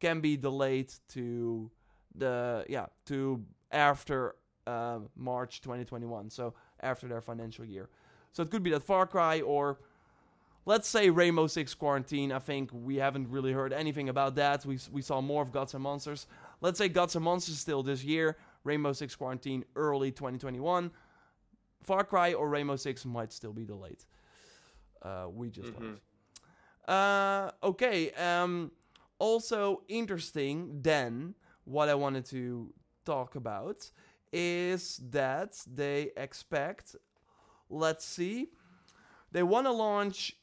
can 0.00 0.20
be 0.20 0.36
delayed 0.36 0.92
to 1.08 1.70
the 2.14 2.64
yeah 2.68 2.86
to 3.06 3.42
after 3.72 4.36
uh, 4.66 5.00
March 5.16 5.60
2021. 5.60 6.30
So 6.30 6.54
after 6.80 7.08
their 7.08 7.20
financial 7.20 7.64
year. 7.64 7.88
So 8.32 8.42
it 8.42 8.50
could 8.50 8.62
be 8.62 8.70
that 8.70 8.82
Far 8.82 9.06
Cry 9.06 9.40
or 9.40 9.78
let's 10.66 10.88
say 10.88 11.10
Rainbow 11.10 11.46
Six 11.46 11.74
Quarantine. 11.74 12.32
I 12.32 12.38
think 12.38 12.70
we 12.72 12.96
haven't 12.96 13.28
really 13.30 13.52
heard 13.52 13.72
anything 13.72 14.08
about 14.08 14.34
that. 14.36 14.64
We 14.64 14.78
we 14.92 15.02
saw 15.02 15.20
more 15.20 15.42
of 15.42 15.52
Gods 15.52 15.74
and 15.74 15.82
Monsters. 15.82 16.26
Let's 16.60 16.78
say 16.78 16.88
Gods 16.88 17.14
and 17.16 17.24
Monsters 17.24 17.58
still 17.58 17.82
this 17.82 18.02
year. 18.04 18.36
Rainbow 18.64 18.92
Six 18.92 19.14
Quarantine 19.14 19.64
early 19.76 20.10
2021. 20.10 20.90
Far 21.82 22.04
Cry 22.04 22.32
or 22.32 22.48
Rainbow 22.48 22.76
Six 22.76 23.04
might 23.04 23.32
still 23.32 23.52
be 23.52 23.64
delayed. 23.64 24.02
Uh, 25.02 25.26
we 25.30 25.50
just 25.50 25.70
Mhm. 25.74 25.80
learned. 25.80 26.00
Uh, 26.88 27.50
okay. 27.62 28.10
Um, 28.12 28.72
also 29.18 29.82
interesting. 29.88 30.80
Then 30.82 31.34
what 31.64 31.88
I 31.90 31.94
wanted 31.94 32.24
to 32.26 32.72
talk 33.04 33.34
about 33.36 33.90
is 34.32 34.96
that 35.10 35.62
they 35.66 36.10
expect. 36.16 36.96
Let's 37.68 38.04
see. 38.04 38.48
They 39.30 39.42
want 39.42 39.66
to 39.66 39.70
launch 39.72 40.36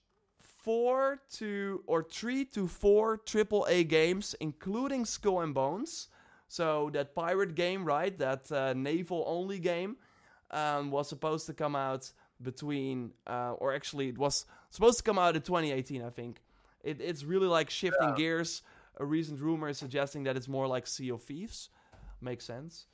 four 0.63 1.21
to 1.37 1.83
or 1.87 2.03
three 2.03 2.45
to 2.45 2.67
four 2.67 3.17
AAA 3.19 3.87
games, 3.87 4.35
including 4.39 5.05
Skull 5.05 5.41
and 5.41 5.53
Bones. 5.53 6.07
So 6.47 6.89
that 6.93 7.15
pirate 7.15 7.55
game, 7.55 7.85
right? 7.85 8.17
That 8.17 8.51
uh, 8.51 8.73
naval 8.73 9.23
only 9.27 9.59
game 9.59 9.97
um, 10.51 10.91
was 10.91 11.07
supposed 11.09 11.45
to 11.47 11.53
come 11.53 11.75
out 11.75 12.11
between, 12.41 13.11
uh, 13.27 13.53
or 13.53 13.73
actually, 13.73 14.09
it 14.09 14.17
was 14.17 14.45
supposed 14.69 14.97
to 14.97 15.03
come 15.03 15.17
out 15.19 15.35
in 15.35 15.41
2018, 15.41 16.01
I 16.01 16.09
think. 16.09 16.41
It, 16.83 16.99
it's 16.99 17.23
really 17.23 17.47
like 17.47 17.69
shifting 17.69 18.09
Yeah. 18.09 18.15
gears. 18.15 18.63
A 18.99 19.05
recent 19.05 19.39
rumor 19.39 19.69
is 19.69 19.77
suggesting 19.77 20.23
that 20.23 20.35
it's 20.35 20.47
more 20.47 20.67
like 20.67 20.87
Sea 20.87 21.09
of 21.11 21.23
Thieves. 21.23 21.69
Makes 22.19 22.45
sense. 22.45 22.87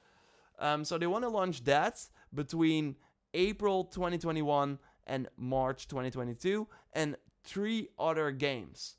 Um, 0.59 0.83
so 0.85 0.97
they 0.97 1.07
want 1.07 1.23
to 1.23 1.29
launch 1.29 1.63
that 1.63 1.99
between 2.33 2.95
April 3.33 3.85
2021 3.85 4.79
and 5.07 5.27
March 5.37 5.87
2022, 5.87 6.67
and 6.93 7.15
three 7.47 7.89
other 7.97 8.31
games. 8.31 8.95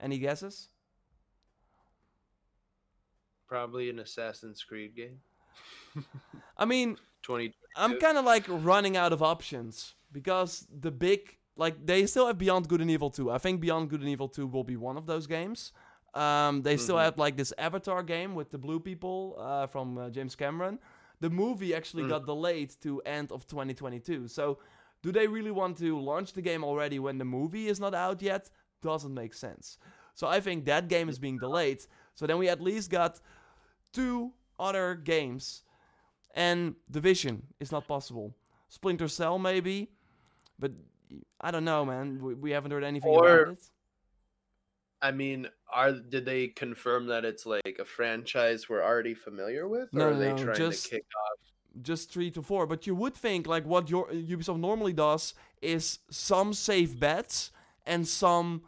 Any 0.00 0.18
guesses? 0.18 0.68
Probably 3.48 3.90
an 3.90 3.98
Assassin's 3.98 4.62
Creed 4.64 4.96
game. 4.96 5.20
I 6.56 6.64
mean, 6.64 6.96
20. 7.22 7.54
I'm 7.76 7.98
kind 7.98 8.18
of 8.18 8.24
like 8.24 8.44
running 8.48 8.96
out 8.96 9.12
of 9.12 9.22
options 9.22 9.94
because 10.10 10.66
the 10.80 10.90
big 10.90 11.36
like 11.56 11.84
they 11.86 12.06
still 12.06 12.26
have 12.26 12.38
Beyond 12.38 12.68
Good 12.68 12.80
and 12.80 12.90
Evil 12.90 13.10
2. 13.10 13.30
I 13.30 13.38
think 13.38 13.60
Beyond 13.60 13.90
Good 13.90 14.00
and 14.00 14.08
Evil 14.08 14.28
2 14.28 14.46
will 14.46 14.64
be 14.64 14.76
one 14.76 14.96
of 14.96 15.06
those 15.06 15.26
games. 15.26 15.72
Um, 16.14 16.62
they 16.62 16.76
still 16.76 16.96
Mhm. 16.96 17.04
have 17.04 17.18
like 17.18 17.36
this 17.36 17.52
Avatar 17.58 18.02
game 18.02 18.34
with 18.34 18.50
the 18.50 18.58
blue 18.58 18.80
people 18.80 19.36
uh, 19.38 19.66
from 19.66 19.96
uh, 19.98 20.10
James 20.10 20.34
Cameron. 20.34 20.78
The 21.20 21.30
movie 21.30 21.74
actually 21.74 22.04
Mm. 22.04 22.08
got 22.08 22.26
delayed 22.26 22.70
to 22.82 23.00
end 23.02 23.32
of 23.32 23.46
2022. 23.46 24.28
So, 24.28 24.58
do 25.02 25.12
they 25.12 25.26
really 25.26 25.50
want 25.50 25.78
to 25.78 25.98
launch 25.98 26.32
the 26.32 26.42
game 26.42 26.62
already 26.64 26.98
when 26.98 27.18
the 27.18 27.24
movie 27.24 27.68
is 27.68 27.80
not 27.80 27.94
out 27.94 28.22
yet? 28.22 28.50
Doesn't 28.82 29.12
make 29.14 29.34
sense. 29.34 29.78
So 30.14 30.26
I 30.26 30.40
think 30.40 30.64
that 30.66 30.88
game 30.88 31.08
is 31.08 31.18
being 31.18 31.38
delayed. 31.38 31.84
So 32.14 32.26
then 32.26 32.38
we 32.38 32.48
at 32.48 32.60
least 32.60 32.90
got 32.90 33.20
two 33.92 34.32
other 34.58 34.94
games, 34.94 35.62
and 36.34 36.74
Division 36.90 37.42
is 37.60 37.72
not 37.72 37.86
possible. 37.88 38.34
Splinter 38.68 39.08
Cell 39.08 39.38
maybe, 39.38 39.90
but 40.58 40.72
I 41.40 41.50
don't 41.50 41.64
know, 41.64 41.84
man. 41.84 42.20
We, 42.22 42.34
we 42.34 42.50
haven't 42.52 42.70
heard 42.70 42.84
anything 42.84 43.10
Or- 43.10 43.42
about 43.42 43.52
it. 43.54 43.64
I 45.04 45.10
mean, 45.10 45.48
are 45.72 45.90
did 45.92 46.24
they 46.24 46.46
confirm 46.46 47.06
that 47.08 47.24
it's 47.24 47.44
like 47.44 47.78
a 47.80 47.84
franchise 47.84 48.68
we're 48.68 48.84
already 48.84 49.14
familiar 49.14 49.66
with, 49.66 49.92
or 49.92 49.98
No, 49.98 50.08
are 50.10 50.14
they 50.14 50.30
no, 50.30 50.36
trying 50.44 50.56
just- 50.56 50.84
to 50.84 50.90
kick 50.90 51.04
off? 51.04 51.51
Just 51.80 52.10
three 52.10 52.30
to 52.32 52.42
four. 52.42 52.66
But 52.66 52.86
you 52.86 52.94
would 52.94 53.14
think 53.14 53.46
like 53.46 53.64
what 53.64 53.88
your 53.88 54.08
Ubisoft 54.08 54.60
normally 54.60 54.92
does 54.92 55.34
is 55.60 56.00
some 56.10 56.52
safe 56.52 56.98
bets 56.98 57.50
and 57.86 58.06
some 58.06 58.62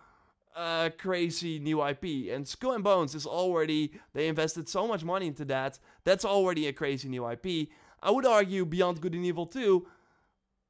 uh, 0.56 0.90
crazy 0.96 1.58
new 1.58 1.86
IP. 1.86 2.32
And 2.32 2.46
Skull 2.46 2.72
and 2.72 2.84
Bones 2.84 3.14
is 3.14 3.26
already 3.26 3.92
they 4.12 4.28
invested 4.28 4.68
so 4.68 4.86
much 4.86 5.04
money 5.04 5.26
into 5.26 5.44
that. 5.46 5.78
That's 6.04 6.24
already 6.24 6.66
a 6.66 6.72
crazy 6.72 7.08
new 7.08 7.28
IP. 7.28 7.68
I 8.02 8.10
would 8.10 8.26
argue 8.26 8.64
Beyond 8.64 9.00
Good 9.00 9.14
and 9.14 9.24
Evil 9.24 9.46
2 9.46 9.86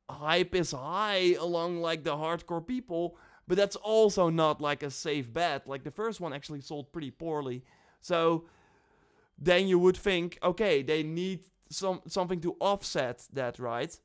hype 0.09 0.55
is 0.55 0.73
high 0.73 1.35
along 1.41 1.81
like 1.81 2.05
the 2.05 2.15
hardcore 2.15 2.67
people, 2.67 3.17
but 3.49 3.57
that's 3.57 3.77
also 3.77 4.29
not 4.29 4.61
like 4.61 4.83
a 4.83 4.91
safe 4.91 5.33
bet. 5.33 5.67
Like 5.67 5.85
the 5.85 5.91
first 5.91 6.21
one 6.21 6.33
actually 6.33 6.61
sold 6.61 6.93
pretty 6.93 7.11
poorly. 7.11 7.65
So 8.01 8.45
then 9.39 9.67
you 9.67 9.79
would 9.79 9.97
think, 9.97 10.39
okay, 10.43 10.83
they 10.83 11.03
need 11.03 11.41
some 11.71 12.01
something 12.09 12.41
to 12.41 12.57
offset 12.61 13.27
that, 13.33 13.59
right? 13.59 13.99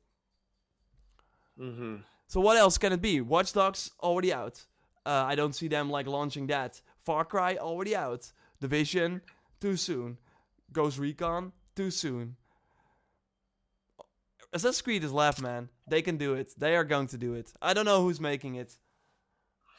Mm-hmm. 1.58 1.96
So 2.26 2.40
what 2.40 2.56
else 2.56 2.78
can 2.78 2.92
it 2.92 3.02
be? 3.02 3.20
Watch 3.20 3.52
Dogs 3.52 3.90
already 4.00 4.32
out. 4.32 4.64
Uh, 5.04 5.24
I 5.26 5.34
don't 5.34 5.54
see 5.54 5.68
them 5.68 5.90
like 5.90 6.06
launching 6.06 6.46
that. 6.48 6.80
Far 7.04 7.24
Cry 7.24 7.56
already 7.56 7.96
out. 7.96 8.30
Division 8.60 9.22
too 9.60 9.76
soon. 9.76 10.18
Ghost 10.72 10.98
Recon 10.98 11.52
too 11.74 11.90
soon. 11.90 12.36
Assassin's 14.52 14.82
Creed 14.82 15.04
is 15.04 15.12
left, 15.12 15.40
man. 15.40 15.68
They 15.88 16.02
can 16.02 16.16
do 16.16 16.34
it. 16.34 16.52
They 16.58 16.76
are 16.76 16.84
going 16.84 17.06
to 17.08 17.18
do 17.18 17.34
it. 17.34 17.52
I 17.62 17.72
don't 17.72 17.84
know 17.84 18.02
who's 18.02 18.20
making 18.20 18.56
it. 18.56 18.74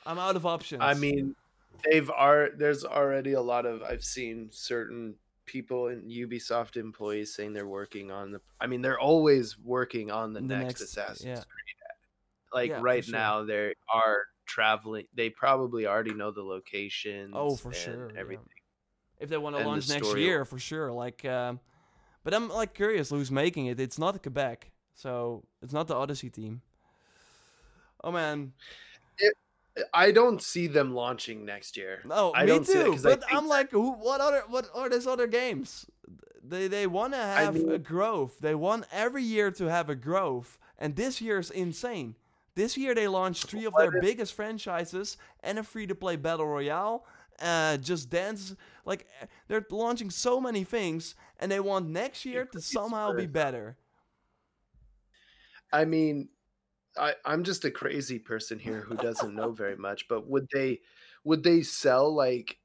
I'm 0.06 0.18
out 0.18 0.36
of 0.36 0.46
options. 0.46 0.82
I 0.82 0.94
mean, 0.94 1.36
they've 1.84 2.10
are 2.10 2.50
there's 2.58 2.86
already 2.86 3.34
a 3.34 3.42
lot 3.42 3.66
of 3.66 3.84
I've 3.84 4.04
seen 4.04 4.50
certain 4.52 5.16
people 5.46 5.88
and 5.88 6.10
Ubisoft 6.10 6.78
employees 6.78 7.34
saying 7.34 7.54
they're 7.54 7.68
working 7.68 8.12
on 8.12 8.32
the. 8.32 8.42
I 8.60 8.68
mean, 8.68 8.82
they're 8.82 9.00
always 9.00 9.58
working 9.60 10.12
on 10.12 10.34
the, 10.34 10.40
The 10.42 10.48
next, 10.48 10.64
next- 10.66 10.82
Assassin's 10.82 11.26
yeah. 11.26 11.36
Creed. 11.36 11.46
Like 12.54 12.70
Yeah, 12.72 12.80
right 12.82 13.04
sure. 13.06 13.14
now, 13.14 13.44
they 13.44 13.74
are 13.94 14.24
traveling. 14.46 15.06
They 15.16 15.30
probably 15.30 15.88
already 15.88 16.14
know 16.14 16.32
the 16.32 16.44
locations. 16.44 17.32
oh, 17.36 17.56
for 17.56 17.70
and 17.70 17.78
sure. 17.78 18.12
yeah. 18.14 18.20
Everything. 18.20 18.46
If 19.20 19.30
they 19.30 19.38
want 19.38 19.56
to 19.56 19.60
And 19.60 19.68
launch 19.70 19.88
next 19.88 20.18
year, 20.18 20.44
for 20.46 20.60
sure. 20.60 20.92
Like, 20.92 21.24
um, 21.26 21.60
but 22.24 22.34
I'm 22.34 22.50
like 22.50 22.74
curious 22.74 23.10
who's 23.10 23.32
making 23.32 23.68
it. 23.68 23.80
It's 23.80 23.98
not 24.00 24.22
Quebec, 24.22 24.72
so 24.96 25.44
it's 25.62 25.74
not 25.74 25.88
the 25.88 25.96
Odyssey 25.96 26.30
team. 26.30 26.62
Oh 28.04 28.12
man, 28.12 28.54
I 29.94 30.12
don't 30.12 30.42
see 30.42 30.68
them 30.68 30.94
launching 30.94 31.46
next 31.46 31.78
year. 31.78 32.02
No, 32.06 32.34
I 32.36 32.42
me 32.42 32.48
don't 32.48 32.68
see 32.68 32.74
that 32.78 32.86
too. 32.86 32.94
I 32.94 33.16
But 33.16 33.24
I'm 33.32 33.48
like, 33.48 33.72
who, 33.72 33.92
what 33.94 34.20
other, 34.20 34.44
what 34.50 34.68
are 34.74 34.90
these 34.90 35.08
other 35.08 35.28
games? 35.28 35.86
They 36.44 36.68
they 36.68 36.88
want 36.88 37.14
to 37.14 37.20
have 37.20 37.56
a 37.56 37.60
mean- 37.60 37.82
growth. 37.84 38.40
They 38.40 38.56
want 38.56 38.86
every 38.92 39.24
year 39.24 39.52
to 39.52 39.66
have 39.66 39.90
a 39.90 39.96
growth, 39.96 40.58
and 40.78 40.96
this 40.96 41.22
year's 41.22 41.50
insane. 41.52 42.16
This 42.56 42.76
year 42.78 42.94
they 42.94 43.08
launched 43.08 43.48
three 43.48 43.66
of 43.66 43.74
their 43.78 43.96
if- 43.96 44.02
biggest 44.02 44.34
franchises 44.34 45.18
and 45.42 45.58
a 45.60 45.64
free-to-play 45.64 46.18
battle 46.18 46.48
royale. 46.48 47.06
Uh, 47.42 47.78
just 47.78 48.10
dance 48.10 48.56
like 48.86 49.08
eh, 49.22 49.26
they're 49.48 49.66
launching 49.72 50.10
so 50.10 50.42
many 50.42 50.64
things, 50.64 51.16
and 51.40 51.50
they 51.52 51.60
want 51.60 51.88
next 51.88 52.26
year 52.26 52.46
to 52.46 52.60
somehow 52.60 53.14
be 53.14 53.26
better. 53.26 53.78
I 55.72 55.86
mean, 55.86 56.30
I, 56.98 57.16
I'm 57.26 57.44
just 57.44 57.66
a 57.66 57.72
crazy 57.72 58.20
person 58.20 58.60
here 58.60 58.82
who 58.82 58.96
doesn't 58.96 59.34
know 59.36 59.52
very 59.52 59.78
much, 59.78 60.08
but 60.08 60.28
would 60.28 60.48
they 60.54 60.82
would 61.24 61.44
they 61.44 61.62
sell 61.64 62.14
like 62.14 62.58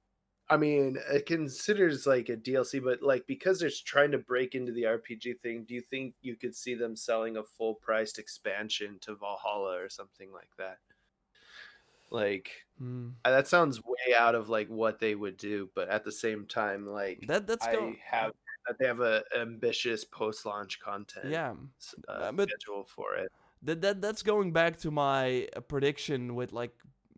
I 0.48 0.56
mean, 0.56 0.96
it 1.12 1.26
considers 1.26 2.06
like 2.06 2.28
a 2.28 2.36
DLC, 2.36 2.82
but 2.82 3.02
like 3.02 3.26
because 3.26 3.58
they're 3.60 3.70
trying 3.84 4.12
to 4.12 4.18
break 4.18 4.54
into 4.54 4.70
the 4.72 4.84
RPG 4.84 5.40
thing, 5.40 5.64
do 5.64 5.74
you 5.74 5.80
think 5.82 6.14
you 6.22 6.36
could 6.36 6.54
see 6.54 6.74
them 6.74 6.94
selling 6.96 7.36
a 7.36 7.42
full 7.44 7.74
priced 7.74 8.18
expansion 8.20 8.98
to 9.00 9.16
Valhalla 9.16 9.76
or 9.80 9.88
something 9.88 10.32
like 10.32 10.50
that? 10.58 10.78
Like 12.10 12.50
uh, 12.80 13.30
that 13.30 13.48
sounds 13.48 13.82
way 13.82 14.14
out 14.16 14.34
of 14.36 14.48
like 14.48 14.68
what 14.68 15.00
they 15.00 15.14
would 15.16 15.36
do, 15.36 15.70
but 15.74 15.88
at 15.88 16.04
the 16.04 16.12
same 16.12 16.46
time, 16.46 16.86
like 16.86 17.26
That 17.26 17.46
that's 17.48 17.66
I 17.66 17.72
go. 17.72 17.94
have 18.04 18.32
that 18.68 18.78
they 18.78 18.86
have 18.86 19.00
a 19.00 19.24
ambitious 19.36 20.04
post 20.04 20.46
launch 20.46 20.78
content 20.80 21.30
Yeah, 21.30 21.54
uh, 22.08 22.30
but- 22.32 22.48
schedule 22.48 22.84
for 22.84 23.16
it. 23.16 23.32
That 23.66 23.80
that 23.82 24.00
that's 24.00 24.22
going 24.22 24.52
back 24.52 24.78
to 24.78 24.90
my 24.90 25.46
uh, 25.56 25.60
prediction 25.60 26.34
with 26.34 26.52
like 26.52 26.72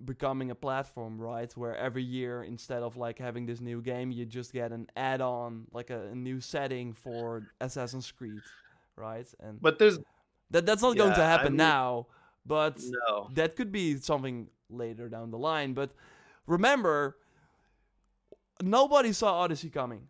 becoming 0.05 0.51
a 0.51 0.55
platform, 0.55 1.21
right? 1.21 1.51
Where 1.57 1.77
every 1.77 2.03
year 2.05 2.43
instead 2.43 2.83
of 2.83 2.97
like 2.97 3.19
having 3.19 3.47
this 3.47 3.61
new 3.61 3.81
game, 3.83 4.11
you 4.11 4.25
just 4.27 4.53
get 4.53 4.71
an 4.73 4.87
add-on, 4.97 5.67
like 5.73 5.91
a, 5.91 6.09
a 6.09 6.15
new 6.15 6.41
setting 6.41 6.93
for 6.93 7.43
Assassin's 7.61 8.11
Creed, 8.13 8.41
right? 8.97 9.27
And 9.41 9.61
But 9.61 9.79
there's 9.79 9.99
that 10.51 10.67
that's 10.67 10.83
not 10.83 10.97
going 10.97 11.13
to 11.15 11.19
yeah, 11.21 11.27
I 11.27 11.31
happen 11.31 11.53
mean- 11.53 11.57
now, 11.59 12.07
but 12.47 12.81
no. 13.09 13.29
that 13.35 13.57
could 13.57 13.73
be 13.73 13.97
something 13.97 14.49
later 14.71 15.09
down 15.09 15.31
the 15.31 15.39
line. 15.39 15.75
But 15.75 15.91
remember, 16.47 17.17
nobody 18.63 19.13
saw 19.13 19.41
Odyssey 19.41 19.71
coming. 19.71 20.09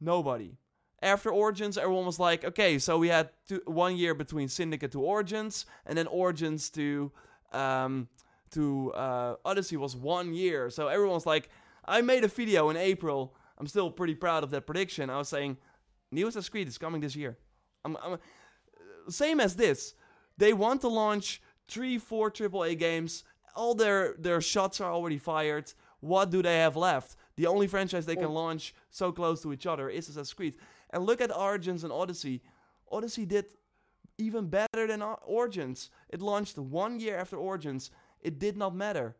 Nobody. 0.00 0.56
After 1.02 1.30
Origins, 1.30 1.78
everyone 1.78 2.04
was 2.04 2.18
like, 2.18 2.44
okay, 2.44 2.78
so 2.78 2.98
we 2.98 3.08
had 3.08 3.30
two, 3.48 3.62
one 3.64 3.96
year 3.96 4.14
between 4.14 4.48
Syndicate 4.48 4.92
to 4.92 5.00
Origins, 5.00 5.64
and 5.86 5.96
then 5.96 6.06
Origins 6.06 6.68
to 6.70 7.10
um, 7.52 8.08
to 8.50 8.92
uh, 8.92 9.36
Odyssey 9.44 9.76
was 9.76 9.96
one 9.96 10.34
year. 10.34 10.70
So 10.70 10.88
everyone's 10.88 11.26
like, 11.26 11.48
I 11.84 12.00
made 12.02 12.24
a 12.24 12.28
video 12.28 12.70
in 12.70 12.76
April. 12.76 13.34
I'm 13.58 13.66
still 13.66 13.90
pretty 13.90 14.14
proud 14.14 14.44
of 14.44 14.50
that 14.50 14.66
prediction. 14.66 15.10
I 15.10 15.18
was 15.18 15.28
saying, 15.28 15.56
New 16.10 16.26
Assassin's 16.26 16.48
Creed 16.48 16.68
is 16.68 16.78
coming 16.78 17.00
this 17.00 17.16
year. 17.16 17.38
I'm, 17.84 17.96
I'm, 18.02 18.18
same 19.08 19.40
as 19.40 19.56
this. 19.56 19.94
They 20.36 20.52
want 20.52 20.80
to 20.82 20.88
launch 20.88 21.40
three, 21.68 21.98
four 21.98 22.30
AAA 22.30 22.78
games. 22.78 23.24
All 23.54 23.74
their 23.74 24.14
their 24.18 24.40
shots 24.40 24.80
are 24.80 24.92
already 24.92 25.18
fired. 25.18 25.72
What 26.00 26.30
do 26.30 26.42
they 26.42 26.58
have 26.58 26.76
left? 26.76 27.16
The 27.36 27.46
only 27.46 27.66
franchise 27.66 28.06
they 28.06 28.16
can 28.16 28.32
launch 28.32 28.74
so 28.90 29.12
close 29.12 29.42
to 29.42 29.52
each 29.52 29.66
other 29.66 29.88
is 29.88 30.08
Assassin's 30.08 30.32
Creed. 30.32 30.56
And 30.92 31.04
look 31.04 31.20
at 31.20 31.34
Origins 31.34 31.84
and 31.84 31.92
Odyssey. 31.92 32.42
Odyssey 32.90 33.24
did 33.24 33.46
even 34.18 34.48
better 34.48 34.86
than 34.86 35.02
Origins. 35.02 35.90
It 36.08 36.20
launched 36.20 36.58
one 36.58 37.00
year 37.00 37.16
after 37.16 37.36
Origins. 37.36 37.90
It 38.22 38.38
did 38.38 38.56
not 38.56 38.74
matter. 38.74 39.16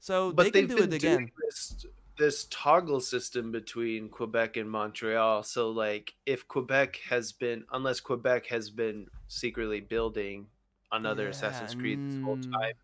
So 0.00 0.32
But 0.32 0.44
they 0.52 0.66
can 0.66 0.68
do 0.68 0.82
it 0.82 0.92
again. 0.92 1.16
doing 1.18 1.32
this 1.44 1.86
this 2.18 2.46
toggle 2.50 3.00
system 3.00 3.50
between 3.50 4.08
Quebec 4.08 4.56
and 4.58 4.70
Montreal. 4.70 5.42
So 5.42 5.70
like 5.70 6.14
if 6.26 6.46
Quebec 6.46 7.00
has 7.08 7.32
been 7.32 7.64
unless 7.72 8.00
Quebec 8.00 8.46
has 8.46 8.70
been 8.70 9.08
secretly 9.28 9.80
building 9.80 10.46
another 10.92 11.24
Yeah, 11.24 11.30
Assassin's 11.30 11.74
Creed 11.74 11.98
this 12.10 12.22
whole 12.22 12.36
mm. 12.36 12.52
time. 12.52 12.74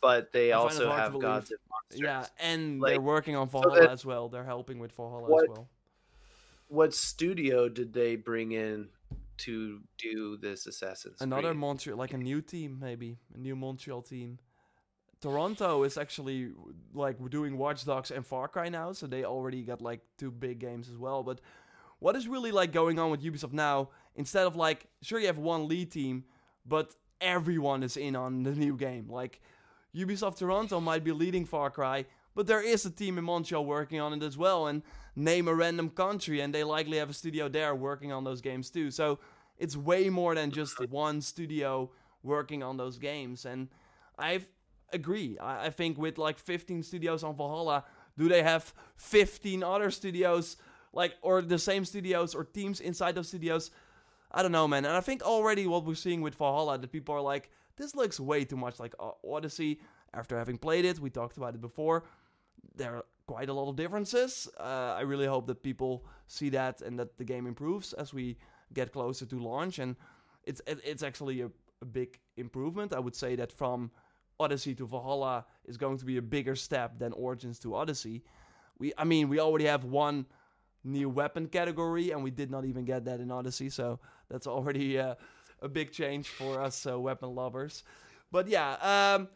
But 0.00 0.32
they 0.32 0.52
I 0.52 0.56
find 0.56 0.70
it 0.72 0.76
also 0.76 0.90
have 0.92 1.18
gods 1.18 1.50
and 1.50 1.58
monsters. 1.70 2.00
Yeah, 2.00 2.26
and 2.40 2.80
Like, 2.80 2.92
they're 2.94 3.00
working 3.00 3.36
on 3.36 3.48
so 3.48 3.60
Valhalla 3.60 3.80
that- 3.82 3.90
as 3.90 4.04
well. 4.06 4.28
They're 4.28 4.44
helping 4.44 4.78
with 4.78 4.92
Valhalla 4.92 5.28
What- 5.28 5.44
as 5.44 5.48
well. 5.50 5.68
What 6.68 6.94
studio 6.94 7.68
did 7.68 7.92
they 7.92 8.16
bring 8.16 8.52
in 8.52 8.88
to 9.38 9.80
do 9.96 10.36
this 10.36 10.66
Assassin's 10.66 11.20
Another 11.20 11.48
Creed? 11.48 11.56
Montreal, 11.56 11.98
like 11.98 12.12
a 12.12 12.18
new 12.18 12.40
team, 12.40 12.78
maybe 12.80 13.18
a 13.34 13.38
new 13.38 13.56
Montreal 13.56 14.02
team. 14.02 14.38
Toronto 15.20 15.82
is 15.82 15.98
actually 15.98 16.50
like 16.94 17.16
doing 17.30 17.58
Watch 17.58 17.84
Dogs 17.84 18.10
and 18.10 18.24
Far 18.24 18.48
Cry 18.48 18.68
now, 18.68 18.92
so 18.92 19.06
they 19.06 19.24
already 19.24 19.62
got 19.62 19.80
like 19.80 20.00
two 20.16 20.30
big 20.30 20.60
games 20.60 20.88
as 20.88 20.96
well. 20.96 21.22
But 21.22 21.40
what 21.98 22.14
is 22.14 22.28
really 22.28 22.52
like 22.52 22.72
going 22.72 22.98
on 22.98 23.10
with 23.10 23.22
Ubisoft 23.22 23.52
now? 23.52 23.90
Instead 24.14 24.46
of 24.46 24.54
like, 24.54 24.86
sure 25.02 25.18
you 25.18 25.26
have 25.26 25.38
one 25.38 25.66
lead 25.68 25.90
team, 25.90 26.24
but 26.64 26.94
everyone 27.20 27.82
is 27.82 27.96
in 27.96 28.14
on 28.14 28.42
the 28.44 28.52
new 28.52 28.76
game. 28.76 29.08
Like 29.08 29.40
Ubisoft 29.94 30.38
Toronto 30.38 30.80
might 30.80 31.02
be 31.02 31.12
leading 31.12 31.44
Far 31.44 31.70
Cry, 31.70 32.04
but 32.38 32.46
there 32.46 32.62
is 32.62 32.86
a 32.86 32.90
team 32.90 33.18
in 33.18 33.24
Montreal 33.24 33.64
working 33.64 33.98
on 33.98 34.12
it 34.12 34.22
as 34.22 34.38
well, 34.38 34.68
and 34.68 34.84
name 35.16 35.48
a 35.48 35.54
random 35.56 35.90
country, 35.90 36.40
and 36.40 36.54
they 36.54 36.62
likely 36.62 36.98
have 36.98 37.10
a 37.10 37.12
studio 37.12 37.48
there 37.48 37.74
working 37.74 38.12
on 38.12 38.22
those 38.22 38.40
games 38.40 38.70
too. 38.70 38.92
So 38.92 39.18
it's 39.58 39.76
way 39.76 40.08
more 40.08 40.36
than 40.36 40.52
just 40.52 40.78
one 40.88 41.20
studio 41.20 41.90
working 42.22 42.62
on 42.62 42.76
those 42.76 42.96
games. 42.96 43.44
And 43.44 43.66
I 44.16 44.42
agree. 44.92 45.36
I, 45.40 45.66
I 45.66 45.70
think 45.70 45.98
with 45.98 46.16
like 46.16 46.38
15 46.38 46.84
studios 46.84 47.24
on 47.24 47.34
Valhalla, 47.34 47.82
do 48.16 48.28
they 48.28 48.44
have 48.44 48.72
15 48.98 49.64
other 49.64 49.90
studios, 49.90 50.58
like, 50.92 51.16
or 51.22 51.42
the 51.42 51.58
same 51.58 51.84
studios 51.84 52.36
or 52.36 52.44
teams 52.44 52.78
inside 52.78 53.16
those 53.16 53.26
studios? 53.26 53.72
I 54.30 54.42
don't 54.42 54.52
know, 54.52 54.68
man. 54.68 54.84
And 54.84 54.94
I 54.94 55.00
think 55.00 55.22
already 55.22 55.66
what 55.66 55.84
we're 55.84 55.96
seeing 55.96 56.20
with 56.20 56.36
Valhalla, 56.36 56.78
that 56.78 56.92
people 56.92 57.16
are 57.16 57.20
like, 57.20 57.50
this 57.76 57.96
looks 57.96 58.20
way 58.20 58.44
too 58.44 58.56
much 58.56 58.78
like 58.78 58.94
uh, 59.00 59.10
Odyssey. 59.28 59.80
After 60.14 60.38
having 60.38 60.56
played 60.56 60.86
it, 60.86 61.00
we 61.00 61.10
talked 61.10 61.36
about 61.36 61.54
it 61.54 61.60
before 61.60 62.04
there 62.74 62.96
are 62.96 63.04
quite 63.26 63.48
a 63.48 63.52
lot 63.52 63.68
of 63.68 63.76
differences. 63.76 64.48
Uh, 64.58 64.94
I 64.96 65.02
really 65.02 65.26
hope 65.26 65.46
that 65.46 65.62
people 65.62 66.04
see 66.26 66.48
that 66.50 66.80
and 66.80 66.98
that 66.98 67.18
the 67.18 67.24
game 67.24 67.46
improves 67.46 67.92
as 67.92 68.14
we 68.14 68.36
get 68.72 68.92
closer 68.92 69.26
to 69.26 69.38
launch. 69.38 69.78
And 69.78 69.96
it's 70.44 70.60
it's 70.66 71.02
actually 71.02 71.42
a, 71.42 71.50
a 71.82 71.84
big 71.84 72.18
improvement. 72.36 72.92
I 72.92 73.00
would 73.00 73.14
say 73.14 73.36
that 73.36 73.52
from 73.52 73.90
Odyssey 74.40 74.74
to 74.76 74.86
Valhalla 74.86 75.44
is 75.66 75.76
going 75.76 75.98
to 75.98 76.04
be 76.04 76.16
a 76.16 76.22
bigger 76.22 76.56
step 76.56 76.98
than 76.98 77.12
Origins 77.12 77.58
to 77.60 77.74
Odyssey. 77.74 78.22
We, 78.78 78.92
I 78.96 79.04
mean, 79.04 79.28
we 79.28 79.40
already 79.40 79.66
have 79.66 79.84
one 79.84 80.26
new 80.84 81.08
weapon 81.08 81.48
category, 81.48 82.12
and 82.12 82.22
we 82.22 82.30
did 82.30 82.50
not 82.50 82.64
even 82.64 82.84
get 82.84 83.04
that 83.04 83.20
in 83.20 83.30
Odyssey, 83.30 83.68
so 83.68 83.98
that's 84.30 84.46
already 84.46 84.98
uh, 84.98 85.16
a 85.60 85.68
big 85.68 85.90
change 85.90 86.28
for 86.28 86.60
us 86.60 86.86
uh, 86.86 86.98
weapon 86.98 87.34
lovers. 87.34 87.82
But 88.30 88.48
yeah, 88.48 88.74
um, 89.16 89.28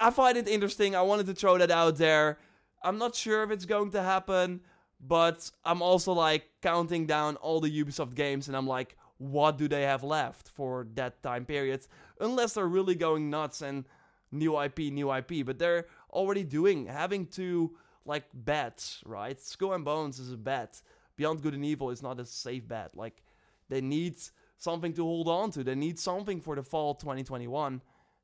I 0.00 0.10
find 0.10 0.36
it 0.38 0.48
interesting. 0.48 0.96
I 0.96 1.02
wanted 1.02 1.26
to 1.26 1.34
throw 1.34 1.58
that 1.58 1.70
out 1.70 1.96
there. 1.96 2.38
I'm 2.82 2.96
not 2.96 3.14
sure 3.14 3.42
if 3.42 3.50
it's 3.50 3.66
going 3.66 3.90
to 3.90 4.02
happen, 4.02 4.60
but 4.98 5.50
I'm 5.64 5.82
also 5.82 6.12
like 6.12 6.46
counting 6.62 7.06
down 7.06 7.36
all 7.36 7.60
the 7.60 7.84
Ubisoft 7.84 8.14
games 8.14 8.48
and 8.48 8.56
I'm 8.56 8.66
like, 8.66 8.96
what 9.18 9.58
do 9.58 9.68
they 9.68 9.82
have 9.82 10.02
left 10.02 10.48
for 10.48 10.86
that 10.94 11.22
time 11.22 11.44
period? 11.44 11.86
Unless 12.18 12.54
they're 12.54 12.66
really 12.66 12.94
going 12.94 13.28
nuts 13.28 13.60
and 13.60 13.84
new 14.32 14.58
IP, 14.58 14.78
new 14.78 15.12
IP. 15.12 15.44
But 15.44 15.58
they're 15.58 15.84
already 16.10 16.44
doing, 16.44 16.86
having 16.86 17.26
to 17.26 17.76
like 18.06 18.24
bets, 18.32 19.02
right? 19.04 19.38
Skull 19.38 19.74
and 19.74 19.84
Bones 19.84 20.18
is 20.18 20.32
a 20.32 20.38
bet. 20.38 20.80
Beyond 21.16 21.42
Good 21.42 21.52
and 21.52 21.64
Evil 21.64 21.90
is 21.90 22.02
not 22.02 22.18
a 22.18 22.24
safe 22.24 22.66
bet. 22.66 22.96
Like 22.96 23.22
they 23.68 23.82
need 23.82 24.16
something 24.56 24.94
to 24.94 25.04
hold 25.04 25.28
on 25.28 25.50
to. 25.50 25.62
They 25.62 25.74
need 25.74 25.98
something 25.98 26.40
for 26.40 26.56
the 26.56 26.62
fall 26.62 26.94
2021. 26.94 27.82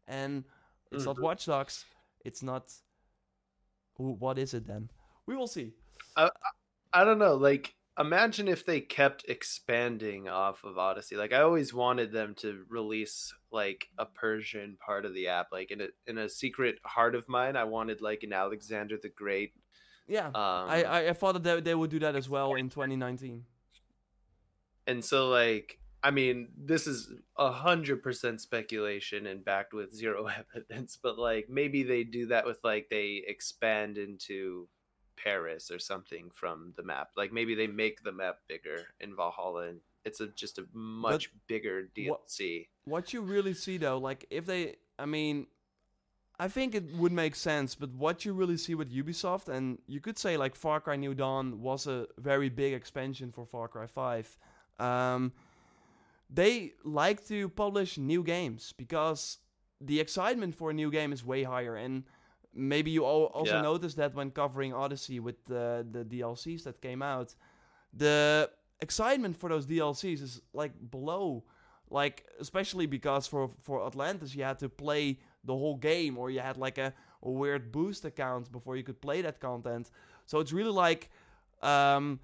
And 0.08 0.44
it's 0.93 1.03
mm-hmm. 1.03 1.11
not 1.11 1.20
Watch 1.20 1.47
Dogs. 1.47 1.84
It's 2.24 2.43
not. 2.43 2.72
Ooh, 4.01 4.16
what 4.18 4.39
is 4.39 4.55
it 4.55 4.66
then? 4.66 4.91
We 5.26 5.37
will 5.37 5.47
see. 5.47 5.72
I, 6.16 6.30
I 6.93 7.05
don't 7.05 7.18
know. 7.18 7.34
Like, 7.34 7.74
imagine 7.99 8.47
if 8.49 8.64
they 8.64 8.80
kept 8.80 9.24
expanding 9.28 10.28
off 10.28 10.64
of 10.64 10.78
Odyssey. 10.78 11.16
Like, 11.16 11.32
I 11.32 11.41
always 11.41 11.72
wanted 11.72 12.12
them 12.12 12.34
to 12.37 12.64
release 12.68 13.32
like 13.51 13.89
a 13.99 14.05
Persian 14.05 14.76
part 14.84 15.05
of 15.05 15.14
the 15.14 15.28
app. 15.28 15.49
Like 15.51 15.70
in 15.70 15.80
a 15.80 15.89
in 16.07 16.18
a 16.18 16.28
secret 16.28 16.78
heart 16.84 17.14
of 17.14 17.28
mine, 17.28 17.57
I 17.57 17.64
wanted 17.64 18.01
like 18.01 18.22
an 18.22 18.32
Alexander 18.32 18.97
the 19.03 19.09
Great. 19.09 19.53
Yeah, 20.07 20.26
um, 20.26 20.34
I 20.34 21.09
I 21.09 21.12
thought 21.12 21.32
that 21.32 21.43
they, 21.43 21.61
they 21.61 21.74
would 21.74 21.91
do 21.91 21.99
that 22.01 22.14
as 22.14 22.28
well 22.28 22.55
in 22.55 22.68
2019. 22.68 23.45
And 24.87 25.05
so 25.05 25.28
like 25.28 25.80
I 26.07 26.12
mean, 26.12 26.50
this 26.57 26.86
is 26.86 27.11
a 27.36 27.50
hundred 27.50 28.00
percent 28.00 28.40
speculation 28.40 29.26
and 29.26 29.44
backed 29.44 29.74
with 29.74 29.92
zero 29.92 30.28
evidence, 30.54 30.96
but 31.02 31.18
like 31.18 31.48
maybe 31.50 31.82
they 31.82 32.04
do 32.04 32.26
that 32.26 32.46
with 32.46 32.61
like 32.62 32.88
they 32.88 33.24
expand 33.26 33.98
into 33.98 34.68
Paris 35.16 35.68
or 35.68 35.80
something 35.80 36.30
from 36.32 36.74
the 36.76 36.84
map. 36.84 37.11
Like 37.16 37.32
maybe 37.32 37.57
they 37.57 37.66
make 37.66 38.04
the 38.04 38.12
map 38.12 38.38
bigger 38.46 38.86
in 39.00 39.16
Valhalla 39.16 39.62
and 39.62 39.80
it's 40.04 40.20
a 40.20 40.28
just 40.28 40.59
a 40.59 40.66
much 40.72 41.32
but 41.32 41.46
bigger 41.48 41.88
DLC. 41.96 42.68
What, 42.84 42.92
what 43.02 43.12
you 43.12 43.22
really 43.22 43.54
see 43.54 43.76
though, 43.76 43.98
like 43.98 44.26
if 44.30 44.46
they 44.46 44.76
I 45.00 45.07
mean 45.07 45.48
I 46.38 46.46
think 46.46 46.76
it 46.76 46.94
would 46.94 47.11
make 47.11 47.34
sense, 47.34 47.74
but 47.74 47.92
what 47.94 48.24
you 48.24 48.32
really 48.32 48.59
see 48.59 48.76
with 48.76 48.94
Ubisoft, 48.94 49.48
and 49.48 49.78
you 49.88 50.00
could 50.00 50.18
say 50.18 50.36
like 50.36 50.54
Far 50.54 50.78
Cry 50.78 50.94
New 50.94 51.14
Dawn 51.14 51.61
was 51.61 51.88
a 51.88 52.07
very 52.16 52.48
big 52.48 52.74
expansion 52.74 53.32
for 53.32 53.44
Far 53.44 53.66
Cry 53.66 53.88
5. 53.88 54.38
Um, 54.78 55.32
they 56.28 56.72
like 56.84 57.26
to 57.28 57.48
publish 57.48 57.98
new 57.98 58.22
games 58.22 58.72
because 58.76 59.38
the 59.80 60.00
excitement 60.00 60.54
for 60.54 60.70
a 60.70 60.74
new 60.74 60.90
game 60.90 61.12
is 61.12 61.24
way 61.24 61.42
higher. 61.42 61.76
And 61.76 62.04
maybe 62.54 62.90
you 62.90 63.04
also 63.04 63.54
yeah. 63.54 63.62
noticed 63.62 63.96
that 63.98 64.14
when 64.14 64.30
covering 64.30 64.72
Odyssey 64.72 65.20
with 65.20 65.44
the, 65.44 65.86
the 65.90 66.04
DLCs 66.04 66.64
that 66.64 66.80
came 66.80 67.02
out, 67.02 67.34
the 67.92 68.50
excitement 68.80 69.36
for 69.36 69.48
those 69.48 69.66
DLCs 69.66 70.22
is 70.22 70.42
like 70.52 70.72
below. 70.90 71.44
Like, 71.88 72.24
especially 72.40 72.86
because 72.86 73.28
for, 73.28 73.50
for 73.62 73.86
Atlantis, 73.86 74.34
you 74.34 74.42
had 74.42 74.58
to 74.58 74.68
play 74.68 75.20
the 75.44 75.54
whole 75.54 75.76
game 75.76 76.18
or 76.18 76.30
you 76.30 76.40
had 76.40 76.56
like 76.56 76.78
a, 76.78 76.92
a 77.22 77.30
weird 77.30 77.70
boost 77.70 78.04
account 78.04 78.50
before 78.50 78.76
you 78.76 78.82
could 78.82 79.00
play 79.00 79.22
that 79.22 79.38
content. 79.38 79.92
So 80.24 80.40
it's 80.40 80.52
really 80.52 80.72
like 80.72 81.10
um, 81.62 82.18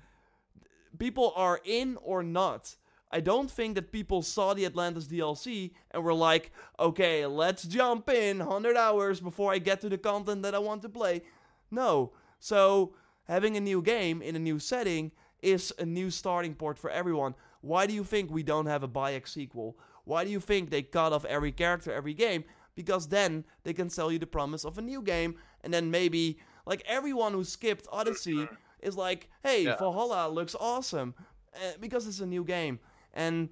people 0.98 1.32
are 1.36 1.60
in 1.64 1.96
or 2.02 2.24
not 2.24 2.74
I 3.12 3.20
don't 3.20 3.50
think 3.50 3.74
that 3.74 3.92
people 3.92 4.22
saw 4.22 4.54
the 4.54 4.64
Atlantis 4.64 5.04
DLC 5.06 5.72
and 5.90 6.02
were 6.02 6.14
like, 6.14 6.50
okay, 6.80 7.26
let's 7.26 7.64
jump 7.64 8.08
in 8.08 8.38
100 8.38 8.76
hours 8.76 9.20
before 9.20 9.52
I 9.52 9.58
get 9.58 9.82
to 9.82 9.90
the 9.90 9.98
content 9.98 10.42
that 10.42 10.54
I 10.54 10.58
want 10.58 10.80
to 10.82 10.88
play. 10.88 11.22
No. 11.70 12.12
So, 12.40 12.94
having 13.28 13.56
a 13.56 13.60
new 13.60 13.82
game 13.82 14.22
in 14.22 14.34
a 14.34 14.38
new 14.38 14.58
setting 14.58 15.12
is 15.42 15.72
a 15.78 15.84
new 15.84 16.10
starting 16.10 16.54
point 16.54 16.78
for 16.78 16.88
everyone. 16.88 17.34
Why 17.60 17.86
do 17.86 17.92
you 17.92 18.02
think 18.02 18.30
we 18.30 18.42
don't 18.42 18.66
have 18.66 18.82
a 18.82 18.88
Bayek 18.88 19.28
sequel? 19.28 19.76
Why 20.04 20.24
do 20.24 20.30
you 20.30 20.40
think 20.40 20.70
they 20.70 20.82
cut 20.82 21.12
off 21.12 21.24
every 21.26 21.52
character 21.52 21.92
every 21.92 22.14
game? 22.14 22.44
Because 22.74 23.08
then 23.08 23.44
they 23.62 23.74
can 23.74 23.90
sell 23.90 24.10
you 24.10 24.18
the 24.18 24.26
promise 24.26 24.64
of 24.64 24.78
a 24.78 24.82
new 24.82 25.02
game, 25.02 25.36
and 25.62 25.72
then 25.72 25.90
maybe, 25.90 26.38
like, 26.64 26.82
everyone 26.86 27.34
who 27.34 27.44
skipped 27.44 27.86
Odyssey 27.92 28.48
is 28.80 28.96
like, 28.96 29.28
hey, 29.44 29.64
yeah. 29.64 29.76
Valhalla 29.76 30.30
looks 30.30 30.56
awesome. 30.58 31.14
Uh, 31.54 31.72
because 31.80 32.06
it's 32.06 32.20
a 32.20 32.26
new 32.26 32.42
game 32.42 32.80
and 33.14 33.48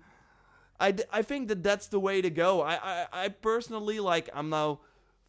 I, 0.79 0.95
I 1.13 1.23
think 1.23 1.49
that 1.49 1.63
that's 1.63 1.89
the 1.89 2.01
way 2.01 2.23
to 2.23 2.31
go. 2.31 2.63
I, 2.63 2.75
I, 2.83 3.07
I 3.13 3.29
personally 3.29 4.01
like 4.01 4.31
I'm 4.35 4.51
now 4.51 4.81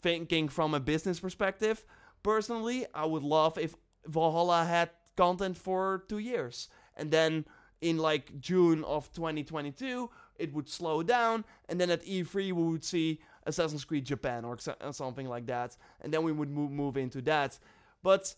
thinking 0.02 0.48
from 0.48 0.74
a 0.74 0.80
business 0.80 1.20
perspective. 1.20 1.86
Personally, 2.24 2.86
I 2.94 3.06
would 3.06 3.24
love 3.24 3.58
if 3.58 3.76
Valhalla 4.06 4.66
had 4.66 4.90
content 5.18 5.58
for 5.58 6.06
two 6.08 6.20
years, 6.20 6.70
and 6.96 7.12
then 7.12 7.46
in 7.82 7.98
like 7.98 8.40
June 8.40 8.84
of 8.84 9.12
2022 9.14 10.10
it 10.38 10.54
would 10.54 10.68
slow 10.68 11.04
down, 11.04 11.46
and 11.70 11.80
then 11.80 11.92
at 11.92 12.04
E3 12.04 12.34
we 12.36 12.52
would 12.52 12.84
see 12.84 13.22
Assassin's 13.46 13.86
Creed 13.86 14.06
Japan 14.06 14.44
or 14.44 14.58
something 14.92 15.28
like 15.28 15.46
that, 15.48 15.78
and 16.02 16.14
then 16.14 16.24
we 16.24 16.32
would 16.32 16.50
move 16.50 16.72
move 16.72 16.98
into 16.98 17.22
that. 17.24 17.60
But 18.02 18.34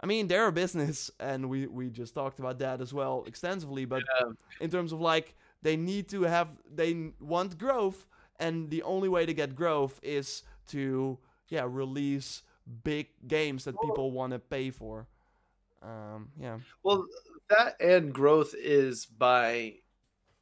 I 0.00 0.06
mean, 0.06 0.28
they're 0.28 0.46
a 0.46 0.52
business, 0.52 1.10
and 1.18 1.48
we 1.48 1.66
we 1.66 1.88
just 1.88 2.14
talked 2.14 2.38
about 2.38 2.58
that 2.58 2.80
as 2.80 2.92
well 2.92 3.24
extensively. 3.26 3.84
But 3.84 4.02
yeah. 4.20 4.32
in 4.60 4.70
terms 4.70 4.92
of 4.92 5.00
like, 5.00 5.34
they 5.62 5.76
need 5.76 6.08
to 6.10 6.22
have, 6.22 6.48
they 6.72 7.10
want 7.20 7.58
growth, 7.58 8.06
and 8.38 8.70
the 8.70 8.82
only 8.82 9.08
way 9.08 9.24
to 9.26 9.32
get 9.32 9.54
growth 9.54 9.98
is 10.02 10.42
to 10.68 11.18
yeah 11.48 11.66
release 11.66 12.42
big 12.84 13.08
games 13.26 13.64
that 13.64 13.80
people 13.80 14.10
want 14.10 14.32
to 14.32 14.38
pay 14.38 14.70
for. 14.70 15.06
Um, 15.82 16.28
yeah. 16.38 16.58
Well, 16.82 17.06
that 17.48 17.80
and 17.80 18.12
growth 18.12 18.54
is 18.56 19.06
by 19.06 19.74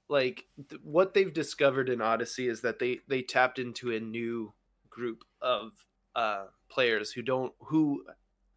like 0.09 0.47
th- 0.69 0.81
what 0.83 1.15
they've 1.15 1.33
discovered 1.33 1.89
in 1.89 2.01
Odyssey 2.01 2.49
is 2.49 2.63
that 2.63 2.79
they 2.79 3.01
they 3.09 3.23
tapped 3.23 3.59
into 3.59 3.93
a 3.93 4.01
new 4.01 4.53
group 4.91 5.25
of 5.43 5.73
uh 6.15 6.45
players 6.69 7.13
who 7.13 7.23
don't 7.23 7.53
who 7.59 8.05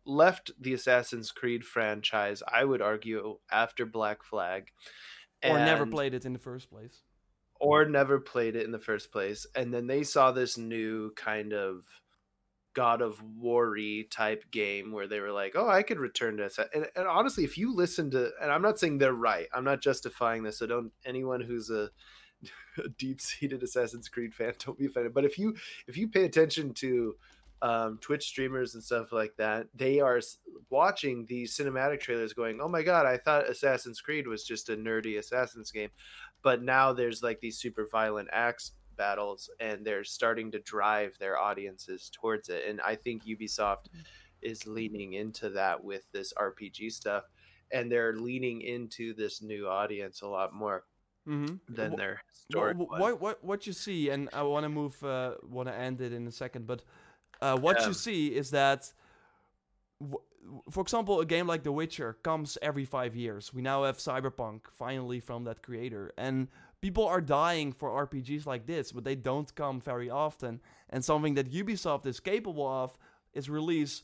left 0.07 0.51
the 0.59 0.73
Assassin's 0.73 1.31
Creed 1.31 1.63
franchise, 1.63 2.41
I 2.51 2.63
would 2.63 2.81
argue, 2.81 3.37
after 3.51 3.85
Black 3.85 4.23
Flag. 4.23 4.71
Or 5.43 5.59
never 5.59 5.85
played 5.85 6.13
it 6.13 6.25
in 6.25 6.33
the 6.33 6.39
first 6.39 6.69
place. 6.69 7.03
Or 7.59 7.85
never 7.85 8.19
played 8.19 8.55
it 8.55 8.65
in 8.65 8.71
the 8.71 8.79
first 8.79 9.11
place. 9.11 9.45
And 9.55 9.73
then 9.73 9.87
they 9.87 10.03
saw 10.03 10.31
this 10.31 10.57
new 10.57 11.11
kind 11.15 11.53
of 11.53 11.83
God 12.73 13.01
of 13.01 13.21
War 13.21 13.75
type 14.09 14.45
game 14.51 14.91
where 14.91 15.07
they 15.07 15.19
were 15.19 15.31
like, 15.31 15.53
oh, 15.55 15.67
I 15.67 15.83
could 15.83 15.99
return 15.99 16.37
to 16.37 16.49
that. 16.55 16.69
And, 16.73 16.87
and, 16.95 17.07
honestly, 17.07 17.43
if 17.43 17.57
you 17.57 17.73
listen 17.73 18.11
to, 18.11 18.31
and 18.41 18.51
I'm 18.51 18.61
not 18.61 18.79
saying 18.79 18.97
they're 18.97 19.13
right, 19.13 19.47
I'm 19.53 19.63
not 19.63 19.81
justifying 19.81 20.43
this. 20.43 20.59
So 20.59 20.67
don't, 20.67 20.91
anyone 21.05 21.41
who's 21.41 21.69
a 21.69 21.89
a 22.77 22.89
deep-seated 22.97 23.63
Assassin's 23.63 24.09
Creed 24.09 24.33
fan, 24.33 24.53
don't 24.63 24.77
be 24.77 24.85
offended. 24.85 25.13
But 25.13 25.25
if 25.25 25.37
you 25.37 25.55
if 25.87 25.97
you 25.97 26.07
pay 26.07 26.25
attention 26.25 26.73
to 26.75 27.15
um, 27.61 27.97
Twitch 28.01 28.25
streamers 28.27 28.73
and 28.75 28.83
stuff 28.83 29.11
like 29.11 29.35
that, 29.37 29.67
they 29.75 29.99
are 29.99 30.19
watching 30.69 31.25
these 31.25 31.57
cinematic 31.57 31.99
trailers, 31.99 32.33
going, 32.33 32.59
"Oh 32.61 32.67
my 32.67 32.83
god, 32.83 33.05
I 33.05 33.17
thought 33.17 33.49
Assassin's 33.49 34.01
Creed 34.01 34.27
was 34.27 34.43
just 34.43 34.69
a 34.69 34.75
nerdy 34.77 35.17
Assassin's 35.17 35.71
game," 35.71 35.89
but 36.43 36.61
now 36.61 36.93
there's 36.93 37.23
like 37.23 37.39
these 37.39 37.57
super 37.57 37.87
violent 37.91 38.29
acts 38.31 38.73
battles, 38.95 39.49
and 39.59 39.85
they're 39.85 40.03
starting 40.03 40.51
to 40.51 40.59
drive 40.59 41.17
their 41.19 41.37
audiences 41.39 42.09
towards 42.13 42.49
it. 42.49 42.65
And 42.67 42.81
I 42.81 42.95
think 42.95 43.25
Ubisoft 43.25 43.85
is 44.41 44.65
leaning 44.67 45.13
into 45.13 45.49
that 45.49 45.83
with 45.83 46.03
this 46.11 46.33
RPG 46.37 46.91
stuff, 46.91 47.23
and 47.71 47.91
they're 47.91 48.13
leaning 48.13 48.61
into 48.61 49.13
this 49.13 49.41
new 49.41 49.67
audience 49.67 50.21
a 50.21 50.27
lot 50.27 50.53
more 50.53 50.83
Mm-hmm. 51.27 51.55
than 51.75 51.93
their 51.97 52.21
historic. 52.31 52.77
wh- 52.77 52.89
what 52.89 53.19
what 53.19 53.43
what 53.43 53.67
you 53.67 53.73
see, 53.73 54.09
and 54.11 54.29
I 54.31 54.43
want 54.43 54.63
to 54.63 54.69
move, 54.69 55.03
uh, 55.03 55.33
want 55.43 55.67
to 55.67 55.75
end 55.75 55.99
it 55.99 56.13
in 56.13 56.25
a 56.25 56.31
second, 56.31 56.65
but 56.65 56.83
uh, 57.41 57.57
what 57.57 57.79
Yeah. 57.79 57.87
you 57.87 57.93
see 57.93 58.27
is 58.35 58.51
that, 58.51 58.91
w- 59.99 60.23
for 60.71 60.81
example, 60.81 61.19
a 61.19 61.25
game 61.25 61.47
like 61.47 61.63
The 61.63 61.71
Witcher 61.71 62.13
comes 62.23 62.57
every 62.61 62.85
five 62.85 63.15
years. 63.15 63.53
We 63.53 63.61
now 63.61 63.83
have 63.83 63.97
Cyberpunk 63.97 64.61
finally 64.71 65.19
from 65.19 65.43
that 65.45 65.61
creator, 65.61 66.11
and 66.17 66.47
people 66.81 67.05
are 67.05 67.21
dying 67.21 67.73
for 67.73 67.89
RPGs 67.89 68.45
like 68.45 68.65
this, 68.65 68.91
but 68.91 69.03
they 69.03 69.15
don't 69.15 69.53
come 69.55 69.79
very 69.81 70.09
often. 70.09 70.61
And 70.89 71.03
something 71.03 71.33
that 71.35 71.51
Ubisoft 71.51 72.05
is 72.05 72.19
capable 72.19 72.67
of 72.67 72.97
is 73.33 73.49
release 73.49 74.03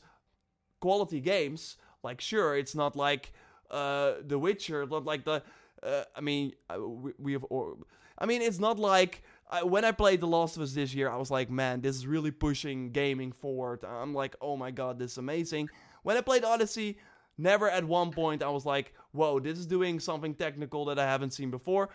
quality 0.80 1.20
games. 1.20 1.76
Like, 2.02 2.20
sure, 2.20 2.56
it's 2.56 2.74
not 2.74 2.94
like 2.96 3.32
uh, 3.70 4.14
The 4.26 4.38
Witcher, 4.38 4.86
not 4.86 5.04
like 5.04 5.24
the. 5.24 5.42
Uh, 5.82 6.04
I 6.16 6.20
mean, 6.20 6.52
uh, 6.70 6.80
we, 6.80 7.12
we 7.18 7.32
have. 7.32 7.44
Or, 7.48 7.76
I 8.18 8.26
mean, 8.26 8.42
it's 8.42 8.58
not 8.58 8.78
like 8.78 9.22
I, 9.50 9.62
when 9.62 9.84
I 9.84 9.92
played 9.92 10.20
The 10.20 10.26
Last 10.26 10.56
of 10.56 10.62
Us 10.62 10.72
this 10.72 10.94
year, 10.94 11.10
I 11.10 11.16
was 11.16 11.30
like, 11.30 11.50
man, 11.50 11.80
this 11.80 11.96
is 11.96 12.06
really 12.06 12.30
pushing 12.30 12.90
gaming 12.90 13.32
forward. 13.32 13.84
I'm 13.84 14.14
like, 14.14 14.36
oh 14.40 14.56
my 14.56 14.70
god, 14.70 14.98
this 14.98 15.12
is 15.12 15.18
amazing. 15.18 15.68
When 16.02 16.16
I 16.16 16.22
played 16.22 16.44
Odyssey, 16.44 16.98
never 17.38 17.70
at 17.70 17.84
one 17.84 18.10
point 18.10 18.42
I 18.42 18.48
was 18.48 18.64
like, 18.64 18.94
whoa, 19.12 19.40
this 19.40 19.58
is 19.58 19.66
doing 19.66 20.00
something 20.00 20.34
technical 20.34 20.84
that 20.86 20.98
I 20.98 21.04
haven't 21.04 21.32
seen 21.32 21.50
before. 21.50 21.90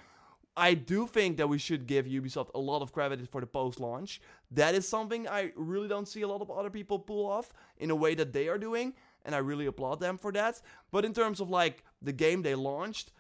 I 0.56 0.74
do 0.74 1.08
think 1.08 1.38
that 1.38 1.48
we 1.48 1.58
should 1.58 1.88
give 1.88 2.06
Ubisoft 2.06 2.50
a 2.54 2.60
lot 2.60 2.82
of 2.82 2.92
credit 2.92 3.26
for 3.30 3.40
the 3.40 3.48
post 3.48 3.80
launch. 3.80 4.22
That 4.52 4.76
is 4.76 4.88
something 4.88 5.28
I 5.28 5.52
really 5.56 5.88
don't 5.88 6.08
see 6.08 6.22
a 6.22 6.28
lot 6.28 6.42
of 6.42 6.52
other 6.52 6.70
people 6.70 7.00
pull 7.00 7.28
off 7.28 7.54
in 7.78 7.92
a 7.92 7.96
way 7.96 8.14
that 8.16 8.34
they 8.34 8.50
are 8.50 8.58
doing, 8.58 8.94
and 9.24 9.34
I 9.34 9.38
really 9.38 9.68
applaud 9.68 10.00
them 10.00 10.18
for 10.18 10.32
that. 10.34 10.62
But 10.92 11.06
in 11.06 11.14
terms 11.14 11.40
of 11.40 11.50
like 11.50 11.84
the 12.02 12.12
game 12.12 12.42
they 12.42 12.56
launched, 12.56 13.12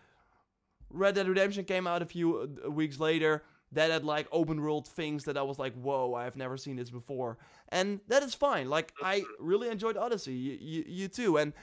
Red 0.90 1.16
Dead 1.16 1.28
Redemption 1.28 1.66
came 1.66 1.88
out 1.88 2.02
a 2.02 2.06
few 2.06 2.50
uh, 2.66 2.72
weeks 2.72 3.00
later. 3.00 3.44
That 3.74 3.92
had 3.92 4.04
like 4.04 4.28
open 4.32 4.62
world 4.62 4.88
things 4.88 5.26
that 5.26 5.38
I 5.38 5.44
was 5.44 5.60
like, 5.60 5.74
whoa, 5.76 6.16
I 6.16 6.24
have 6.24 6.36
never 6.36 6.58
seen 6.58 6.76
this 6.76 6.90
before. 6.90 7.38
And 7.70 8.00
that 8.08 8.24
is 8.24 8.34
fine. 8.34 8.70
Like, 8.70 8.94
I 9.04 9.24
really 9.40 9.70
enjoyed 9.70 9.96
Odyssey. 9.96 10.34
You, 10.34 10.58
you, 10.60 10.84
you 10.88 11.08
too. 11.08 11.38
And 11.38 11.54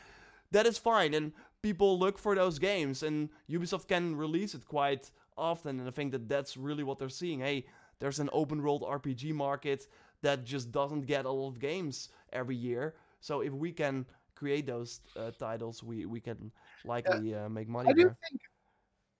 that 0.53 0.67
is 0.67 0.79
fine. 0.79 1.15
And 1.15 1.33
people 1.63 1.99
look 1.99 2.17
for 2.19 2.37
those 2.37 2.61
games, 2.61 3.03
and 3.03 3.29
Ubisoft 3.51 3.89
can 3.89 4.15
release 4.15 4.55
it 4.55 4.67
quite 4.67 5.11
often. 5.37 5.81
And 5.81 5.89
I 5.89 5.91
think 5.91 6.13
that 6.13 6.29
that's 6.29 6.57
really 6.57 6.85
what 6.85 6.99
they're 7.01 7.09
seeing. 7.09 7.41
Hey, 7.41 7.67
there's 7.99 8.21
an 8.21 8.31
open 8.33 8.63
world 8.63 8.83
RPG 8.83 9.33
market 9.33 9.89
that 10.23 10.45
just 10.45 10.71
doesn't 10.71 11.07
get 11.07 11.25
a 11.25 11.31
lot 11.31 11.49
of 11.49 11.59
games 11.59 12.11
every 12.33 12.57
year. 12.57 12.95
So 13.21 13.41
if 13.41 13.53
we 13.53 13.73
can 13.73 14.07
create 14.35 14.67
those 14.67 15.01
uh, 15.17 15.33
titles, 15.33 15.83
we, 15.83 16.07
we 16.07 16.21
can 16.21 16.53
likely 16.85 17.35
uh, 17.35 17.49
make 17.49 17.69
money 17.69 17.91
I 17.91 17.93
do 17.93 18.03
there. 18.03 18.17
think 18.29 18.41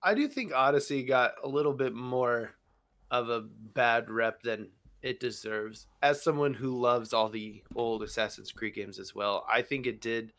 I 0.03 0.13
do 0.13 0.27
think 0.27 0.53
Odyssey 0.53 1.03
got 1.03 1.33
a 1.43 1.47
little 1.47 1.73
bit 1.73 1.93
more 1.93 2.51
of 3.11 3.29
a 3.29 3.41
bad 3.73 4.09
rep 4.09 4.41
than 4.41 4.69
it 5.01 5.19
deserves. 5.19 5.87
As 6.01 6.21
someone 6.21 6.53
who 6.53 6.79
loves 6.79 7.13
all 7.13 7.29
the 7.29 7.63
old 7.75 8.03
Assassin's 8.03 8.51
Creed 8.51 8.73
games 8.73 8.99
as 8.99 9.15
well, 9.15 9.45
I 9.49 9.61
think 9.61 9.87
it 9.87 10.01
did 10.01 10.33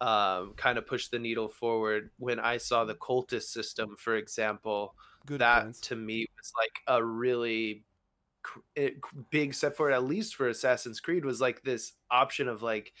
um, 0.00 0.54
kind 0.56 0.78
of 0.78 0.86
push 0.86 1.08
the 1.08 1.18
needle 1.18 1.48
forward 1.48 2.10
when 2.18 2.40
I 2.40 2.56
saw 2.56 2.84
the 2.84 2.94
cultist 2.94 3.44
system, 3.44 3.94
for 3.96 4.16
example. 4.16 4.94
Good 5.26 5.40
that 5.40 5.62
points. 5.62 5.80
to 5.82 5.96
me 5.96 6.26
was 6.36 6.52
like 6.56 6.96
a 6.96 7.04
really 7.04 7.84
big 9.30 9.54
step 9.54 9.76
forward, 9.76 9.92
at 9.92 10.02
least 10.04 10.34
for 10.34 10.48
Assassin's 10.48 10.98
Creed, 10.98 11.24
was 11.24 11.40
like 11.40 11.62
this 11.62 11.92
option 12.10 12.48
of 12.48 12.62
like, 12.62 12.92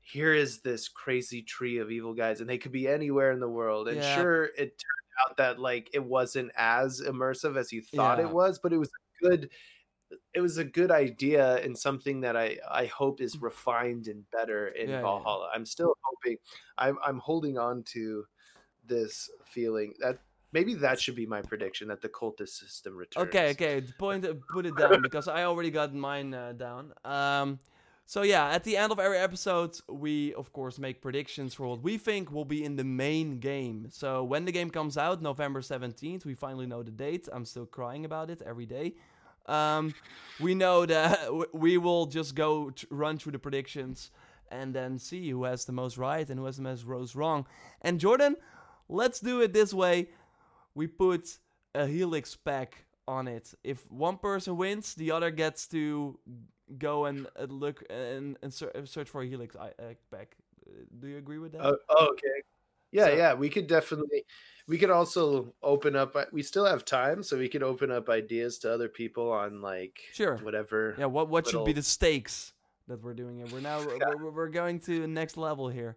here 0.00 0.34
is 0.34 0.60
this 0.60 0.88
crazy 0.88 1.42
tree 1.42 1.78
of 1.78 1.90
evil 1.90 2.14
guys, 2.14 2.40
and 2.40 2.48
they 2.48 2.58
could 2.58 2.72
be 2.72 2.88
anywhere 2.88 3.30
in 3.30 3.40
the 3.40 3.48
world. 3.48 3.86
And 3.88 3.98
Yeah. 3.98 4.14
sure, 4.14 4.44
it 4.44 4.78
turned 4.78 5.05
out 5.24 5.36
that 5.36 5.58
like 5.58 5.90
it 5.92 6.04
wasn't 6.04 6.50
as 6.56 7.00
immersive 7.00 7.56
as 7.56 7.72
you 7.72 7.82
thought 7.82 8.18
Yeah. 8.18 8.26
it 8.26 8.30
was, 8.30 8.58
but 8.58 8.72
it 8.72 8.78
was 8.78 8.88
a 8.88 9.24
good. 9.24 9.50
It 10.34 10.40
was 10.40 10.56
a 10.58 10.64
good 10.64 10.92
idea 10.92 11.56
and 11.64 11.76
something 11.76 12.20
that 12.20 12.36
I 12.36 12.58
I 12.70 12.86
hope 12.86 13.20
is 13.20 13.42
refined 13.42 14.06
and 14.06 14.28
better 14.30 14.68
in. 14.68 14.88
Yeah, 14.88 14.96
yeah. 14.96 15.02
Valhalla. 15.02 15.50
I'm 15.52 15.66
still 15.66 15.94
hoping. 16.02 16.36
I'm 16.78 16.96
I'm 17.04 17.18
holding 17.18 17.58
on 17.58 17.82
to 17.94 18.24
this 18.86 19.28
feeling 19.44 19.94
that 19.98 20.18
maybe 20.52 20.74
that 20.74 21.00
should 21.00 21.16
be 21.16 21.26
my 21.26 21.42
prediction 21.42 21.88
that 21.88 22.00
the 22.02 22.08
cultist 22.08 22.50
system 22.50 22.96
returns. 22.96 23.26
Okay, 23.28 23.50
okay. 23.50 23.82
Point, 23.98 24.24
put 24.48 24.64
it 24.64 24.76
down 24.76 25.02
because 25.02 25.26
I 25.26 25.42
already 25.44 25.70
got 25.70 25.92
mine 25.92 26.32
uh, 26.32 26.52
down. 26.52 26.92
Um, 27.04 27.58
so 28.08 28.22
yeah, 28.22 28.48
at 28.50 28.62
the 28.62 28.76
end 28.76 28.92
of 28.92 29.00
every 29.00 29.18
episode, 29.18 29.76
we 29.88 30.32
of 30.34 30.52
course 30.52 30.78
make 30.78 31.02
predictions 31.02 31.54
for 31.54 31.66
what 31.66 31.82
we 31.82 31.98
think 31.98 32.30
will 32.30 32.44
be 32.44 32.62
in 32.62 32.76
the 32.76 32.84
main 32.84 33.40
game. 33.40 33.88
So 33.90 34.22
when 34.22 34.44
the 34.44 34.52
game 34.52 34.70
comes 34.70 34.96
out, 34.96 35.20
November 35.20 35.60
seventeenth, 35.60 36.24
we 36.24 36.34
finally 36.34 36.66
know 36.66 36.84
the 36.84 36.92
date. 36.92 37.28
I'm 37.32 37.44
still 37.44 37.66
crying 37.66 38.04
about 38.04 38.30
it 38.30 38.42
every 38.46 38.64
day. 38.64 38.94
Um, 39.46 39.92
we 40.38 40.54
know 40.54 40.86
that 40.86 41.18
we 41.52 41.78
will 41.78 42.06
just 42.06 42.36
go 42.36 42.72
run 42.90 43.18
through 43.18 43.32
the 43.32 43.40
predictions 43.40 44.12
and 44.52 44.72
then 44.72 45.00
see 45.00 45.28
who 45.28 45.42
has 45.42 45.64
the 45.64 45.72
most 45.72 45.98
right 45.98 46.28
and 46.30 46.38
who 46.38 46.46
has 46.46 46.58
the 46.58 46.62
most 46.62 46.84
rows 46.84 47.16
wrong. 47.16 47.44
And 47.82 47.98
Jordan, 47.98 48.36
let's 48.88 49.18
do 49.18 49.40
it 49.40 49.52
this 49.52 49.74
way. 49.74 50.10
We 50.76 50.86
put 50.86 51.38
a 51.74 51.88
helix 51.88 52.36
pack 52.36 52.84
on 53.08 53.26
it. 53.26 53.52
If 53.64 53.90
one 53.90 54.18
person 54.18 54.56
wins, 54.56 54.94
the 54.94 55.10
other 55.10 55.32
gets 55.32 55.66
to 55.68 56.20
go 56.78 57.04
and 57.06 57.26
uh, 57.38 57.44
look 57.44 57.84
and, 57.90 58.36
and 58.42 58.62
uh, 58.74 58.84
search 58.84 59.08
for 59.08 59.22
a 59.22 59.26
helix 59.26 59.56
i- 59.56 59.68
uh, 59.82 59.94
pack. 60.10 60.36
Uh, 60.66 60.72
Do 61.00 61.06
you 61.08 61.18
agree 61.18 61.38
with 61.38 61.52
that? 61.52 61.62
Oh, 61.64 61.76
oh, 61.90 62.06
okay. 62.12 62.42
Yeah, 62.92 63.06
So- 63.06 63.14
yeah. 63.16 63.34
We 63.34 63.48
could 63.48 63.66
definitely. 63.66 64.24
We 64.68 64.78
could 64.78 64.90
also 64.90 65.54
open 65.62 65.94
up. 65.94 66.16
We 66.32 66.42
still 66.42 66.64
have 66.66 66.84
time, 66.84 67.22
so 67.22 67.38
we 67.38 67.48
could 67.48 67.62
open 67.62 67.92
up 67.92 68.08
ideas 68.08 68.58
to 68.60 68.72
other 68.72 68.88
people 68.88 69.30
on 69.30 69.60
like 69.62 70.00
Sure. 70.12 70.36
whatever. 70.38 70.96
yeah. 70.98 71.06
What 71.06 71.28
what 71.28 71.46
should 71.46 71.64
be 71.64 71.72
the 71.72 71.82
stakes 71.84 72.52
that 72.88 73.02
we're 73.02 73.14
doing 73.14 73.38
it. 73.40 73.52
We're 73.52 73.60
now 73.60 73.78
we're, 73.86 74.16
we're, 74.16 74.30
we're 74.30 74.48
going 74.48 74.80
to 74.80 75.00
the 75.00 75.06
next 75.08 75.36
level 75.36 75.68
here, 75.68 75.96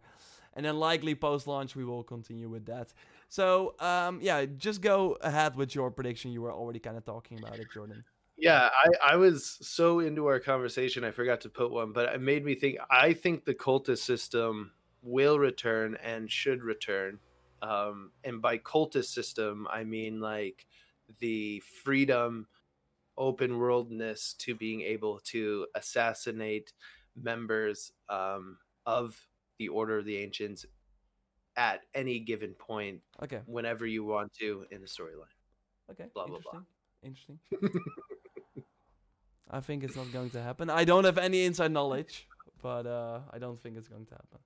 and 0.54 0.64
then 0.66 0.78
likely 0.78 1.16
post 1.16 1.48
launch 1.48 1.76
we 1.76 1.84
will 1.84 2.04
continue 2.04 2.48
with 2.50 2.66
that. 2.68 2.94
So 3.28 3.74
um 3.80 4.20
yeah, 4.22 4.46
just 4.46 4.82
go 4.82 5.18
ahead 5.22 5.56
with 5.56 5.74
your 5.74 5.90
prediction. 5.90 6.32
You 6.32 6.42
were 6.44 6.54
already 6.54 6.80
kind 6.80 6.96
of 6.98 7.04
talking 7.06 7.40
about 7.40 7.58
it, 7.58 7.68
Jordan. 7.74 8.04
Yeah, 8.40 8.70
I, 8.74 9.14
I 9.14 9.16
was 9.18 9.46
so 9.62 10.00
into 10.00 10.26
our 10.28 10.40
conversation, 10.40 11.04
I 11.04 11.12
forgot 11.12 11.42
to 11.42 11.50
put 11.50 11.72
one, 11.72 11.92
but 11.92 12.14
it 12.14 12.22
made 12.22 12.46
me 12.46 12.56
think. 12.56 12.78
I 12.90 13.14
think 13.14 13.44
the 13.46 13.54
cultist 13.54 14.00
system 14.00 14.72
will 15.02 15.40
return 15.40 15.96
and 15.96 16.32
should 16.32 16.64
return. 16.64 17.20
Um, 17.62 18.14
and 18.24 18.42
by 18.42 18.58
cultist 18.58 19.08
system, 19.14 19.68
I 19.70 19.84
mean 19.84 20.22
like 20.22 20.66
the 21.20 21.60
freedom, 21.84 22.48
open 23.18 23.58
worldness 23.60 24.34
to 24.36 24.56
being 24.56 24.82
able 24.82 25.20
to 25.20 25.68
assassinate 25.76 26.74
members 27.16 27.92
um, 28.08 28.60
of 28.86 29.28
the 29.58 29.68
Order 29.68 30.00
of 30.00 30.06
the 30.06 30.18
Ancients 30.18 30.66
at 31.58 31.82
any 31.94 32.20
given 32.20 32.54
point, 32.54 33.02
Okay. 33.22 33.42
whenever 33.46 33.86
you 33.86 34.06
want 34.06 34.34
to 34.36 34.66
in 34.72 34.82
the 34.82 34.88
storyline. 34.88 35.36
Okay. 35.92 36.08
Blah, 36.14 36.28
blah, 36.28 36.40
blah. 36.40 36.62
interesting. 37.04 37.40
I 39.50 39.60
think 39.62 39.84
it's 39.84 39.95
not 39.95 40.12
going 40.12 40.30
to 40.32 40.41
happen. 40.41 40.70
I 40.70 40.84
don't 40.84 41.06
have 41.06 41.18
any 41.18 41.45
inside 41.45 41.72
knowledge, 41.72 42.28
but 42.62 42.86
uh, 42.86 43.22
I 43.32 43.39
don't 43.39 43.60
think 43.60 43.78
it's 43.78 43.88
going 43.88 44.06
to 44.06 44.14
happen. 44.14 44.39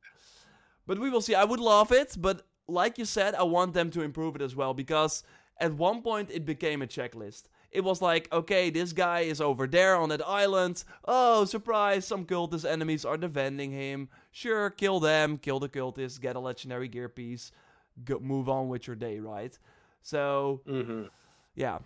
But 0.85 0.99
we 0.99 1.09
will 1.09 1.21
see. 1.21 1.35
I 1.35 1.43
would 1.43 1.59
love 1.59 1.91
it, 1.91 2.15
but 2.19 2.45
like 2.67 2.97
you 2.97 3.05
said, 3.05 3.35
I 3.35 3.43
want 3.43 3.73
them 3.73 3.89
to 3.91 4.01
improve 4.01 4.35
it 4.35 4.41
as 4.41 4.55
well 4.55 4.73
because 4.73 5.23
at 5.57 5.73
one 5.73 6.01
point 6.01 6.29
it 6.31 6.45
became 6.45 6.81
a 6.81 6.87
checklist. 6.87 7.43
It 7.71 7.83
was 7.83 8.01
like, 8.01 8.31
okay, 8.31 8.69
this 8.69 8.93
guy 8.93 9.21
is 9.21 9.41
over 9.41 9.65
there 9.65 9.95
on 9.95 10.09
that 10.09 10.25
island. 10.27 10.83
Oh, 11.05 11.45
surprise, 11.45 12.05
some 12.05 12.25
cultist 12.25 12.69
enemies 12.69 13.03
are 13.03 13.17
defending 13.17 13.71
him. 13.71 14.09
Sure, 14.31 14.69
kill 14.69 14.99
them, 14.99 15.37
kill 15.37 15.59
the 15.59 15.69
cultists, 15.69 16.19
get 16.21 16.35
a 16.35 16.39
legendary 16.39 16.87
gear 16.87 17.09
piece, 17.09 17.51
go, 18.05 18.19
move 18.19 18.47
on 18.47 18.69
with 18.69 18.85
your 18.87 18.95
day, 18.95 19.19
right? 19.19 19.57
So, 20.01 20.61
Mm-hmm. 20.67 21.03
yeah 21.55 21.79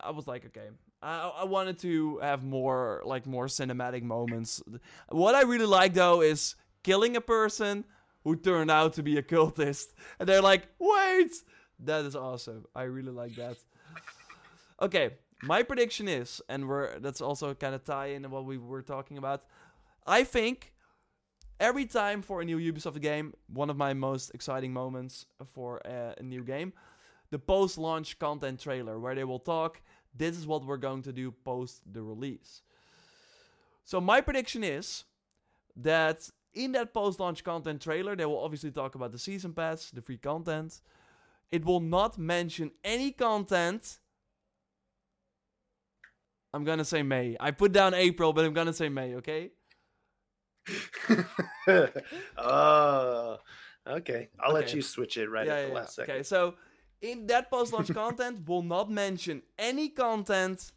i 0.00 0.10
was 0.10 0.26
like 0.26 0.46
okay 0.46 0.68
I, 1.04 1.42
I 1.42 1.44
wanted 1.44 1.78
to 1.80 2.18
have 2.18 2.42
more 2.42 3.02
like 3.04 3.26
more 3.26 3.46
cinematic 3.46 4.02
moments 4.02 4.62
what 5.10 5.34
i 5.34 5.42
really 5.42 5.66
like 5.66 5.94
though 5.94 6.22
is 6.22 6.56
killing 6.82 7.16
a 7.16 7.20
person 7.20 7.84
who 8.24 8.36
turned 8.36 8.70
out 8.70 8.94
to 8.94 9.02
be 9.02 9.18
a 9.18 9.22
cultist 9.22 9.88
and 10.18 10.28
they're 10.28 10.42
like 10.42 10.66
wait 10.78 11.32
that 11.80 12.04
is 12.04 12.16
awesome 12.16 12.64
i 12.74 12.82
really 12.82 13.12
like 13.12 13.34
that 13.36 13.56
Okay, 14.82 15.10
my 15.42 15.62
prediction 15.62 16.08
is, 16.08 16.42
and 16.48 16.68
we're 16.68 16.98
that's 16.98 17.20
also 17.20 17.54
kind 17.54 17.74
of 17.74 17.84
tie 17.84 18.06
in 18.06 18.28
what 18.30 18.44
we 18.44 18.58
were 18.58 18.82
talking 18.82 19.18
about. 19.18 19.44
I 20.06 20.24
think 20.24 20.72
every 21.60 21.86
time 21.86 22.22
for 22.22 22.40
a 22.40 22.44
new 22.44 22.58
Ubisoft 22.58 23.00
game, 23.00 23.34
one 23.46 23.70
of 23.70 23.76
my 23.76 23.94
most 23.94 24.34
exciting 24.34 24.72
moments 24.72 25.26
for 25.52 25.80
a, 25.84 26.14
a 26.18 26.22
new 26.22 26.42
game, 26.42 26.72
the 27.30 27.38
post-launch 27.38 28.18
content 28.18 28.60
trailer, 28.60 28.98
where 28.98 29.14
they 29.14 29.24
will 29.24 29.38
talk. 29.38 29.80
This 30.16 30.38
is 30.38 30.46
what 30.46 30.64
we're 30.64 30.76
going 30.76 31.02
to 31.02 31.12
do 31.12 31.32
post 31.32 31.82
the 31.90 32.02
release. 32.02 32.62
So 33.84 34.00
my 34.00 34.20
prediction 34.20 34.64
is 34.64 35.04
that 35.76 36.30
in 36.54 36.72
that 36.72 36.94
post-launch 36.94 37.42
content 37.44 37.82
trailer, 37.82 38.14
they 38.16 38.24
will 38.24 38.42
obviously 38.42 38.70
talk 38.70 38.94
about 38.94 39.12
the 39.12 39.18
season 39.18 39.52
pass, 39.52 39.90
the 39.90 40.00
free 40.00 40.16
content. 40.16 40.80
It 41.50 41.64
will 41.64 41.80
not 41.80 42.16
mention 42.16 42.70
any 42.82 43.10
content. 43.10 43.98
I'm 46.52 46.64
gonna 46.64 46.84
say 46.84 47.02
May. 47.02 47.36
I 47.40 47.50
put 47.50 47.72
down 47.72 47.94
April, 47.94 48.32
but 48.32 48.44
I'm 48.44 48.54
gonna 48.54 48.72
say 48.72 48.88
May. 48.88 49.16
Okay. 49.16 49.50
oh, 52.38 53.38
okay. 53.86 54.28
I'll 54.40 54.54
let 54.54 54.72
you 54.72 54.80
switch 54.80 55.16
it 55.16 55.28
right 55.28 55.46
yeah, 55.46 55.54
at 55.54 55.62
the 55.62 55.68
yeah. 55.68 55.74
last 55.74 55.96
second. 55.96 56.14
Okay, 56.14 56.22
so 56.22 56.54
in 57.00 57.26
that 57.26 57.50
post-launch 57.50 57.92
content 58.02 58.46
will 58.48 58.62
not 58.62 58.90
mention 58.90 59.42
any 59.58 59.88
content 59.88 60.72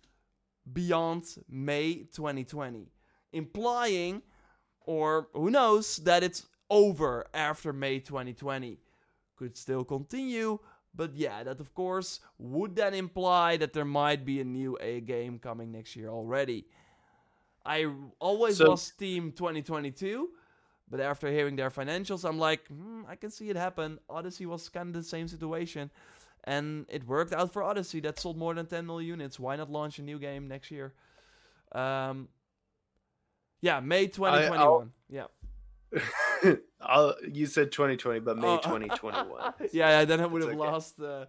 beyond 0.74 1.24
May 1.49 2.07
2020, 2.13 2.88
implying, 3.32 4.22
or 4.82 5.28
who 5.34 5.49
knows, 5.49 5.97
that 5.97 6.24
it's 6.24 6.45
over 6.70 7.26
after 7.34 7.72
May 7.74 7.99
2020. 7.99 8.78
Could 9.38 9.55
still 9.55 9.84
continue, 9.86 10.59
but 10.95 11.15
yeah, 11.15 11.43
that 11.43 11.59
of 11.59 11.74
course 11.76 12.20
would 12.39 12.76
then 12.76 12.93
imply 12.95 13.55
that 13.57 13.72
there 13.72 13.86
might 13.86 14.26
be 14.26 14.41
a 14.41 14.43
new 14.43 14.78
A 14.82 14.99
game 15.01 15.38
coming 15.39 15.72
next 15.72 15.95
year 15.95 16.09
already. 16.09 16.65
I 17.65 17.86
always 18.20 18.57
So- 18.57 18.72
was 18.72 18.91
Team 18.91 19.32
2022, 19.32 20.30
but 20.90 21.00
after 21.00 21.30
hearing 21.30 21.56
their 21.56 21.70
financials, 21.70 22.28
I'm 22.28 22.40
like, 22.40 22.66
hmm, 22.68 23.02
I 23.08 23.16
can 23.16 23.30
see 23.32 23.50
it 23.50 23.56
happen. 23.56 24.00
Odyssey 24.10 24.46
was 24.46 24.70
kind 24.70 24.88
of 24.90 24.94
the 24.94 25.04
same 25.04 25.28
situation, 25.28 25.92
and 26.46 26.86
it 26.90 27.06
worked 27.06 27.34
out 27.34 27.52
for 27.54 27.64
Odyssey. 27.64 28.00
That 28.02 28.20
sold 28.20 28.38
more 28.38 28.54
than 28.54 28.66
10 28.66 28.86
million 28.86 29.08
units. 29.08 29.40
Why 29.40 29.56
not 29.56 29.70
launch 29.70 30.00
a 30.00 30.02
new 30.02 30.18
game 30.20 30.48
next 30.48 30.72
year? 30.72 30.94
Um, 31.74 32.30
yeah, 33.62 33.80
May 33.80 34.08
2021. 34.08 34.92
yeah. 35.10 35.26
I'll, 36.82 37.16
you 37.32 37.46
said 37.46 37.72
2020, 37.72 38.20
but 38.20 38.38
May 38.38 38.48
Oh. 38.48 38.58
2021. 38.58 39.54
yeah, 39.74 40.00
yeah, 40.00 40.06
then 40.06 40.20
I 40.22 40.26
would 40.26 40.44
It's 40.44 40.52
have 40.52 40.60
okay. 40.60 40.70
lost 40.72 41.00
uh, 41.02 41.26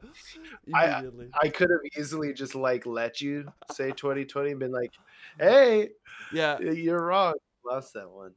I- 0.75 1.03
I 1.43 1.49
could 1.49 1.71
have 1.71 1.81
easily 1.99 2.33
just 2.33 2.55
like 2.55 2.85
let 2.87 3.21
you 3.21 3.51
say 3.73 3.91
2020 3.93 4.51
and 4.51 4.61
been 4.61 4.73
like, 4.73 4.93
hey, 5.39 5.91
yeah. 6.33 6.61
you're 6.61 7.03
wrong. 7.03 7.35
Lost 7.65 7.95
that 7.95 8.11
one. 8.11 8.33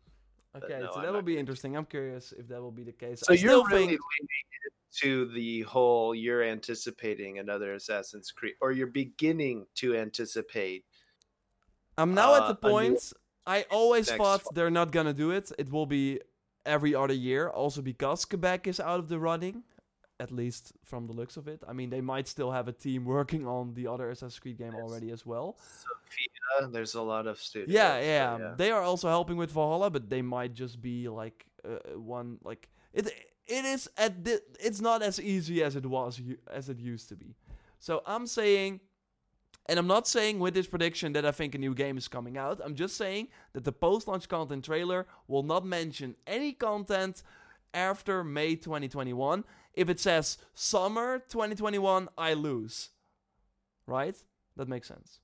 But 0.53 0.63
Okay, 0.63 0.79
no, 0.79 0.91
so 0.91 0.99
I'm 0.99 1.05
that 1.05 1.13
will 1.13 1.21
be 1.21 1.37
interesting. 1.37 1.75
I'm 1.77 1.85
curious 1.85 2.33
if 2.37 2.47
that 2.49 2.61
will 2.61 2.71
be 2.71 2.83
the 2.83 2.91
case. 2.91 3.21
So 3.21 3.33
I 3.33 3.35
you're 3.35 3.51
still 3.51 3.65
really 3.65 3.87
think 3.87 3.89
leaning 3.91 4.51
into 5.03 5.33
the 5.33 5.61
whole 5.61 6.13
you're 6.13 6.43
anticipating 6.43 7.39
another 7.39 7.73
Assassin's 7.73 8.31
Creed, 8.31 8.55
or 8.61 8.71
you're 8.71 8.87
beginning 8.87 9.65
to 9.75 9.95
anticipate. 9.95 10.85
I'm 11.97 12.13
now 12.13 12.35
at 12.35 12.43
uh, 12.43 12.53
the 12.53 12.67
a 12.67 12.69
new 12.69 12.73
point. 12.73 13.13
I 13.45 13.65
always 13.71 14.07
next 14.07 14.17
thought 14.17 14.41
fall. 14.41 14.51
they're 14.53 14.69
not 14.69 14.91
gonna 14.91 15.13
do 15.13 15.31
it. 15.31 15.51
It 15.57 15.71
will 15.71 15.85
be 15.85 16.19
every 16.65 16.93
other 16.93 17.13
year, 17.13 17.49
also 17.49 17.81
because 17.81 18.25
Quebec 18.25 18.67
is 18.67 18.79
out 18.79 18.99
of 18.99 19.07
the 19.07 19.19
running, 19.19 19.63
at 20.21 20.29
least 20.31 20.63
from 20.83 21.01
the 21.07 21.13
looks 21.13 21.35
of 21.41 21.47
it. 21.47 21.59
I 21.67 21.73
mean, 21.73 21.89
they 21.89 22.01
might 22.13 22.27
still 22.35 22.51
have 22.57 22.67
a 22.67 22.71
team 22.85 23.05
working 23.05 23.43
on 23.47 23.73
the 23.73 23.85
other 23.93 24.09
Assassin's 24.11 24.39
Creed 24.39 24.57
game 24.57 24.73
Yes. 24.73 24.83
already 24.83 25.09
as 25.17 25.25
well. 25.25 25.47
Sofia, 25.85 26.69
there's 26.75 26.95
a 26.95 27.01
lot 27.13 27.25
of 27.31 27.35
studios. 27.49 27.73
Yeah, 27.79 27.93
so 27.99 28.05
yeah, 28.05 28.53
They 28.61 28.71
are 28.71 28.83
also 28.91 29.07
helping 29.17 29.37
with 29.37 29.51
Valhalla, 29.51 29.89
but 29.89 30.03
they 30.13 30.21
might 30.21 30.53
just 30.53 30.75
be 30.81 31.09
like 31.09 31.37
uh, 31.65 31.97
one 31.97 32.37
like 32.43 32.69
it. 32.93 33.05
It 33.47 33.65
is 33.65 33.89
at 33.97 34.23
the, 34.25 34.41
It's 34.67 34.81
not 34.89 35.01
as 35.01 35.19
easy 35.19 35.63
as 35.63 35.75
it 35.75 35.85
was 35.85 36.21
as 36.59 36.69
it 36.69 36.79
used 36.79 37.09
to 37.09 37.15
be. 37.15 37.35
So 37.79 37.93
I'm 38.05 38.27
saying, 38.27 38.79
and 39.67 39.79
I'm 39.79 39.87
not 39.87 40.07
saying 40.07 40.39
with 40.39 40.53
this 40.53 40.67
prediction 40.67 41.13
that 41.13 41.25
I 41.25 41.31
think 41.31 41.55
a 41.55 41.57
new 41.57 41.73
game 41.73 41.97
is 41.97 42.07
coming 42.07 42.37
out. 42.37 42.61
I'm 42.63 42.75
just 42.75 42.95
saying 42.95 43.27
that 43.53 43.63
the 43.63 43.71
post-launch 43.71 44.27
content 44.29 44.63
trailer 44.65 45.07
will 45.27 45.43
not 45.53 45.65
mention 45.65 46.15
any 46.27 46.51
content 46.53 47.23
after 47.73 48.23
May 48.23 48.55
2021. 48.55 49.43
If 49.73 49.89
it 49.89 49.99
says 49.99 50.37
summer 50.53 51.19
2021, 51.29 52.09
I 52.17 52.33
lose. 52.33 52.89
Right? 53.87 54.15
That 54.57 54.67
makes 54.67 54.87
sense. 54.87 55.19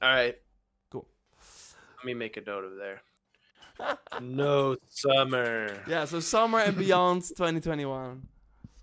All 0.00 0.08
right. 0.08 0.36
Cool. 0.90 1.06
Let 1.98 2.06
me 2.06 2.14
make 2.14 2.36
a 2.36 2.40
note 2.42 2.64
of 2.64 2.76
there. 2.76 3.02
no 4.20 4.76
summer. 4.88 5.82
Yeah, 5.88 6.04
so 6.04 6.20
summer 6.20 6.60
and 6.60 6.76
beyond 6.76 7.22
2021. 7.22 8.26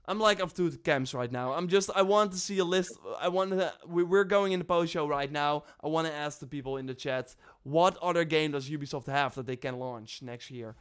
I'm 0.05 0.19
like 0.19 0.41
of 0.41 0.53
two 0.53 0.69
camps 0.71 1.13
right 1.13 1.31
now. 1.31 1.53
I'm 1.53 1.69
just 1.69 1.89
I 1.95 2.01
want 2.01 2.33
to 2.33 2.37
see 2.37 2.57
a 2.57 2.65
list. 2.65 2.97
I 3.19 3.29
want 3.29 3.51
to. 3.51 3.73
We, 3.87 4.03
we're 4.03 4.25
going 4.25 4.51
in 4.51 4.59
the 4.59 4.65
post 4.65 4.91
show 4.91 5.07
right 5.07 5.31
now. 5.31 5.63
I 5.81 5.87
want 5.87 6.07
to 6.07 6.13
ask 6.13 6.39
the 6.39 6.47
people 6.47 6.75
in 6.75 6.85
the 6.85 6.93
chat 6.93 7.33
what 7.63 7.97
other 8.01 8.25
game 8.25 8.51
does 8.51 8.69
Ubisoft 8.69 9.07
have 9.07 9.35
that 9.35 9.45
they 9.45 9.55
can 9.55 9.79
launch 9.79 10.21
next 10.21 10.51
year. 10.51 10.75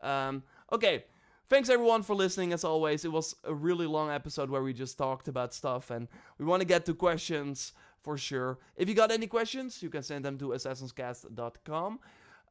Um, 0.00 0.44
okay, 0.72 1.04
thanks 1.52 1.68
everyone 1.68 2.02
for 2.02 2.14
listening. 2.14 2.54
As 2.54 2.64
always, 2.64 3.04
it 3.04 3.12
was 3.12 3.36
a 3.44 3.52
really 3.52 3.84
long 3.84 4.10
episode 4.10 4.48
where 4.48 4.62
we 4.62 4.72
just 4.72 4.96
talked 4.96 5.28
about 5.28 5.52
stuff, 5.52 5.90
and 5.90 6.08
we 6.38 6.46
want 6.46 6.62
to 6.62 6.66
get 6.66 6.86
to 6.86 6.94
questions 6.94 7.74
for 8.00 8.16
sure. 8.16 8.58
If 8.74 8.88
you 8.88 8.94
got 8.94 9.12
any 9.12 9.26
questions, 9.26 9.82
you 9.82 9.90
can 9.90 10.02
send 10.02 10.24
them 10.24 10.38
to 10.38 10.46
assassinscast.com. 10.48 12.00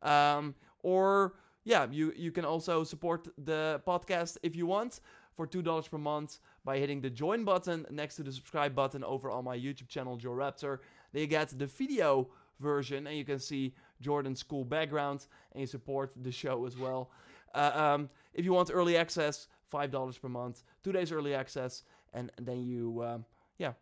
Um, 0.04 0.56
or 0.84 1.34
yeah, 1.64 1.88
you 1.90 2.14
you 2.16 2.32
can 2.32 2.46
also 2.46 2.84
support 2.84 3.28
the 3.44 3.82
podcast 3.88 4.38
if 4.44 4.56
you 4.56 4.68
want 4.68 5.00
for 5.36 5.48
two 5.48 5.64
dollars 5.64 5.88
per 5.88 5.98
month 5.98 6.38
by 6.64 6.78
hitting 6.78 7.02
the 7.02 7.10
join 7.10 7.44
button 7.44 7.88
next 7.90 8.18
to 8.18 8.24
the 8.24 8.32
subscribe 8.32 8.76
button 8.76 9.04
over 9.04 9.32
on 9.32 9.44
my 9.46 9.58
YouTube 9.58 9.88
channel, 9.88 10.16
JorRaptor. 10.16 10.78
Then 11.12 11.22
you 11.22 11.28
get 11.28 11.50
the 11.58 11.66
video 11.66 12.30
version, 12.60 13.08
and 13.08 13.18
you 13.18 13.26
can 13.26 13.40
see 13.40 13.74
Jordan's 14.00 14.44
cool 14.44 14.64
background, 14.64 15.26
and 15.54 15.62
you 15.62 15.68
support 15.68 16.12
the 16.22 16.32
show 16.32 16.68
as 16.68 16.78
well. 16.78 17.10
Uh, 17.54 17.72
um, 17.74 18.10
if 18.34 18.46
you 18.46 18.54
want 18.54 18.70
early 18.74 18.98
access, 18.98 19.48
five 19.70 19.92
dollars 19.92 20.18
per 20.18 20.30
month, 20.30 20.64
two 20.84 20.92
days 20.92 21.12
early 21.12 21.34
access, 21.34 21.84
and 22.14 22.32
then 22.40 22.64
you 22.64 23.04
um, 23.04 23.26
yeah 23.58 23.74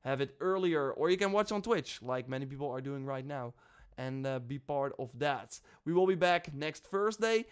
have 0.00 0.20
it 0.20 0.34
earlier, 0.40 0.92
or 0.92 1.10
you 1.10 1.16
can 1.16 1.32
watch 1.32 1.50
on 1.52 1.62
Twitch 1.62 2.00
like 2.02 2.28
many 2.28 2.46
people 2.46 2.70
are 2.70 2.80
doing 2.80 3.04
right 3.04 3.24
now 3.24 3.54
and 3.98 4.26
uh, 4.26 4.38
be 4.38 4.58
part 4.58 4.94
of 4.98 5.10
that. 5.18 5.58
We 5.84 5.92
will 5.92 6.06
be 6.06 6.14
back 6.14 6.52
next 6.54 6.84
Thursday, 6.84 7.46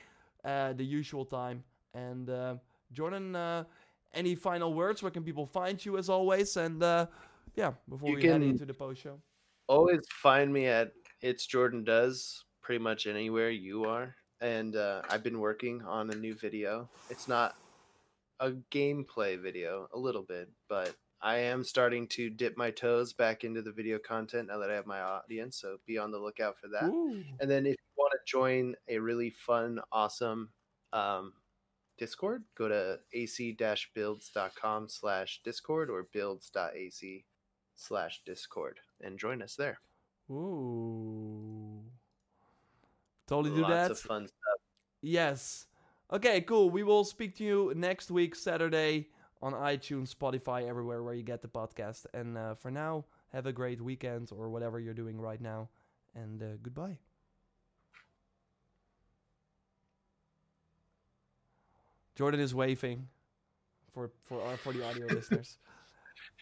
uh, 0.45 0.73
the 0.73 0.85
usual 0.85 1.25
time. 1.25 1.65
And 1.95 2.29
uh, 2.29 2.57
Jordan, 2.93 3.37
uh, 3.37 3.65
any 4.15 4.35
final 4.35 4.75
words? 4.75 5.03
Where 5.03 5.11
can 5.11 5.23
people 5.23 5.47
find 5.47 5.85
you 5.85 5.99
as 5.99 6.09
always? 6.09 6.57
And 6.57 6.83
uh, 6.83 7.07
yeah, 7.55 7.73
before 7.89 8.11
You 8.11 8.17
we 8.17 8.25
head 8.25 8.43
into 8.43 8.65
the 8.65 8.75
post 8.75 9.03
show. 9.03 9.19
Always 9.69 10.01
find 10.11 10.53
me 10.53 10.67
at 10.67 10.93
It's 11.21 11.47
Jordan 11.47 11.85
Does 11.85 12.45
pretty 12.61 12.83
much 12.83 13.07
anywhere 13.07 13.51
you 13.51 13.85
are. 13.85 14.15
And 14.43 14.75
uh, 14.75 15.03
I've 15.09 15.23
been 15.23 15.39
working 15.39 15.83
on 15.83 16.11
a 16.11 16.17
new 16.17 16.35
video. 16.35 16.89
It's 17.09 17.29
not 17.29 17.55
a 18.41 18.51
gameplay 18.73 19.41
video, 19.41 19.89
a 19.95 19.99
little 19.99 20.23
bit, 20.23 20.51
but 20.69 20.97
I 21.21 21.37
am 21.37 21.63
starting 21.63 22.09
to 22.09 22.29
dip 22.29 22.57
my 22.57 22.73
toes 22.73 23.13
back 23.13 23.45
into 23.45 23.63
the 23.63 23.71
video 23.71 23.99
content 23.99 24.49
now 24.49 24.59
that 24.59 24.69
I 24.69 24.75
have 24.75 24.87
my 24.87 25.01
audience. 25.01 25.57
So 25.61 25.77
be 25.87 25.97
on 25.97 26.11
the 26.11 26.19
lookout 26.19 26.59
for 26.59 26.67
that. 26.69 26.89
Ooh. 26.89 27.23
And 27.39 27.49
then 27.49 27.65
if 27.67 27.77
you 27.77 27.95
want 27.97 28.13
to 28.13 28.19
join 28.31 28.75
a 28.89 28.99
really 28.99 29.31
fun, 29.31 29.79
awesome 29.93 30.51
um, 30.93 31.35
Discord, 31.97 32.43
go 32.59 32.67
to 32.67 32.99
ac-builds.com 33.13 34.89
slash 34.89 35.41
Discord 35.45 35.89
or 35.89 36.09
builds.ac 36.13 37.25
slash 37.77 38.23
Discord 38.27 38.81
and 39.01 39.17
join 39.17 39.41
us 39.41 39.55
there. 39.55 39.79
Ooh. 40.29 41.85
Totally 43.33 43.55
do 43.57 43.63
Lots 43.63 43.73
that. 43.73 43.91
of 43.93 43.99
fun 43.99 44.27
stuff. 44.27 44.61
Yes. 45.01 45.67
Okay, 46.13 46.43
cool. 46.43 46.69
We 46.69 46.83
will 46.83 47.03
speak 47.03 47.35
to 47.37 47.45
you 47.45 47.73
next 47.75 48.11
week, 48.11 48.35
Saturday, 48.35 49.09
on 49.41 49.55
iTunes, 49.55 50.15
Spotify, 50.15 50.69
everywhere 50.69 51.03
where 51.03 51.15
you 51.15 51.23
get 51.23 51.41
the 51.41 51.49
podcast. 51.49 52.05
And 52.13 52.37
uh, 52.37 52.55
for 52.57 52.71
now, 52.71 53.07
have 53.33 53.47
a 53.47 53.53
great 53.53 53.81
weekend 53.81 54.29
or 54.37 54.51
whatever 54.51 54.79
you're 54.79 54.93
doing 54.93 55.19
right 55.19 55.41
now. 55.41 55.71
And 56.15 56.43
uh, 56.43 56.47
goodbye. 56.63 56.99
Jordan 62.15 62.41
is 62.41 62.55
waving 62.55 63.09
for 63.95 64.11
for 64.25 64.43
our, 64.43 64.59
for 64.59 64.75
the 64.75 64.87
audio 64.87 65.07
listeners. 65.11 65.57